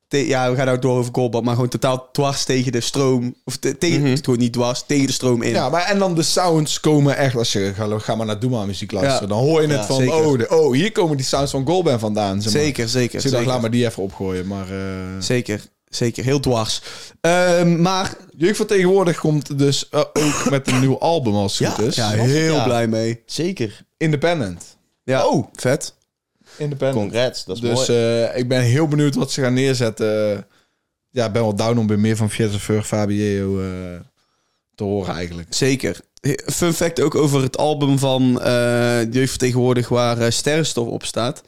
te- 0.08 0.26
ja, 0.26 0.50
we 0.50 0.56
gaan 0.56 0.66
nou 0.66 0.78
door 0.78 0.98
over 0.98 1.14
Goldband, 1.14 1.44
maar 1.44 1.54
gewoon 1.54 1.68
totaal 1.68 2.08
dwars 2.12 2.44
tegen 2.44 2.72
de 2.72 2.80
stroom. 2.80 3.34
Of 3.44 3.56
te- 3.56 3.78
tegen, 3.78 4.18
gewoon 4.24 4.38
niet 4.38 4.52
dwars, 4.52 4.82
tegen 4.86 5.06
de 5.06 5.12
stroom 5.12 5.42
in. 5.42 5.50
Ja, 5.50 5.68
maar 5.68 5.84
en 5.84 5.98
dan 5.98 6.14
de 6.14 6.22
sounds 6.22 6.80
komen 6.80 7.16
echt... 7.16 7.36
als 7.36 7.52
je 7.52 7.72
ga, 7.74 7.98
ga 7.98 8.14
maar 8.14 8.26
naar 8.26 8.40
Doe 8.40 8.50
maar 8.50 8.66
muziek 8.66 8.92
luisteren... 8.92 9.28
Ja. 9.28 9.34
dan 9.34 9.44
hoor 9.44 9.62
je 9.62 9.68
het 9.68 9.76
Ja, 9.76 9.84
van... 9.86 9.96
zeker. 9.96 10.14
Oh, 10.26 10.38
de, 10.38 10.48
oh, 10.50 10.72
hier 10.74 10.92
komen 10.92 11.16
die 11.16 11.26
sounds 11.26 11.50
van 11.50 11.66
Goldband 11.66 12.00
vandaan. 12.00 12.42
Zeg 12.42 12.52
maar. 12.52 12.62
zeker, 12.62 12.88
zeker. 12.88 13.12
Dus 13.12 13.24
ik 13.24 13.30
dacht, 13.30 13.34
zeker. 13.34 13.46
laat 13.46 13.60
maar 13.60 13.70
die 13.70 13.84
even 13.86 14.02
opgooien. 14.02 14.46
Maar 14.46 14.70
eh, 14.70 14.76
Zeker, 15.18 15.60
zeker. 15.90 16.24
Heel 16.24 16.40
dwars. 16.40 16.82
Ehm, 17.20 17.80
maar 17.80 18.16
Jeugd 18.36 18.56
van 18.56 18.66
tegenwoordig 18.66 19.18
komt 19.18 19.58
dus 19.58 19.88
eh, 19.88 20.00
ook 20.12 20.50
met 20.50 20.68
een 20.68 20.80
nieuw 20.80 20.98
album 20.98 21.34
als 21.34 21.58
het 21.58 21.68
Ja, 21.68 21.74
goed 21.74 21.84
is. 21.86 21.94
ja, 21.96 22.10
heel 22.10 22.54
ja. 22.54 22.64
blij 22.64 22.86
mee. 22.86 23.22
Zeker. 23.26 23.80
Independent. 23.96 24.76
Ja. 25.04 25.26
Oh. 25.26 25.46
vet. 25.54 25.94
Independent. 26.56 26.98
Congrats, 27.10 27.44
dat 27.44 27.56
is 27.56 27.62
Dus 27.62 27.88
mooi. 27.88 28.00
eh, 28.24 28.36
ik 28.38 28.48
ben 28.48 28.60
heel 28.60 28.88
benieuwd 28.88 29.14
wat 29.14 29.32
ze 29.32 29.40
gaan 29.42 29.54
neerzetten. 29.54 30.46
Ja, 31.10 31.26
ik 31.26 31.32
ben 31.32 31.42
wel 31.42 31.54
down 31.54 31.78
om 31.78 31.86
weer 31.86 31.98
meer 31.98 32.16
van 32.16 32.30
Fiat 32.30 32.50
Fabio 32.84 33.60
eh, 33.60 33.66
te 34.74 34.84
horen 34.84 35.14
eigenlijk. 35.14 35.54
Zeker. 35.54 36.00
Fun 36.46 36.72
fact 36.72 37.00
ook 37.00 37.14
over 37.14 37.42
het 37.42 37.56
album 37.56 37.98
van 37.98 38.40
eh 38.42 39.12
Jeugd 39.12 39.28
van 39.28 39.38
tegenwoordig 39.38 39.88
waar 39.88 40.32
Sterrenstof 40.32 40.88
op 40.88 41.04
staat. 41.04 41.42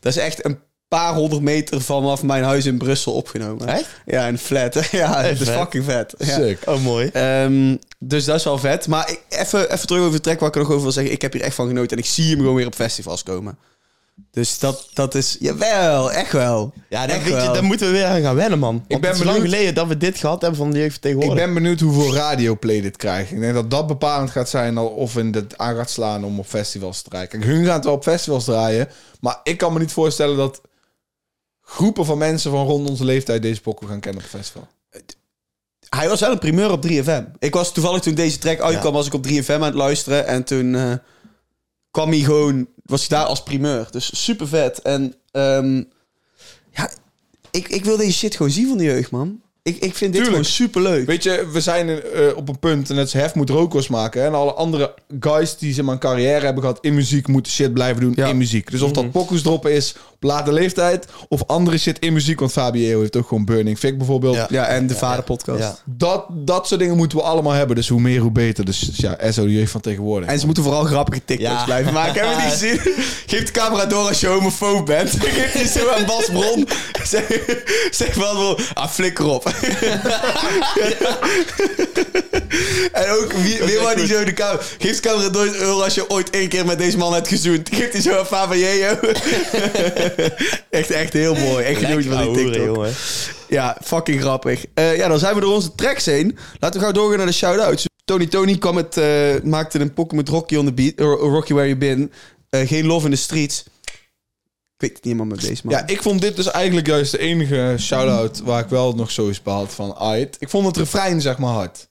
Dat 0.00 0.16
is 0.16 0.22
echt 0.22 0.44
een 0.44 0.58
paar 0.88 1.14
honderd 1.14 1.42
meter 1.42 1.80
vanaf 1.80 2.22
mijn 2.22 2.44
huis 2.44 2.66
in 2.66 2.78
Brussel 2.78 3.12
opgenomen. 3.12 3.66
Echt? 3.68 3.86
Ja, 4.06 4.28
een 4.28 4.38
flat. 4.38 4.74
ja, 4.90 5.22
het 5.22 5.40
is 5.40 5.48
fucking 5.48 5.84
vet. 5.84 6.14
Ja. 6.18 6.34
Sick. 6.34 6.58
Oh, 6.66 6.82
mooi. 6.82 7.08
Ehm, 7.12 7.76
dus 7.98 8.24
dat 8.24 8.36
is 8.36 8.44
wel 8.44 8.58
vet. 8.58 8.88
Maar 8.88 9.10
ik- 9.10 9.22
even, 9.28 9.72
even 9.72 9.86
terug 9.86 10.00
over 10.02 10.12
de 10.12 10.20
track 10.20 10.38
waar 10.40 10.48
ik 10.48 10.54
er 10.54 10.60
nog 10.60 10.70
over 10.70 10.82
wil 10.82 10.92
zeggen. 10.92 11.12
Ik 11.12 11.22
heb 11.22 11.32
hier 11.32 11.42
echt 11.42 11.54
van 11.54 11.66
genoten 11.68 11.96
en 11.96 12.02
ik 12.02 12.08
zie 12.08 12.28
hem 12.30 12.38
gewoon 12.38 12.54
weer 12.54 12.66
op 12.66 12.74
festivals 12.74 13.22
komen. 13.22 13.58
Dus 14.30 14.58
dat, 14.58 14.88
dat 14.92 15.14
is... 15.14 15.36
Jawel, 15.40 16.12
echt 16.12 16.32
wel. 16.32 16.72
Ja, 16.88 17.08
Echt 17.08 17.22
weet 17.22 17.42
je, 17.42 17.50
daar 17.52 17.64
moeten 17.64 17.86
we 17.86 17.92
weer 17.92 18.06
aan 18.06 18.20
gaan 18.20 18.34
wennen, 18.34 18.58
man. 18.58 18.84
Want 18.88 19.00
ben 19.00 19.10
het 19.10 19.18
is 19.18 19.24
lang 19.24 19.36
benieuwd- 19.36 19.54
geleden 19.54 19.74
dat 19.74 19.86
we 19.86 19.96
dit 19.96 20.18
gehad 20.18 20.40
hebben 20.40 20.58
van 20.58 20.70
de 20.70 20.78
jeugd 20.78 20.94
Ik 20.96 21.00
tegenwoordig. 21.02 21.44
ben 21.44 21.54
benieuwd 21.54 21.80
hoeveel 21.80 22.14
radioplay 22.14 22.80
dit 22.80 22.96
krijgt. 22.96 23.30
Ik 23.30 23.40
denk 23.40 23.54
dat 23.54 23.70
dat 23.70 23.86
bepalend 23.86 24.30
gaat 24.30 24.48
zijn 24.48 24.78
al- 24.78 24.86
of 24.86 25.16
in 25.16 25.32
het 25.34 25.58
aan 25.58 25.76
gaat 25.76 25.90
slaan 25.90 26.24
om 26.24 26.38
op 26.38 26.46
festivals 26.46 27.02
te 27.02 27.08
draaien. 27.08 27.28
Kijk, 27.28 27.44
hun 27.44 27.64
gaan 27.64 27.74
het 27.74 27.84
wel 27.84 27.94
op 27.94 28.02
festivals 28.02 28.44
draaien. 28.44 28.88
Maar 29.20 29.40
ik 29.42 29.56
kan 29.58 29.72
me 29.72 29.78
niet 29.78 29.92
voorstellen 29.92 30.36
dat 30.36 30.60
groepen 31.68 32.04
van 32.04 32.18
mensen 32.18 32.50
van 32.50 32.66
rond 32.66 32.88
onze 32.88 33.04
leeftijd 33.04 33.42
deze 33.42 33.60
pokken 33.60 33.88
gaan 33.88 34.00
kennen 34.00 34.22
op 34.24 34.32
een 34.32 34.38
festival. 34.38 34.68
Hij 35.88 36.08
was 36.08 36.20
wel 36.20 36.30
een 36.32 36.38
primeur 36.38 36.70
op 36.70 36.86
3FM. 36.86 37.38
Ik 37.38 37.54
was 37.54 37.72
toevallig 37.72 38.00
toen 38.02 38.14
deze 38.14 38.38
track 38.38 38.60
uitkwam, 38.60 38.92
was 38.92 39.06
ik 39.06 39.14
op 39.14 39.26
3FM 39.26 39.52
aan 39.52 39.62
het 39.62 39.74
luisteren. 39.74 40.26
En 40.26 40.44
toen 40.44 40.74
eh, 40.74 40.92
kwam 41.90 42.10
hij 42.10 42.18
gewoon, 42.18 42.68
was 42.84 43.08
hij 43.08 43.18
daar 43.18 43.26
als 43.26 43.42
primeur. 43.42 43.88
Dus 43.90 44.24
super 44.24 44.48
vet. 44.48 44.82
En 44.82 45.14
ehm, 45.30 45.82
ja, 46.70 46.90
ik, 47.50 47.68
ik 47.68 47.84
wil 47.84 47.96
deze 47.96 48.12
shit 48.18 48.36
gewoon 48.36 48.52
zien 48.52 48.68
van 48.68 48.78
de 48.78 48.84
jeugd, 48.84 49.10
man. 49.10 49.40
Ik, 49.66 49.76
ik 49.76 49.94
vind 49.94 50.12
dit 50.12 50.22
Tuurlijk. 50.24 50.28
gewoon 50.28 50.44
super 50.44 50.82
leuk. 50.82 51.06
Weet 51.06 51.22
je, 51.22 51.46
we 51.52 51.60
zijn 51.60 51.88
eh, 51.88 52.36
op 52.36 52.48
een 52.48 52.58
punt, 52.58 52.90
en 52.90 52.96
het 52.96 53.06
is 53.06 53.12
Hef 53.12 53.34
moet 53.34 53.50
rookers 53.50 53.88
maken. 53.88 54.20
hè, 54.20 54.26
En 54.26 54.34
alle 54.34 54.52
andere 54.52 54.94
guys 55.20 55.56
die 55.58 55.74
zeg 55.74 55.84
maar, 55.84 55.94
een 55.94 56.00
carrière 56.00 56.44
hebben 56.44 56.62
gehad 56.62 56.78
in 56.80 56.94
muziek, 56.94 57.26
moeten 57.28 57.52
shit 57.52 57.72
blijven 57.74 58.00
doen 58.00 58.12
Ja. 58.16 58.26
in 58.26 58.36
muziek. 58.36 58.70
Dus 58.70 58.82
of 58.82 58.90
dat 58.92 59.10
pokus 59.10 59.42
droppen 59.42 59.72
is 59.72 59.94
op 60.14 60.22
late 60.22 60.52
leeftijd, 60.52 61.06
of 61.28 61.42
andere 61.46 61.78
shit 61.78 61.98
in 61.98 62.12
muziek. 62.12 62.40
Want 62.40 62.52
Fabio 62.52 63.00
heeft 63.00 63.16
ook 63.16 63.28
gewoon 63.28 63.44
Burning 63.44 63.78
Fig 63.78 63.96
bijvoorbeeld. 63.96 64.34
Ja. 64.36 64.46
Ja, 64.50 64.66
en 64.66 64.86
de 64.86 64.94
vaderpodcast. 64.94 65.60
Ja. 65.60 65.76
Dat, 65.84 66.24
dat 66.30 66.66
soort 66.66 66.80
dingen 66.80 66.96
moeten 66.96 67.18
we 67.18 67.24
allemaal 67.24 67.52
hebben. 67.52 67.76
Dus 67.76 67.88
hoe 67.88 68.00
meer, 68.00 68.20
hoe 68.20 68.30
beter. 68.30 68.64
Dus 68.64 68.90
ja, 68.96 69.18
SO 69.30 69.44
de 69.44 69.52
jeugd 69.52 69.70
van 69.70 69.80
tegenwoordig. 69.80 70.28
En 70.28 70.38
ze 70.38 70.44
moeten 70.44 70.62
vooral 70.64 70.84
grappige 70.84 71.24
TikToks 71.24 71.50
Ja. 71.50 71.64
blijven 71.64 71.92
maken. 71.92 72.14
Hebben 72.26 72.36
we 72.36 72.42
die 72.42 72.50
gezien? 72.78 72.94
Geef 73.26 73.44
de 73.44 73.50
camera 73.52 73.86
door 73.86 74.08
als 74.08 74.20
je 74.20 74.26
homofoob 74.26 74.86
bent. 74.86 75.10
Geef 75.20 75.52
die 75.52 75.66
zo 75.80 75.88
aan 75.88 76.06
Bas 76.06 76.26
Bron. 76.32 76.68
Zeg, 77.04 77.26
zeg 77.90 78.14
wel 78.14 78.36
wel, 78.38 78.58
ah, 78.74 78.88
flikker 78.88 79.24
op. 79.26 79.54
en 82.92 83.10
ook, 83.10 83.32
wie, 83.32 83.58
wie 83.64 83.78
wou 83.78 83.96
die 83.96 84.06
zo 84.06 84.24
de 84.24 84.32
camera... 84.32 84.62
Geef 84.78 85.00
de 85.00 85.08
camera 85.08 85.28
door 85.28 85.82
als 85.82 85.94
je 85.94 86.10
ooit 86.10 86.30
één 86.30 86.48
keer 86.48 86.66
met 86.66 86.78
deze 86.78 86.96
man 86.96 87.14
hebt 87.14 87.28
gezoend. 87.28 87.68
Geef 87.72 87.90
die 87.90 88.02
zo 88.02 88.18
aan 88.18 88.26
Fabio. 88.26 88.66
echt, 90.70 90.90
echt 90.90 91.12
heel 91.12 91.34
mooi. 91.34 91.64
Echt 91.64 91.80
genoten 91.80 92.10
van 92.12 92.34
die 92.34 92.44
TikTok. 92.44 92.64
jongen. 92.64 92.92
Ja, 93.48 93.76
fucking 93.84 94.20
grappig. 94.20 94.64
Eh, 94.74 94.96
ja, 94.96 95.08
dan 95.08 95.18
zijn 95.18 95.34
we 95.34 95.40
door 95.40 95.54
onze 95.54 95.74
tracks 95.74 96.04
heen. 96.04 96.38
Laten 96.60 96.80
we 96.80 96.84
gauw 96.86 96.94
doorgaan 96.94 97.16
naar 97.16 97.26
de 97.26 97.32
shout-outs. 97.32 97.86
Tony 98.04 98.26
Tony 98.26 98.58
kwam 98.58 98.78
eh, 98.78 99.34
maakte 99.42 99.78
een 99.80 99.94
pokken 99.94 100.16
met 100.16 100.28
Rocky 100.28 100.56
on 100.56 100.64
the 100.66 100.72
beat. 100.72 100.94
eh, 100.94 101.06
Rocky 101.06 101.52
Where 101.52 101.68
You 101.68 101.78
Been. 101.78 102.12
Geen 102.50 102.86
love 102.86 103.04
in 103.04 103.10
the 103.10 103.16
streets. 103.16 103.64
Ik 104.78 104.82
weet 104.82 104.90
het 104.96 105.04
niet 105.04 105.12
helemaal 105.14 105.36
met 105.36 105.46
deze 105.48 105.62
man. 105.64 105.74
Ja, 105.74 105.86
ik 105.86 106.02
vond 106.02 106.20
dit 106.20 106.36
dus 106.36 106.50
eigenlijk 106.50 106.86
juist 106.86 107.10
de 107.10 107.18
enige 107.18 107.74
shout-out 107.78 108.38
waar 108.40 108.62
ik 108.62 108.68
wel 108.68 108.94
nog 108.94 109.10
zoiets 109.10 109.42
behaald 109.42 109.72
van 109.72 109.94
Ait. 109.96 110.36
Ik 110.38 110.48
vond 110.48 110.66
het 110.66 110.76
refrein 110.76 111.20
zeg 111.20 111.38
maar 111.38 111.52
hard. 111.52 111.88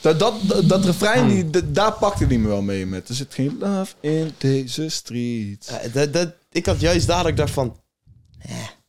Dat, 0.00 0.18
dat, 0.18 0.34
dat, 0.42 0.68
dat 0.68 0.84
refrein, 0.84 1.28
die, 1.28 1.50
dat- 1.50 1.74
daar 1.74 1.92
pakte 1.92 2.24
hij 2.26 2.38
me 2.38 2.48
wel 2.48 2.62
mee 2.62 2.86
met. 2.86 3.08
Er 3.08 3.14
zit 3.14 3.34
geen 3.34 3.56
love 3.60 3.94
in 4.00 4.32
deze 4.38 4.88
street. 4.88 5.66
Ja, 5.82 5.88
dat, 5.88 6.12
dat, 6.12 6.32
ik 6.52 6.66
had 6.66 6.80
juist 6.80 7.06
dadelijk 7.06 7.36
dacht 7.36 7.52
van... 7.52 7.76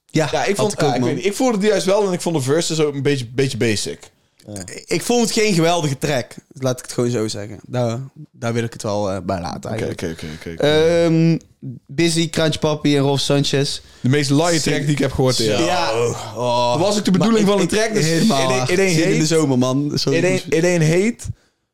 Ja, 0.05 0.29
Ja, 0.31 0.43
ik, 0.45 0.55
vond, 0.55 0.73
ja, 0.77 0.87
ook, 0.87 0.95
ik, 0.95 1.01
weet 1.03 1.15
niet, 1.15 1.25
ik 1.25 1.33
voelde 1.33 1.57
die 1.57 1.69
juist 1.69 1.85
wel 1.85 2.07
en 2.07 2.13
ik 2.13 2.21
vond 2.21 2.35
de 2.35 2.41
verses 2.41 2.79
ook 2.79 2.93
een 2.93 3.01
beetje, 3.01 3.25
beetje 3.27 3.57
basic. 3.57 4.11
Ik 4.85 5.01
vond 5.01 5.21
het 5.21 5.31
geen 5.31 5.53
geweldige 5.53 5.97
track. 5.97 6.35
Laat 6.53 6.77
ik 6.79 6.85
het 6.85 6.93
gewoon 6.93 7.09
zo 7.09 7.27
zeggen. 7.27 7.59
Daar, 7.67 7.99
daar 8.31 8.53
wil 8.53 8.63
ik 8.63 8.73
het 8.73 8.83
wel 8.83 9.11
eh, 9.11 9.17
bij 9.23 9.39
laten 9.41 9.71
Oké, 9.71 9.83
eigenlijk. 9.85 10.01
oké, 10.01 10.49
oké. 10.51 10.61
Ehm, 10.63 11.37
Busy, 11.87 12.29
Crunch 12.29 12.59
Papi 12.59 12.95
en 12.97 13.03
Rolf 13.03 13.19
Sanchez. 13.19 13.81
De 14.01 14.09
meest 14.09 14.29
laaie 14.29 14.59
track 14.61 14.81
die 14.81 14.89
ik 14.91 14.97
heb 14.99 15.11
gehoord. 15.11 15.37
Ja. 15.37 15.59
Ja, 15.59 15.91
oh. 16.35 16.71
Dat 16.71 16.79
was 16.81 16.97
ook 16.97 17.05
de 17.05 17.11
bedoeling 17.11 17.45
Maar 17.45 17.53
van 17.53 17.63
ik- 17.63 17.69
de 17.69 17.75
track. 17.75 17.87
ik- 17.89 17.93
Dus 17.95 18.05
helemaal. 18.05 18.59
iedereen 18.59 18.93
Zin 18.95 19.13
in 19.13 19.19
de 19.19 19.25
zomer, 19.25 19.57
man. 19.57 19.91
Sorry. 19.93 20.17
Iedereen, 20.17 20.41
iedereen 20.53 20.81
heet. 20.81 21.27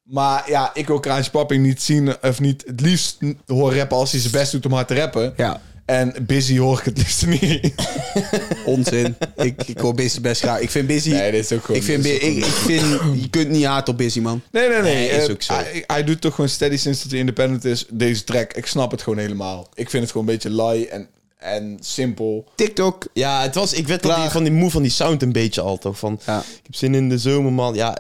Maar 0.04 0.50
ja, 0.50 0.72
ik 0.74 0.88
wil 0.88 1.00
Kraantje 1.00 1.32
Papping 1.32 1.66
niet 1.66 1.82
zien. 1.82 2.16
Of 2.22 2.40
niet 2.40 2.64
het 2.68 2.82
liefst 2.82 3.18
horen 3.46 3.78
rappen 3.78 3.98
als 3.98 4.12
hij 4.12 4.20
zijn 4.20 4.34
best 4.34 4.52
doet 4.52 4.66
om 4.66 4.72
hard 4.74 4.88
te 4.88 4.96
rappen. 4.96 5.34
Ja, 5.38 5.62
En 5.90 6.14
Busy 6.26 6.58
hoor 6.58 6.78
ik 6.80 6.86
het 6.86 6.98
liefst 6.98 7.26
niet. 7.26 7.74
onzin. 8.66 9.16
ik, 9.36 9.64
ik 9.64 9.78
hoor 9.80 9.94
Busy 9.94 10.22
best 10.22 10.42
graag. 10.42 10.60
Ik 10.60 10.70
vind 10.70 10.88
Busy... 10.88 11.10
Nee, 11.10 11.32
dit 11.32 11.44
is 11.44 11.52
ook 11.52 11.64
gewoon... 11.64 11.78
ik, 11.82 11.84
vind, 11.88 12.06
ik, 12.06 12.22
ik 12.22 12.44
vind... 12.46 12.86
Je 13.22 13.30
kunt 13.30 13.50
niet 13.50 13.66
haat 13.66 13.90
op 13.90 13.98
Busy, 13.98 14.20
man. 14.20 14.42
Nee, 14.52 14.70
nee, 14.70 14.82
nee. 14.82 14.94
Nee, 14.94 15.08
is 15.10 15.26
Eh, 15.26 15.32
ook 15.32 15.42
zo. 15.42 15.54
Hij, 15.54 15.84
hij 15.88 16.04
doet 16.04 16.22
toch 16.22 16.36
gewoon 16.36 16.50
steady 16.50 16.78
sinds 16.78 17.02
dat 17.02 17.12
hij 17.12 17.20
independent 17.20 17.66
is. 17.66 17.86
Deze 17.92 18.24
track, 18.24 18.54
ik 18.54 18.66
snap 18.66 18.92
het 18.92 19.02
gewoon 19.02 19.20
helemaal. 19.20 19.68
Ik 19.74 19.90
vind 19.90 20.04
het 20.04 20.12
gewoon 20.12 20.28
een 20.28 20.34
beetje 20.34 20.50
lui 20.50 20.84
en, 20.86 21.08
en 21.38 21.78
simpel. 21.82 22.46
TikTok. 22.56 23.08
Ja, 23.14 23.42
het 23.42 23.56
was, 23.56 23.74
ik 23.74 23.88
werd 23.88 24.04
die, 24.04 24.12
van 24.30 24.44
die 24.44 24.52
moe 24.54 24.70
van 24.70 24.82
die 24.82 24.92
sound 24.92 25.22
een 25.22 25.32
beetje 25.32 25.62
al 25.62 25.78
toch. 25.78 26.00
Van, 26.00 26.20
Ja. 26.26 26.40
ik 26.40 26.60
heb 26.64 26.76
zin 26.76 26.96
in 26.96 27.10
de 27.10 27.18
zomer, 27.18 27.52
man. 27.54 27.74
Ja, 27.76 27.98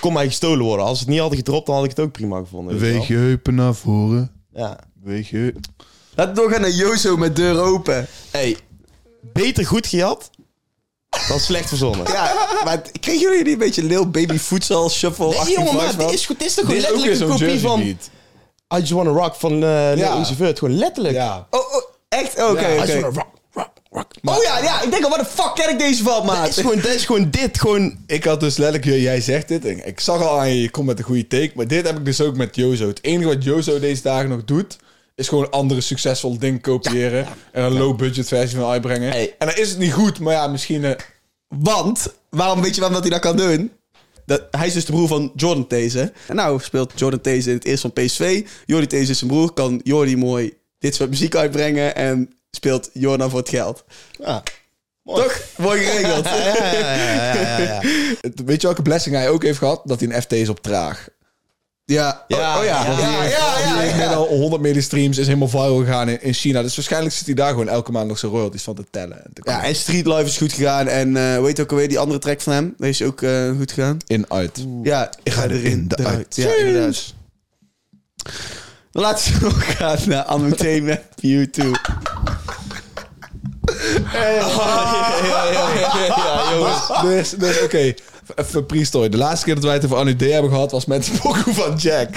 kon 0.00 0.12
mij 0.12 0.26
gestolen 0.26 0.64
worden. 0.64 0.86
Als 0.86 0.98
het 1.00 1.08
niet 1.08 1.18
hadden 1.20 1.38
gedropt, 1.38 1.66
dan 1.66 1.74
had 1.74 1.84
ik 1.84 1.90
het 1.90 2.00
ook 2.00 2.12
prima 2.12 2.38
gevonden. 2.38 2.78
weet 2.78 2.92
je 2.92 2.98
Weeg 2.98 3.08
je 3.08 3.14
heupen 3.14 3.54
naar 3.54 3.74
voren. 3.74 4.30
Ja. 4.52 4.78
Weeg 5.02 5.30
je... 5.30 5.54
Laten 6.14 6.34
we 6.34 6.40
doorgaan 6.40 6.60
naar 6.60 6.70
Jozo 6.70 7.16
met 7.16 7.36
deur 7.36 7.60
open. 7.60 8.06
Hey, 8.30 8.56
beter 9.20 9.66
goed 9.66 9.86
gehad 9.86 10.30
dan 11.28 11.40
slecht 11.40 11.68
verzonnen. 11.68 12.06
Ja, 12.12 12.48
maar 12.64 12.82
kregen 13.00 13.20
jullie 13.20 13.42
niet 13.42 13.52
een 13.52 13.58
beetje 13.58 13.82
Lil 13.82 14.10
Baby 14.10 14.38
Voedsel 14.38 14.90
Shuffle? 14.90 15.44
Nee, 15.44 15.54
jongen, 15.54 15.74
maar 15.74 15.96
dit 15.96 16.12
is, 16.12 16.26
goed, 16.26 16.38
dit 16.38 16.48
is 16.48 16.54
toch 16.54 16.66
Dit 16.66 16.84
gewoon 16.84 16.98
is 16.98 17.00
ook 17.00 17.04
weer 17.04 17.18
letterlijk 17.18 17.30
een 17.32 17.38
zo'n 17.38 17.48
kopie 17.48 17.60
van 17.60 17.82
beat. 17.82 18.10
I 18.74 18.78
Just 18.80 18.90
Wanna 18.92 19.10
Rock 19.10 19.34
van 19.34 19.52
uh, 19.52 19.60
Lil 19.60 19.96
Ja. 19.96 20.20
Uzi 20.20 20.34
Vert. 20.34 20.58
Gewoon 20.58 20.76
letterlijk. 20.76 21.14
Ja. 21.14 21.46
Oh, 21.50 21.60
oh, 21.60 21.82
echt? 22.08 22.42
Oké, 22.42 22.66
Ja, 22.66 22.74
I 22.74 22.78
oké. 22.78 22.92
Just 22.92 22.92
Wanna 23.00 23.08
Rock, 23.08 23.26
Rock, 23.52 23.70
Rock. 23.90 24.36
Oh 24.36 24.42
ja, 24.42 24.58
ja. 24.62 24.82
Ik 24.82 24.90
denk 24.90 25.04
al, 25.04 25.10
waar 25.10 25.18
de 25.18 25.24
fuck 25.24 25.54
ken 25.54 25.70
ik 25.70 25.78
deze 25.78 26.02
van, 26.02 26.26
Dat 26.26 26.34
maat? 26.36 26.48
is, 26.48 26.56
gewoon, 26.56 26.76
dat 26.80 26.92
is 26.92 27.04
gewoon 27.04 27.30
dit. 27.30 27.60
Gewoon, 27.60 27.96
Ik 28.06 28.24
had 28.24 28.40
dus 28.40 28.56
letterlijk, 28.56 29.00
jij 29.00 29.20
zegt 29.20 29.48
dit. 29.48 29.64
en 29.64 29.86
Ik 29.86 30.00
zag 30.00 30.22
al 30.22 30.38
aan 30.40 30.48
je, 30.48 30.60
je 30.60 30.70
komt 30.70 30.86
met 30.86 30.98
een 30.98 31.04
goede 31.04 31.26
take. 31.26 31.52
Maar 31.54 31.66
dit 31.68 31.86
heb 31.86 31.98
ik 31.98 32.04
dus 32.04 32.20
ook 32.20 32.36
met 32.36 32.56
Jozo. 32.56 32.86
Het 32.86 33.02
enige 33.04 33.28
wat 33.28 33.44
Jozo 33.44 33.78
deze 33.80 34.02
dagen 34.02 34.28
nog 34.28 34.44
doet, 34.44 34.76
is 35.14 35.28
gewoon 35.28 35.50
andere 35.50 35.80
succesvol 35.80 36.38
ding 36.38 36.60
kopiëren. 36.62 37.26
En 37.52 37.62
een 37.64 37.72
low 37.78 37.96
budget 37.96 38.28
versie 38.28 38.58
van 38.58 38.68
uitbrengen. 38.70 39.10
Hey. 39.10 39.34
En 39.38 39.46
dan 39.46 39.56
is 39.56 39.68
het 39.70 39.78
niet 39.78 39.92
goed, 39.92 40.18
maar 40.20 40.32
ja, 40.34 40.46
misschien... 40.46 40.84
eh, 40.84 40.90
Want, 41.48 42.06
waarom 42.30 42.60
weet 42.62 42.74
je 42.74 42.80
waarom 42.80 43.00
dat 43.00 43.08
hij 43.10 43.18
dat 43.20 43.34
kan 43.34 43.36
doen? 43.48 43.72
Dat, 44.26 44.42
hij 44.50 44.66
is 44.66 44.72
dus 44.72 44.84
de 44.84 44.92
broer 44.92 45.08
van 45.08 45.32
Jordan 45.36 45.66
These. 45.66 46.12
En 46.28 46.36
nou 46.36 46.60
speelt 46.60 46.92
Jordan 46.94 47.20
These 47.20 47.48
in 47.48 47.54
het 47.56 47.64
eerste 47.64 47.90
van 47.92 48.04
PSV. 48.04 48.46
Jordi 48.66 48.86
These 48.86 49.10
is 49.10 49.18
zijn 49.18 49.30
broer. 49.30 49.52
Kan 49.52 49.80
Jordi 49.82 50.16
mooi 50.16 50.52
dit 50.78 50.94
soort 50.94 51.10
muziek 51.10 51.34
uitbrengen. 51.34 51.94
En 51.96 52.32
speelt 52.50 52.90
Jordan 52.92 53.30
voor 53.30 53.38
het 53.38 53.48
geld. 53.48 53.84
ja. 54.18 54.42
Mooi. 55.02 55.22
Toch? 55.22 55.40
Mooi 55.56 55.80
geregeld. 55.84 56.24
Ja, 56.34 56.72
ja, 56.94 57.58
ja, 57.58 57.80
weet 58.44 58.60
je 58.60 58.66
welke 58.66 58.82
blessing 58.82 59.14
hij 59.14 59.28
ook 59.30 59.42
heeft 59.42 59.58
gehad? 59.58 59.80
Dat 59.84 60.00
hij 60.00 60.08
een 60.14 60.22
FT 60.22 60.32
is 60.32 60.48
op 60.48 60.60
traag. 60.62 61.08
Ja. 61.86 62.24
Ja, 62.28 62.54
oh, 62.54 62.58
oh 62.60 62.64
ja. 62.64 62.84
ja, 62.84 62.98
Ja, 62.98 62.98
ja, 62.98 63.24
ja, 63.24 63.56
Die 63.56 63.74
ja, 63.74 63.78
heeft 63.78 63.94
ja. 63.94 63.96
net 63.96 64.14
al 64.14 64.26
100 64.26 64.62
miljoen 64.62 64.82
streams, 64.82 65.18
is 65.18 65.26
helemaal 65.26 65.48
viral 65.48 65.76
gegaan 65.76 66.08
in, 66.08 66.22
in 66.22 66.32
China. 66.34 66.62
Dus 66.62 66.76
waarschijnlijk 66.76 67.14
zit 67.14 67.26
hij 67.26 67.34
daar 67.34 67.50
gewoon 67.50 67.68
elke 67.68 67.92
maand 67.92 68.08
nog 68.08 68.18
zijn 68.18 68.32
royalties 68.32 68.62
van 68.62 68.74
te 68.74 68.84
tellen. 68.90 69.24
En 69.24 69.30
te 69.32 69.42
Ja, 69.44 69.64
en 69.64 69.74
Street 69.74 70.06
Life 70.06 70.24
is 70.24 70.36
goed 70.36 70.52
gegaan. 70.52 70.88
En 70.88 71.16
eh 71.16 71.40
weet 71.40 71.56
je 71.56 71.62
ook 71.62 71.70
alweer, 71.70 71.88
die 71.88 71.98
andere 71.98 72.18
track 72.18 72.40
van 72.40 72.52
hem. 72.52 72.74
Die 72.78 72.88
is 72.88 73.02
ook 73.02 73.22
eh, 73.22 73.50
goed 73.56 73.72
gegaan. 73.72 73.98
in, 74.06 74.24
uit. 74.28 74.66
Ja, 74.82 75.10
ik 75.22 75.32
ga 75.32 75.44
erin, 75.44 75.88
de 75.88 76.04
uit. 76.04 76.36
Ja, 76.36 76.54
inderdaad. 76.54 77.14
Dan 78.90 79.02
laten 79.02 79.32
we 79.32 79.40
nog 79.44 79.76
gaan 79.76 79.98
naar 80.06 80.24
Anote 80.24 80.80
met 80.82 81.02
Mewtwo. 81.20 81.70
ja, 84.12 84.28
ja, 84.28 84.40
ja, 85.52 85.72
ja, 86.06 86.54
jongens. 86.54 87.02
Dus, 87.02 87.30
dus 87.30 87.62
oké, 87.62 87.94
even 88.34 88.66
pre-story. 88.66 89.08
De 89.08 89.16
laatste 89.16 89.44
keer 89.44 89.54
dat 89.54 89.64
wij 89.64 89.74
het 89.74 89.84
over 89.84 89.96
Anu 89.96 90.16
D 90.16 90.20
hebben 90.20 90.50
gehad, 90.50 90.70
was 90.70 90.84
met 90.84 91.04
de 91.04 91.18
pokoe 91.22 91.54
van 91.54 91.76
Jack. 91.76 92.08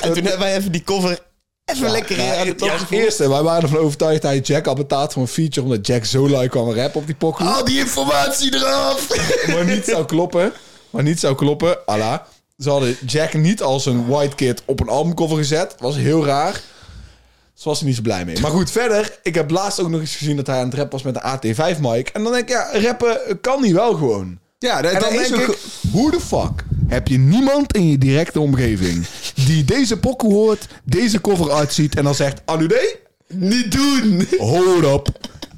En 0.00 0.12
toen 0.12 0.22
hebben 0.22 0.38
wij 0.38 0.56
even 0.56 0.72
die 0.72 0.82
cover 0.82 1.18
even 1.64 1.90
lekker 1.90 2.16
Ja, 2.16 2.36
aan 2.36 2.46
de 2.46 2.54
top 2.54 2.68
ja, 2.68 2.96
eerste, 2.96 3.28
wij 3.28 3.42
waren 3.42 3.62
ervan 3.62 3.78
overtuigd 3.78 4.22
dat 4.22 4.30
hij 4.30 4.40
Jack 4.40 4.66
al 4.66 4.74
betaald 4.74 5.12
voor 5.12 5.22
een 5.22 5.28
feature, 5.28 5.66
omdat 5.66 5.86
Jack 5.86 6.04
zo 6.04 6.28
lui 6.28 6.48
kwam 6.48 6.70
rappen 6.70 7.00
op 7.00 7.06
die 7.06 7.14
pokoe. 7.14 7.46
Al 7.46 7.64
die 7.64 7.78
informatie 7.78 8.54
eraf! 8.54 9.08
maar 9.52 9.64
niet 9.64 9.84
zou 9.84 10.04
kloppen. 10.04 10.52
Maar 10.90 11.02
niet 11.02 11.20
zou 11.20 11.34
kloppen. 11.34 11.86
Allah. 11.86 12.18
Ze 12.58 12.70
hadden 12.70 12.96
Jack 13.06 13.34
niet 13.34 13.62
als 13.62 13.86
een 13.86 14.06
white 14.06 14.34
kid 14.34 14.62
op 14.64 14.80
een 14.80 14.88
albumcover 14.88 15.36
gezet. 15.36 15.74
Was 15.78 15.96
heel 15.96 16.24
raar. 16.24 16.60
Ze 17.54 17.68
was 17.68 17.80
er 17.80 17.86
niet 17.86 17.96
zo 17.96 18.02
blij 18.02 18.24
mee. 18.24 18.40
Maar 18.40 18.50
goed, 18.50 18.70
verder. 18.70 19.18
Ik 19.22 19.34
heb 19.34 19.50
laatst 19.50 19.80
ook 19.80 19.88
nog 19.88 20.00
eens 20.00 20.16
gezien 20.16 20.36
dat 20.36 20.46
hij 20.46 20.58
aan 20.58 20.64
het 20.64 20.74
rappen 20.74 20.92
was 20.92 21.12
met 21.12 21.14
de 21.14 21.54
AT5 21.54 21.80
mic. 21.80 22.08
En 22.08 22.22
dan 22.22 22.32
denk 22.32 22.44
ik, 22.44 22.48
ja, 22.48 22.80
rappen 22.80 23.40
kan 23.40 23.62
niet 23.62 23.72
wel 23.72 23.94
gewoon. 23.94 24.38
Ja, 24.66 24.82
dat, 24.82 24.92
En 24.92 25.00
dan 25.00 25.12
dat 25.12 25.20
is 25.20 25.28
denk 25.28 25.42
ik, 25.48 25.58
hoe 25.92 26.10
de 26.10 26.20
fuck 26.20 26.64
heb 26.86 27.08
je 27.08 27.18
niemand 27.18 27.74
in 27.76 27.90
je 27.90 27.98
directe 27.98 28.40
omgeving 28.40 29.06
die 29.34 29.64
deze 29.64 29.96
pokoe 29.96 30.32
hoort, 30.32 30.66
deze 30.84 31.20
cover 31.20 31.52
uitziet 31.52 31.96
en 31.96 32.04
dan 32.04 32.14
zegt, 32.14 32.40
Anude, 32.44 32.96
Niet 33.28 33.72
doen! 33.72 34.26
hold 34.38 34.84
up. 34.84 35.08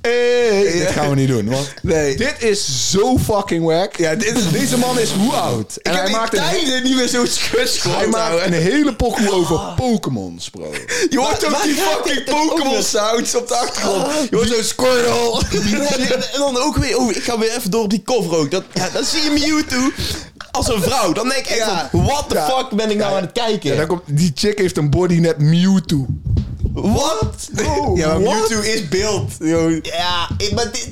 Hey, 0.01 0.63
dit 0.73 0.91
gaan 0.91 1.09
we 1.09 1.15
niet 1.15 1.29
doen. 1.29 1.49
Want 1.51 1.75
Nee. 1.83 2.17
dit 2.17 2.35
is 2.39 2.91
zo 2.91 3.19
fucking 3.19 3.65
wack. 3.65 3.97
Ja, 3.97 4.15
dit. 4.15 4.53
Deze 4.53 4.79
man 4.79 4.99
is 4.99 5.11
hoe 5.11 5.33
oud? 5.33 5.77
En 5.77 5.95
hij 5.95 6.11
maakt 6.11 6.37
een 6.37 6.43
tijden 6.43 6.83
niet 6.83 6.97
meer 6.97 7.09
zo'n 7.09 7.27
skuts 7.27 7.83
Hij 7.83 8.07
maakt 8.07 8.47
een 8.47 8.53
hele 8.53 8.95
pokoe 8.95 9.31
over 9.39 9.61
Pokémons, 9.77 10.51
bro. 10.51 10.71
Je 11.11 11.19
hoort 11.19 11.45
ook 11.47 11.63
die 11.63 11.75
fucking? 11.75 12.25
Pokémon 12.25 12.83
sounds 12.83 13.35
op 13.35 13.49
de 13.49 13.55
achtergrond. 13.55 14.07
Je 14.31 14.37
hoort 14.37 14.49
zo'n 14.49 14.63
Squirtle. 14.63 15.43
En 16.33 16.39
dan 16.39 16.57
ook 16.59 16.77
weer, 16.77 16.99
oh, 16.99 17.11
ik 17.11 17.23
ga 17.23 17.39
weer 17.39 17.57
even 17.57 17.71
door 17.71 17.83
op 17.83 17.91
die 17.91 18.03
cover 18.03 18.37
ook. 18.37 18.51
Dat, 18.51 18.65
ja, 18.75 18.89
dan 18.93 19.05
zie 19.05 19.23
je 19.23 19.31
Mewtwo 19.31 19.91
als 20.51 20.69
een 20.69 20.83
vrouw. 20.83 21.13
Dan 21.13 21.29
denk 21.29 21.41
ik 21.41 21.47
echt 21.47 21.59
Ja. 21.59 21.89
van, 21.91 22.05
what 22.05 22.29
the 22.29 22.35
Ja. 22.35 22.47
fuck 22.49 22.71
ben 22.77 22.91
ik 22.91 22.97
nou 22.97 23.15
aan 23.17 23.23
het 23.23 23.33
kijken? 23.33 23.71
En 23.71 23.77
dan 23.77 23.87
komt, 23.87 24.03
die 24.07 24.33
chick 24.35 24.59
heeft 24.59 24.77
een 24.77 24.91
body 24.91 25.15
net 25.19 25.39
Mewtwo. 25.39 26.07
What? 26.75 27.49
Ja, 27.95 28.07
maar 28.07 28.21
What? 28.23 28.49
Mewtwo 28.49 28.61
is 28.61 28.89
beeld. 28.89 29.33
Yo. 29.41 29.69
Ja, 29.83 30.29
ik, 30.37 30.53
maar 30.55 30.73
dit... 30.73 30.91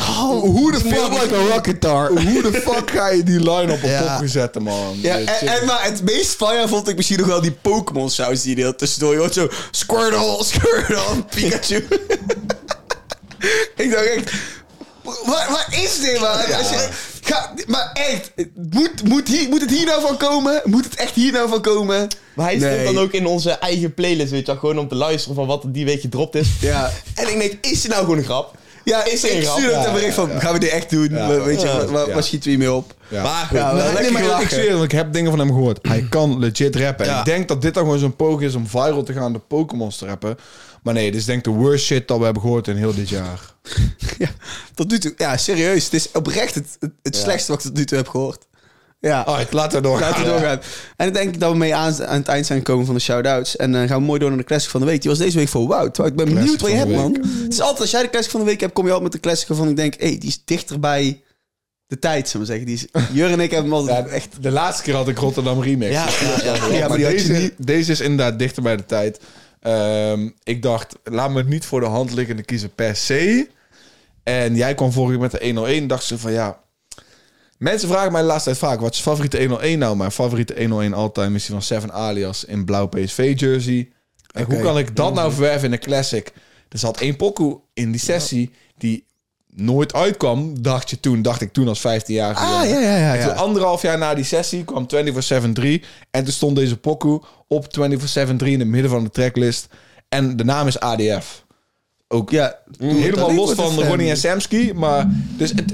Oh, 0.00 0.40
Hoe 0.40 0.72
de 0.72 0.78
fuck, 0.78 1.08
like 1.22 1.34
a 1.36 1.46
rocketar. 1.52 2.08
Hoe 2.22 2.42
de 2.42 2.52
fuck 2.52 2.90
ga 2.90 3.08
je 3.08 3.22
die 3.22 3.38
line 3.50 3.72
op 3.72 3.82
een 3.82 3.90
Ja. 3.90 4.26
zetten, 4.26 4.62
man? 4.62 4.98
Ja, 5.02 5.18
en, 5.18 5.26
en 5.48 5.66
maar 5.66 5.84
het 5.84 6.02
meest 6.02 6.34
fire 6.34 6.68
vond 6.68 6.88
ik 6.88 6.96
misschien 6.96 7.18
nog 7.18 7.26
wel 7.26 7.40
die 7.40 7.52
Pokémon 7.52 8.10
sounds 8.10 8.42
die 8.42 8.50
je 8.56 8.62
deelt 8.62 8.78
tussendoor. 8.78 9.12
Je 9.12 9.18
hoort 9.18 9.34
zo 9.34 9.48
Squirtle, 9.70 10.44
Squirtle, 10.44 11.24
Pikachu. 11.34 11.76
ik 13.76 13.90
dacht 13.90 14.04
echt, 14.04 14.32
wat, 15.02 15.44
wat 15.48 15.66
is 15.70 16.00
dit, 16.00 16.20
man? 16.20 16.30
Als 16.30 16.70
je, 16.70 16.88
ga, 17.30 17.52
maar 17.66 17.90
echt, 17.92 18.32
moet, 18.70 19.08
moet, 19.08 19.28
hier, 19.28 19.48
moet 19.48 19.60
het 19.60 19.70
hier 19.70 19.86
nou 19.86 20.00
van 20.00 20.16
komen? 20.16 20.60
Moet 20.64 20.84
het 20.84 20.94
echt 20.94 21.14
hier 21.14 21.32
nou 21.32 21.48
van 21.48 21.60
komen? 21.62 22.08
Maar 22.34 22.46
hij 22.46 22.56
Nee. 22.56 22.80
stond 22.80 22.94
dan 22.94 23.04
ook 23.04 23.12
in 23.12 23.26
onze 23.26 23.50
eigen 23.50 23.94
playlist, 23.94 24.30
weet 24.30 24.40
je 24.40 24.46
wel. 24.46 24.56
Gewoon 24.60 24.78
om 24.78 24.88
te 24.88 24.94
luisteren 24.94 25.36
van 25.36 25.46
wat 25.46 25.62
er 25.64 25.72
die 25.72 25.84
week 25.84 26.00
gedropt 26.00 26.34
is. 26.34 26.48
Ja. 26.60 26.90
En 27.14 27.28
ik 27.28 27.38
denk, 27.38 27.52
is 27.60 27.80
dit 27.82 27.90
nou 27.90 28.02
gewoon 28.02 28.18
een 28.18 28.24
grap? 28.24 28.58
Ja, 28.84 29.04
Is 29.04 29.24
er 29.24 29.30
een 29.30 29.36
ik 29.36 29.42
grap? 29.44 29.58
stuur 29.58 29.76
het 29.76 29.86
een 29.86 29.92
bericht 29.92 30.14
van, 30.14 30.30
gaan 30.40 30.52
we 30.52 30.58
dit 30.58 30.70
echt 30.70 30.90
doen? 30.90 31.08
Ja. 31.10 31.28
Weet 31.42 31.60
je, 31.60 31.66
Ja. 31.66 31.76
waar, 31.76 31.86
waar, 31.90 32.06
Ja. 32.08 32.14
waar 32.14 32.22
schieten 32.22 32.50
we 32.50 32.56
hiermee 32.56 32.76
op? 32.76 32.94
Maar 33.08 33.46
goed, 33.48 33.52
Nee, 33.72 34.02
ik- 34.02 34.10
ik 34.10 34.16
gelachen. 34.16 34.48
zweer, 34.50 34.72
het, 34.74 34.82
ik 34.82 34.92
heb 34.92 35.12
dingen 35.12 35.30
van 35.30 35.38
hem 35.38 35.48
gehoord. 35.48 35.78
Hij 35.88 36.06
kan 36.08 36.38
legit 36.38 36.76
rappen. 36.76 37.06
En. 37.08 37.18
Ik 37.18 37.24
denk 37.24 37.48
dat 37.48 37.62
dit 37.62 37.74
dan 37.74 37.82
gewoon 37.82 37.98
zo'n 37.98 38.16
poging 38.16 38.42
is 38.42 38.54
om 38.54 38.66
viral 38.66 39.02
te 39.02 39.12
gaan, 39.12 39.32
de 39.32 39.38
Pokémons 39.48 39.96
te 39.98 40.06
rappen. 40.06 40.36
Maar 40.82 40.94
nee, 40.94 41.10
dit 41.10 41.20
is 41.20 41.26
denk 41.26 41.38
ik 41.38 41.44
de 41.44 41.58
worst 41.58 41.84
shit 41.84 42.08
dat 42.08 42.18
we 42.18 42.24
hebben 42.24 42.42
gehoord 42.42 42.68
in 42.68 42.76
heel 42.76 42.94
dit 42.94 43.08
jaar. 43.08 43.40
Ja, 44.18 44.28
tot 44.74 44.90
nu 44.90 44.98
toe. 44.98 45.14
Ja, 45.16 45.36
serieus. 45.36 45.84
Het 45.84 45.94
is 45.94 46.10
oprecht 46.12 46.54
het, 46.54 46.76
het, 46.80 46.92
het 47.02 47.16
slechtste 47.16 47.52
wat 47.52 47.60
ik 47.60 47.66
tot 47.66 47.76
nu 47.76 47.84
toe 47.84 47.98
heb 47.98 48.08
gehoord. 48.08 48.46
Ja. 49.00 49.22
Alright, 49.22 49.52
laten 49.52 49.82
we 49.82 49.88
doorgaan. 49.88 50.08
Laten 50.10 50.24
we 50.24 50.30
doorgaan. 50.30 50.60
En 50.96 51.06
ik 51.06 51.14
denk 51.14 51.40
dat 51.40 51.52
we 51.52 51.58
mee 51.58 51.74
aan, 51.74 52.06
aan 52.06 52.18
het 52.18 52.28
eind 52.28 52.46
zijn 52.46 52.58
gekomen 52.58 52.86
van 52.86 52.94
de 52.94 53.00
shout-outs. 53.00 53.56
En 53.56 53.72
dan 53.72 53.88
gaan 53.88 53.98
we 53.98 54.04
mooi 54.04 54.18
door 54.18 54.28
naar 54.28 54.38
de 54.38 54.44
classic 54.44 54.70
van 54.70 54.80
de 54.80 54.86
week. 54.86 55.00
Die 55.00 55.10
was 55.10 55.18
deze 55.18 55.38
week 55.38 55.48
voor 55.48 55.66
Wout. 55.66 55.98
Ik 55.98 56.16
ben 56.16 56.34
benieuwd 56.34 56.60
wat 56.60 56.70
je 56.70 56.78
van 56.78 56.88
hebt, 56.88 57.00
man. 57.00 57.12
Het 57.42 57.52
is 57.52 57.60
altijd, 57.60 57.80
als 57.80 57.90
jij 57.90 58.02
de 58.02 58.10
classic 58.10 58.30
van 58.30 58.40
de 58.40 58.46
week 58.46 58.60
hebt, 58.60 58.72
kom 58.72 58.84
je 58.86 58.92
altijd 58.92 59.12
met 59.12 59.22
de 59.22 59.28
classic 59.28 59.48
waarvan 59.48 59.68
ik 59.68 59.76
denk... 59.76 59.94
Hé, 59.94 60.08
hey, 60.08 60.18
die 60.18 60.28
is 60.28 60.42
dichter 60.44 60.80
bij 60.80 61.22
de 61.86 61.98
tijd, 61.98 62.28
zullen 62.28 62.46
we 62.46 62.52
zeggen. 62.52 62.66
Die 62.66 62.74
is, 62.74 62.86
Jur 63.18 63.30
en 63.30 63.40
ik 63.40 63.50
hebben 63.50 63.72
hem 63.72 63.86
Ja, 63.86 63.96
altijd 63.96 64.14
echt... 64.14 64.42
de 64.42 64.50
laatste 64.50 64.82
keer 64.82 64.94
had 64.94 65.08
ik 65.08 65.18
Rotterdam 65.18 65.62
Remix. 65.62 65.92
Ja, 65.92 66.08
ja, 66.44 66.54
ja. 66.72 66.88
Maar 66.88 66.98
deze, 66.98 67.32
niet. 67.32 67.52
deze 67.56 67.92
is 67.92 68.00
inderdaad 68.00 68.38
dichter 68.38 68.62
bij 68.62 68.76
de 68.76 68.86
tijd. 68.86 69.20
Ehm, 69.60 70.28
ik 70.42 70.62
dacht, 70.62 70.96
laat 71.04 71.30
me 71.30 71.38
het 71.38 71.48
niet 71.48 71.64
voor 71.64 71.80
de 71.80 71.86
hand 71.86 72.12
liggende 72.12 72.42
kiezen 72.42 72.74
per 72.74 72.96
se. 72.96 73.48
En 74.22 74.56
jij 74.56 74.74
kwam 74.74 74.92
vorige 74.92 75.12
keer 75.12 75.22
met 75.22 75.30
de 75.30 75.44
101. 75.44 75.86
Dacht 75.86 76.04
ze 76.04 76.18
van 76.18 76.32
ja. 76.32 76.60
Mensen 77.58 77.88
vragen 77.88 78.12
mij 78.12 78.20
de 78.20 78.26
laatste 78.26 78.50
tijd 78.50 78.62
vaak: 78.62 78.80
wat 78.80 78.90
is 78.90 78.96
je 78.96 79.02
favoriete 79.02 79.38
101 79.38 79.78
nou? 79.78 79.96
Mijn 79.96 80.10
favoriete 80.10 80.54
101 80.58 80.94
all-time 80.94 81.36
is 81.36 81.46
die 81.46 81.54
van 81.54 81.62
Seven 81.62 81.92
Alias 81.92 82.44
in 82.44 82.64
blauw 82.64 82.86
PSV 82.86 83.32
jersey. 83.36 83.92
En 84.32 84.44
hoe 84.44 84.60
kan 84.60 84.78
ik 84.78 84.96
dat 84.96 85.14
nou 85.14 85.32
verwerven 85.32 85.66
in 85.66 85.72
een 85.72 85.78
classic? 85.78 86.32
Er 86.68 86.78
zat 86.78 87.00
één 87.00 87.16
pokoe 87.16 87.60
in 87.74 87.90
die 87.90 88.00
sessie 88.00 88.50
die 88.78 89.06
nooit 89.54 89.94
uitkwam, 89.94 90.62
dacht 90.62 90.90
je 90.90 91.00
toen, 91.00 91.22
dacht 91.22 91.40
ik 91.40 91.52
toen 91.52 91.68
als 91.68 91.78
15-jarige. 91.78 92.44
Ah, 92.44 92.68
ja, 92.68 92.80
ja, 92.80 92.96
ja, 92.96 93.14
En 93.14 93.26
toen 93.26 93.36
anderhalf 93.36 93.82
jaar 93.82 93.98
na 93.98 94.14
die 94.14 94.24
sessie 94.24 94.64
kwam 94.64 94.86
24-7-3. 94.86 95.84
En 96.10 96.24
toen 96.24 96.32
stond 96.32 96.56
deze 96.56 96.76
pokoe 96.76 97.22
op 97.48 97.64
24-7-3 97.64 97.66
in 98.44 98.58
het 98.58 98.68
midden 98.68 98.90
van 98.90 99.04
de 99.04 99.10
tracklist. 99.10 99.66
En 100.08 100.36
de 100.36 100.44
naam 100.44 100.66
is 100.66 100.80
ADF. 100.80 101.44
Ook 102.08 102.30
Ja, 102.30 102.58
helemaal 102.78 103.34
los 103.34 103.52
van 103.52 103.64
Ronnie 103.64 103.86
Ronnie 103.86 104.10
en 104.10 104.16
Samsky. 104.16 104.72
Maar 104.74 105.06
dus 105.36 105.50
het, 105.50 105.72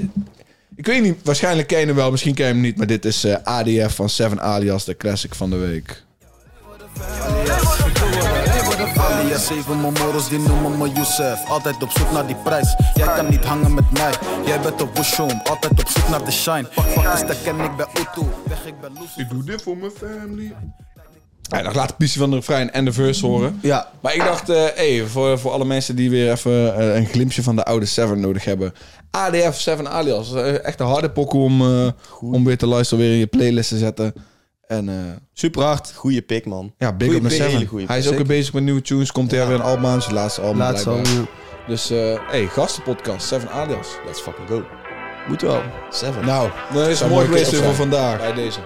ik 0.75 0.85
weet 0.85 1.01
niet, 1.01 1.15
waarschijnlijk 1.23 1.67
ken 1.67 1.79
je 1.79 1.85
hem 1.85 1.95
wel, 1.95 2.11
misschien 2.11 2.33
ken 2.33 2.47
je 2.47 2.51
hem 2.53 2.61
niet. 2.61 2.77
Maar 2.77 2.87
dit 2.87 3.05
is 3.05 3.23
eh, 3.23 3.35
ADF 3.43 3.95
van 3.95 4.09
Seven 4.09 4.41
Alias, 4.41 4.85
de 4.85 4.97
classic 4.97 5.35
van 5.35 5.49
de 5.49 5.55
week. 5.55 6.03
Alias 9.17 9.49
even 9.49 9.81
mijn 9.81 9.93
moros, 9.93 10.29
die 10.29 10.39
noemen 10.39 10.77
me 10.77 10.89
Youssef 10.89 11.45
Altijd 11.47 11.83
op 11.83 11.89
zoek 11.89 12.11
naar 12.11 12.27
die 12.27 12.35
prijs, 12.35 12.75
jij 12.93 13.07
kan 13.15 13.29
niet 13.29 13.45
hangen 13.45 13.73
met 13.73 13.91
mij 13.91 14.13
Jij 14.45 14.59
bent 14.59 14.81
op 14.81 14.95
Bushroom, 14.95 15.41
altijd 15.43 15.71
op 15.71 15.87
zoek 15.87 16.09
naar 16.09 16.25
de 16.25 16.31
shine 16.31 16.67
Pak 16.75 16.93
pak 16.93 17.13
is 17.13 17.19
de 17.19 17.35
ken 17.43 17.59
ik 17.59 17.75
bij 17.75 17.85
Utu, 17.99 18.27
weg 18.47 18.65
ik 18.65 18.79
ben 18.81 18.91
Ik 19.15 19.29
doe 19.29 19.43
dit 19.43 19.61
voor 19.61 19.77
mijn 19.77 19.91
family. 19.91 20.53
Ja, 21.41 21.61
nog 21.61 21.73
laat 21.73 21.87
de 21.87 21.93
pissie 21.97 22.19
van 22.19 22.29
de 22.29 22.35
refrein 22.35 22.71
en 22.71 22.85
de 22.85 22.93
verse 22.93 23.25
horen. 23.25 23.59
Ja. 23.61 23.87
Maar 24.01 24.15
ik 24.15 24.19
dacht, 24.19 24.47
hey, 24.47 25.05
voor, 25.07 25.39
voor 25.39 25.51
alle 25.51 25.65
mensen 25.65 25.95
die 25.95 26.09
weer 26.09 26.31
even 26.31 26.75
eh, 26.77 26.95
een 26.95 27.05
glimpje 27.05 27.43
van 27.43 27.55
de 27.55 27.65
oude 27.65 27.85
Seven 27.85 28.19
nodig 28.19 28.45
hebben. 28.45 28.73
ADF, 29.11 29.59
Seven 29.59 29.89
Alias. 29.89 30.33
Eh, 30.33 30.65
echt 30.65 30.79
een 30.79 30.87
harde 30.87 31.09
pokoe 31.09 31.43
om, 31.43 31.61
eh, 31.61 31.87
om 32.21 32.43
weer 32.43 32.57
te 32.57 32.67
luisteren, 32.67 33.03
weer 33.03 33.13
in 33.13 33.19
je 33.19 33.27
playlist 33.27 33.69
te 33.69 33.77
zetten. 33.77 34.13
En 34.67 34.89
eh, 34.89 34.95
Super 35.33 35.63
hard. 35.63 35.93
Goeie 35.95 36.21
pick, 36.21 36.45
man. 36.45 36.73
ja, 36.77 36.93
big 36.93 37.07
Goeie 37.07 37.23
up 37.23 37.29
naar 37.29 37.49
pick, 37.49 37.67
Seven. 37.67 37.87
Hij 37.87 37.97
is 37.97 38.07
ook 38.07 38.15
weer 38.15 38.25
bezig 38.25 38.53
met 38.53 38.63
nieuwe 38.63 38.81
tunes. 38.81 39.11
Komt 39.11 39.31
hij 39.31 39.47
weer 39.47 39.55
een 39.55 39.61
album 39.61 39.85
aan, 39.85 40.01
zijn 40.01 40.13
laatste 40.13 40.41
album 40.41 40.57
Laatste 40.57 40.89
album, 40.89 41.27
Dus, 41.67 41.89
eh 41.89 42.19
hey, 42.27 42.47
gastenpodcast, 42.47 43.27
Seven 43.27 43.49
Alias. 43.49 43.87
Let's 44.05 44.21
fucking 44.21 44.47
go. 44.47 44.63
Moet 45.27 45.41
wel. 45.41 45.61
Seven. 45.89 46.25
Nou, 46.25 46.49
dat 46.73 46.87
is 46.87 46.97
Zou 46.97 47.09
mooi 47.09 47.25
geweest 47.25 47.55
voor 47.55 47.73
vandaag. 47.73 48.17
Bij 48.17 48.33
deze. 48.33 48.59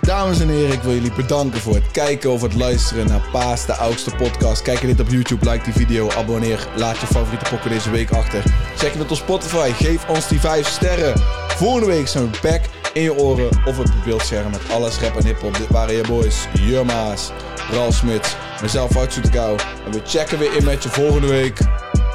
Dames 0.00 0.40
en 0.40 0.48
heren, 0.48 0.72
ik 0.72 0.82
wil 0.82 0.92
jullie 0.92 1.12
bedanken 1.12 1.60
voor 1.60 1.74
het 1.74 1.90
kijken 1.90 2.30
of 2.30 2.42
het 2.42 2.54
luisteren 2.54 3.06
naar 3.06 3.28
Paas, 3.32 3.66
de 3.66 3.74
oudste 3.74 4.10
podcast. 4.10 4.62
Kijk 4.62 4.80
je 4.80 4.86
dit 4.86 5.00
op 5.00 5.08
YouTube, 5.08 5.50
like 5.50 5.64
die 5.64 5.72
video, 5.72 6.10
abonneer, 6.10 6.68
laat 6.76 6.98
je 6.98 7.06
favoriete 7.06 7.50
pokken 7.50 7.70
deze 7.70 7.90
week 7.90 8.10
achter. 8.10 8.42
Check 8.76 8.92
je 8.92 8.98
het 8.98 9.10
op 9.10 9.16
Spotify, 9.16 9.70
geef 9.72 10.08
ons 10.08 10.28
die 10.28 10.40
5 10.40 10.68
sterren. 10.68 11.20
Volgende 11.48 11.86
week 11.86 12.08
zijn 12.08 12.30
we 12.30 12.38
back 12.42 12.60
in 12.92 13.02
je 13.02 13.18
oren 13.18 13.48
of 13.64 13.78
op 13.78 13.86
je 13.86 14.00
beeldscherm 14.04 14.50
met 14.50 14.70
alles 14.70 14.98
rap 14.98 15.16
en 15.16 15.26
hiphop. 15.26 15.58
Dit 15.58 15.68
waren 15.68 15.94
je 15.94 16.02
boys, 16.06 16.46
Jurma's, 16.52 17.30
Ralf 17.72 17.94
Smits, 17.94 18.36
mezelf 18.62 18.96
uit 18.96 19.12
Soetekau. 19.12 19.58
En 19.86 19.92
we 19.92 20.00
checken 20.04 20.38
weer 20.38 20.56
in 20.56 20.64
met 20.64 20.82
je 20.82 20.88
volgende 20.88 21.26
week. 21.26 21.58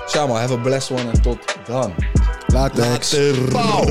Samen, 0.06 0.36
have 0.36 0.54
a 0.54 0.58
blessed 0.58 0.99
one 0.99 1.12
en 1.12 1.22
tot 1.22 1.38
dan. 1.68 1.93
Later. 2.47 3.38
Pauw. 3.52 3.86